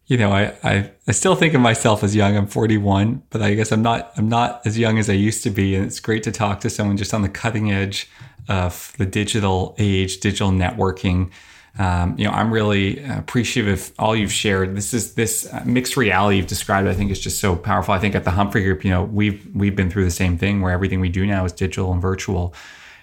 you 0.10 0.18
know, 0.18 0.32
I, 0.32 0.54
I, 0.64 0.92
I 1.08 1.12
still 1.12 1.36
think 1.36 1.54
of 1.54 1.62
myself 1.62 2.04
as 2.04 2.16
young. 2.16 2.36
I'm 2.36 2.48
41, 2.48 3.22
but 3.30 3.44
I 3.44 3.54
guess 3.54 3.72
I'm 3.72 3.84
not 3.84 4.12
I'm 4.18 4.28
not 4.28 4.62
as 4.66 4.78
young 4.78 4.98
as 4.98 5.10
I 5.10 5.14
used 5.14 5.44
to 5.44 5.52
be. 5.52 5.76
And 5.76 5.86
it's 5.86 6.00
great 6.00 6.24
to 6.24 6.32
talk 6.32 6.60
to 6.62 6.70
someone 6.70 6.98
just 6.98 7.14
on 7.14 7.22
the 7.22 7.30
cutting 7.30 7.72
edge 7.72 8.10
of 8.48 8.92
the 8.98 9.06
digital 9.06 9.76
age, 9.78 10.20
digital 10.20 10.50
networking. 10.50 11.32
Um, 11.80 12.16
you 12.18 12.26
know, 12.26 12.32
I'm 12.32 12.54
really 12.54 13.04
appreciative 13.06 13.74
of 13.74 13.94
all 13.98 14.16
you've 14.16 14.32
shared. 14.32 14.76
This 14.76 14.94
is 14.94 15.16
this 15.16 15.52
mixed 15.66 15.98
reality 15.98 16.38
you've 16.38 16.48
described. 16.48 16.88
I 16.88 16.94
think 16.94 17.10
is 17.10 17.20
just 17.20 17.40
so 17.40 17.56
powerful. 17.56 17.94
I 17.94 18.00
think 18.00 18.16
at 18.16 18.26
the 18.26 18.32
Humphrey 18.32 18.64
Group, 18.64 18.84
you 18.84 18.92
know, 18.92 19.04
we've 19.04 19.44
we've 19.56 19.76
been 19.76 19.90
through 19.90 20.04
the 20.04 20.12
same 20.12 20.38
thing 20.38 20.62
where 20.62 20.72
everything 20.72 21.00
we 21.00 21.10
do 21.10 21.26
now 21.26 21.46
is 21.46 21.54
digital 21.54 21.92
and 21.92 22.02
virtual, 22.02 22.54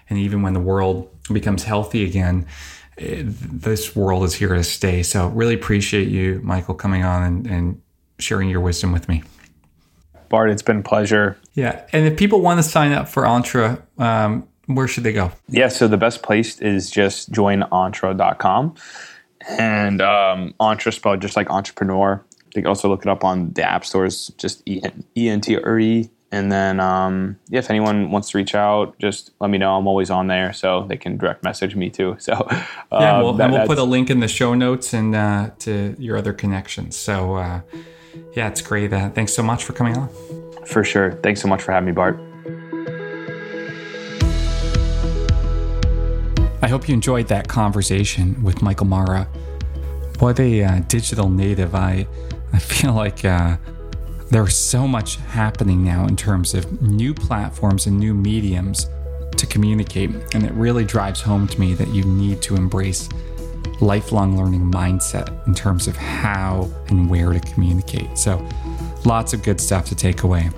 and 0.09 0.19
even 0.19 0.43
when 0.43 0.53
the 0.53 0.59
world 0.59 1.09
becomes 1.31 1.63
healthy 1.63 2.05
again 2.05 2.45
this 2.97 3.95
world 3.95 4.23
is 4.23 4.33
here 4.33 4.53
to 4.55 4.63
stay. 4.63 5.03
So 5.03 5.27
really 5.29 5.53
appreciate 5.53 6.07
you, 6.07 6.41
Michael, 6.43 6.73
coming 6.73 7.03
on 7.03 7.23
and, 7.23 7.47
and 7.47 7.81
sharing 8.19 8.49
your 8.49 8.61
wisdom 8.61 8.91
with 8.91 9.07
me. 9.07 9.23
Bart, 10.29 10.49
it's 10.49 10.63
been 10.63 10.79
a 10.79 10.83
pleasure. 10.83 11.37
Yeah. 11.53 11.85
And 11.93 12.05
if 12.05 12.17
people 12.17 12.41
want 12.41 12.59
to 12.59 12.63
sign 12.63 12.91
up 12.91 13.07
for 13.07 13.25
Entre, 13.25 13.77
um, 13.97 14.47
where 14.67 14.87
should 14.87 15.03
they 15.03 15.13
go? 15.13 15.31
Yeah. 15.49 15.67
So 15.67 15.87
the 15.87 15.97
best 15.97 16.23
place 16.23 16.61
is 16.61 16.89
just 16.89 17.31
join 17.31 17.63
entre.com. 17.63 18.75
And 19.49 20.01
um, 20.01 20.53
Entre 20.59 20.91
spelled 20.91 21.21
just 21.21 21.35
like 21.35 21.49
entrepreneur. 21.49 22.23
They 22.53 22.61
can 22.61 22.67
also 22.67 22.89
look 22.89 23.03
it 23.03 23.09
up 23.09 23.23
on 23.23 23.53
the 23.53 23.63
app 23.63 23.85
stores, 23.85 24.31
just 24.37 24.63
E 24.67 24.81
N 25.15 25.41
T 25.41 25.57
R 25.57 25.79
E 25.79 26.09
and 26.31 26.51
then, 26.51 26.79
um, 26.79 27.39
yeah, 27.47 27.59
if 27.59 27.69
anyone 27.69 28.11
wants 28.11 28.31
to 28.31 28.37
reach 28.37 28.53
out, 28.53 28.97
just 28.99 29.31
let 29.39 29.49
me 29.49 29.57
know. 29.57 29.77
I'm 29.77 29.87
always 29.87 30.09
on 30.09 30.27
there, 30.27 30.51
so 30.51 30.85
they 30.89 30.97
can 30.97 31.17
direct 31.17 31.43
message 31.43 31.75
me 31.75 31.89
too. 31.89 32.17
So, 32.27 32.33
uh, 32.33 32.65
yeah, 32.91 33.21
we'll, 33.21 33.33
that, 33.33 33.45
and 33.45 33.53
we'll 33.53 33.65
put 33.65 33.77
a 33.77 33.83
link 33.83 34.09
in 34.09 34.19
the 34.19 34.27
show 34.27 34.53
notes 34.53 34.93
and 34.93 35.15
uh, 35.15 35.51
to 35.59 35.95
your 35.97 36.17
other 36.17 36.33
connections. 36.33 36.97
So, 36.97 37.35
uh, 37.35 37.61
yeah, 38.35 38.49
it's 38.49 38.61
great. 38.61 38.91
Uh, 38.91 39.09
thanks 39.11 39.33
so 39.33 39.41
much 39.41 39.63
for 39.63 39.71
coming 39.71 39.95
on. 39.95 40.09
For 40.65 40.83
sure. 40.83 41.13
Thanks 41.23 41.41
so 41.41 41.47
much 41.47 41.61
for 41.61 41.71
having 41.71 41.85
me, 41.85 41.93
Bart. 41.93 42.26
I 46.61 46.67
hope 46.67 46.87
you 46.87 46.93
enjoyed 46.93 47.27
that 47.27 47.47
conversation 47.47 48.41
with 48.43 48.61
Michael 48.63 48.87
Marra. 48.87 49.27
What 50.19 50.39
a 50.39 50.63
uh, 50.63 50.79
digital 50.87 51.29
native! 51.29 51.75
I 51.75 52.07
I 52.51 52.59
feel 52.59 52.93
like 52.93 53.23
uh, 53.23 53.57
there's 54.31 54.55
so 54.55 54.87
much 54.87 55.17
happening 55.17 55.83
now 55.83 56.07
in 56.07 56.15
terms 56.15 56.53
of 56.53 56.81
new 56.81 57.13
platforms 57.13 57.85
and 57.85 57.99
new 57.99 58.15
mediums 58.15 58.87
to 59.37 59.45
communicate, 59.45 60.09
and 60.33 60.43
it 60.43 60.51
really 60.53 60.83
drives 60.83 61.21
home 61.21 61.47
to 61.47 61.59
me 61.59 61.75
that 61.75 61.89
you 61.89 62.03
need 62.03 62.41
to 62.41 62.55
embrace 62.55 63.07
lifelong 63.79 64.35
learning 64.35 64.71
mindset 64.71 65.45
in 65.47 65.53
terms 65.53 65.87
of 65.87 65.95
how 65.95 66.67
and 66.87 67.07
where 67.07 67.31
to 67.33 67.39
communicate. 67.39 68.17
So, 68.17 68.43
lots 69.05 69.33
of 69.33 69.43
good 69.43 69.61
stuff 69.61 69.85
to 69.85 69.95
take 69.95 70.23
away. 70.23 70.49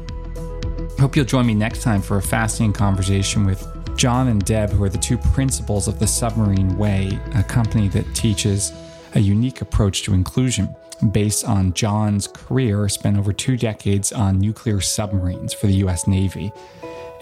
Hope 0.98 1.18
you'll 1.18 1.26
join 1.26 1.46
me 1.46 1.54
next 1.54 1.82
time 1.82 2.02
for 2.02 2.18
a 2.18 2.22
fascinating 2.22 2.74
conversation 2.74 3.46
with 3.46 3.68
John 4.00 4.30
and 4.30 4.46
Deb, 4.46 4.70
who 4.70 4.82
are 4.86 4.90
the 4.90 4.98
two 4.98 5.18
principals 5.18 5.90
of 5.90 6.00
the 6.00 6.08
Submarine 6.08 6.78
Way, 6.78 7.20
a 7.36 7.44
company 7.44 7.90
that 7.90 8.16
teaches 8.16 8.72
a 9.14 9.20
unique 9.20 9.60
approach 9.60 10.04
to 10.04 10.14
inclusion 10.14 10.74
based 11.12 11.44
on 11.44 11.74
John's 11.74 12.26
career, 12.26 12.88
spent 12.88 13.18
over 13.18 13.34
two 13.34 13.58
decades 13.58 14.14
on 14.14 14.40
nuclear 14.40 14.80
submarines 14.80 15.54
for 15.54 15.68
the 15.68 15.74
US 15.86 16.08
Navy, 16.08 16.54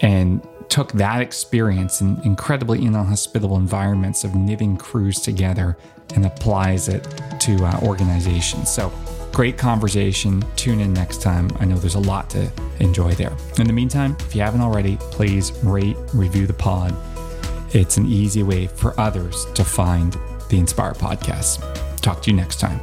and 0.02 0.40
took 0.68 0.92
that 0.92 1.20
experience 1.20 2.00
in 2.00 2.20
incredibly 2.22 2.84
inhospitable 2.84 3.56
environments 3.56 4.22
of 4.22 4.36
knitting 4.36 4.76
crews 4.76 5.20
together 5.20 5.76
and 6.14 6.24
applies 6.24 6.88
it 6.88 7.02
to 7.40 7.56
uh, 7.64 7.80
organizations. 7.82 8.70
So, 8.70 8.92
great 9.38 9.56
conversation. 9.56 10.44
Tune 10.56 10.80
in 10.80 10.92
next 10.92 11.22
time. 11.22 11.48
I 11.60 11.64
know 11.64 11.76
there's 11.76 11.94
a 11.94 12.00
lot 12.00 12.28
to 12.30 12.50
enjoy 12.80 13.12
there. 13.12 13.36
In 13.60 13.68
the 13.68 13.72
meantime, 13.72 14.16
if 14.18 14.34
you 14.34 14.42
haven't 14.42 14.62
already, 14.62 14.96
please 15.12 15.52
rate, 15.62 15.96
review 16.12 16.44
the 16.48 16.52
pod. 16.52 16.92
It's 17.72 17.98
an 17.98 18.06
easy 18.06 18.42
way 18.42 18.66
for 18.66 18.98
others 18.98 19.46
to 19.54 19.62
find 19.62 20.16
the 20.48 20.58
Inspire 20.58 20.92
podcast. 20.92 21.60
Talk 22.00 22.20
to 22.22 22.32
you 22.32 22.36
next 22.36 22.58
time. 22.58 22.80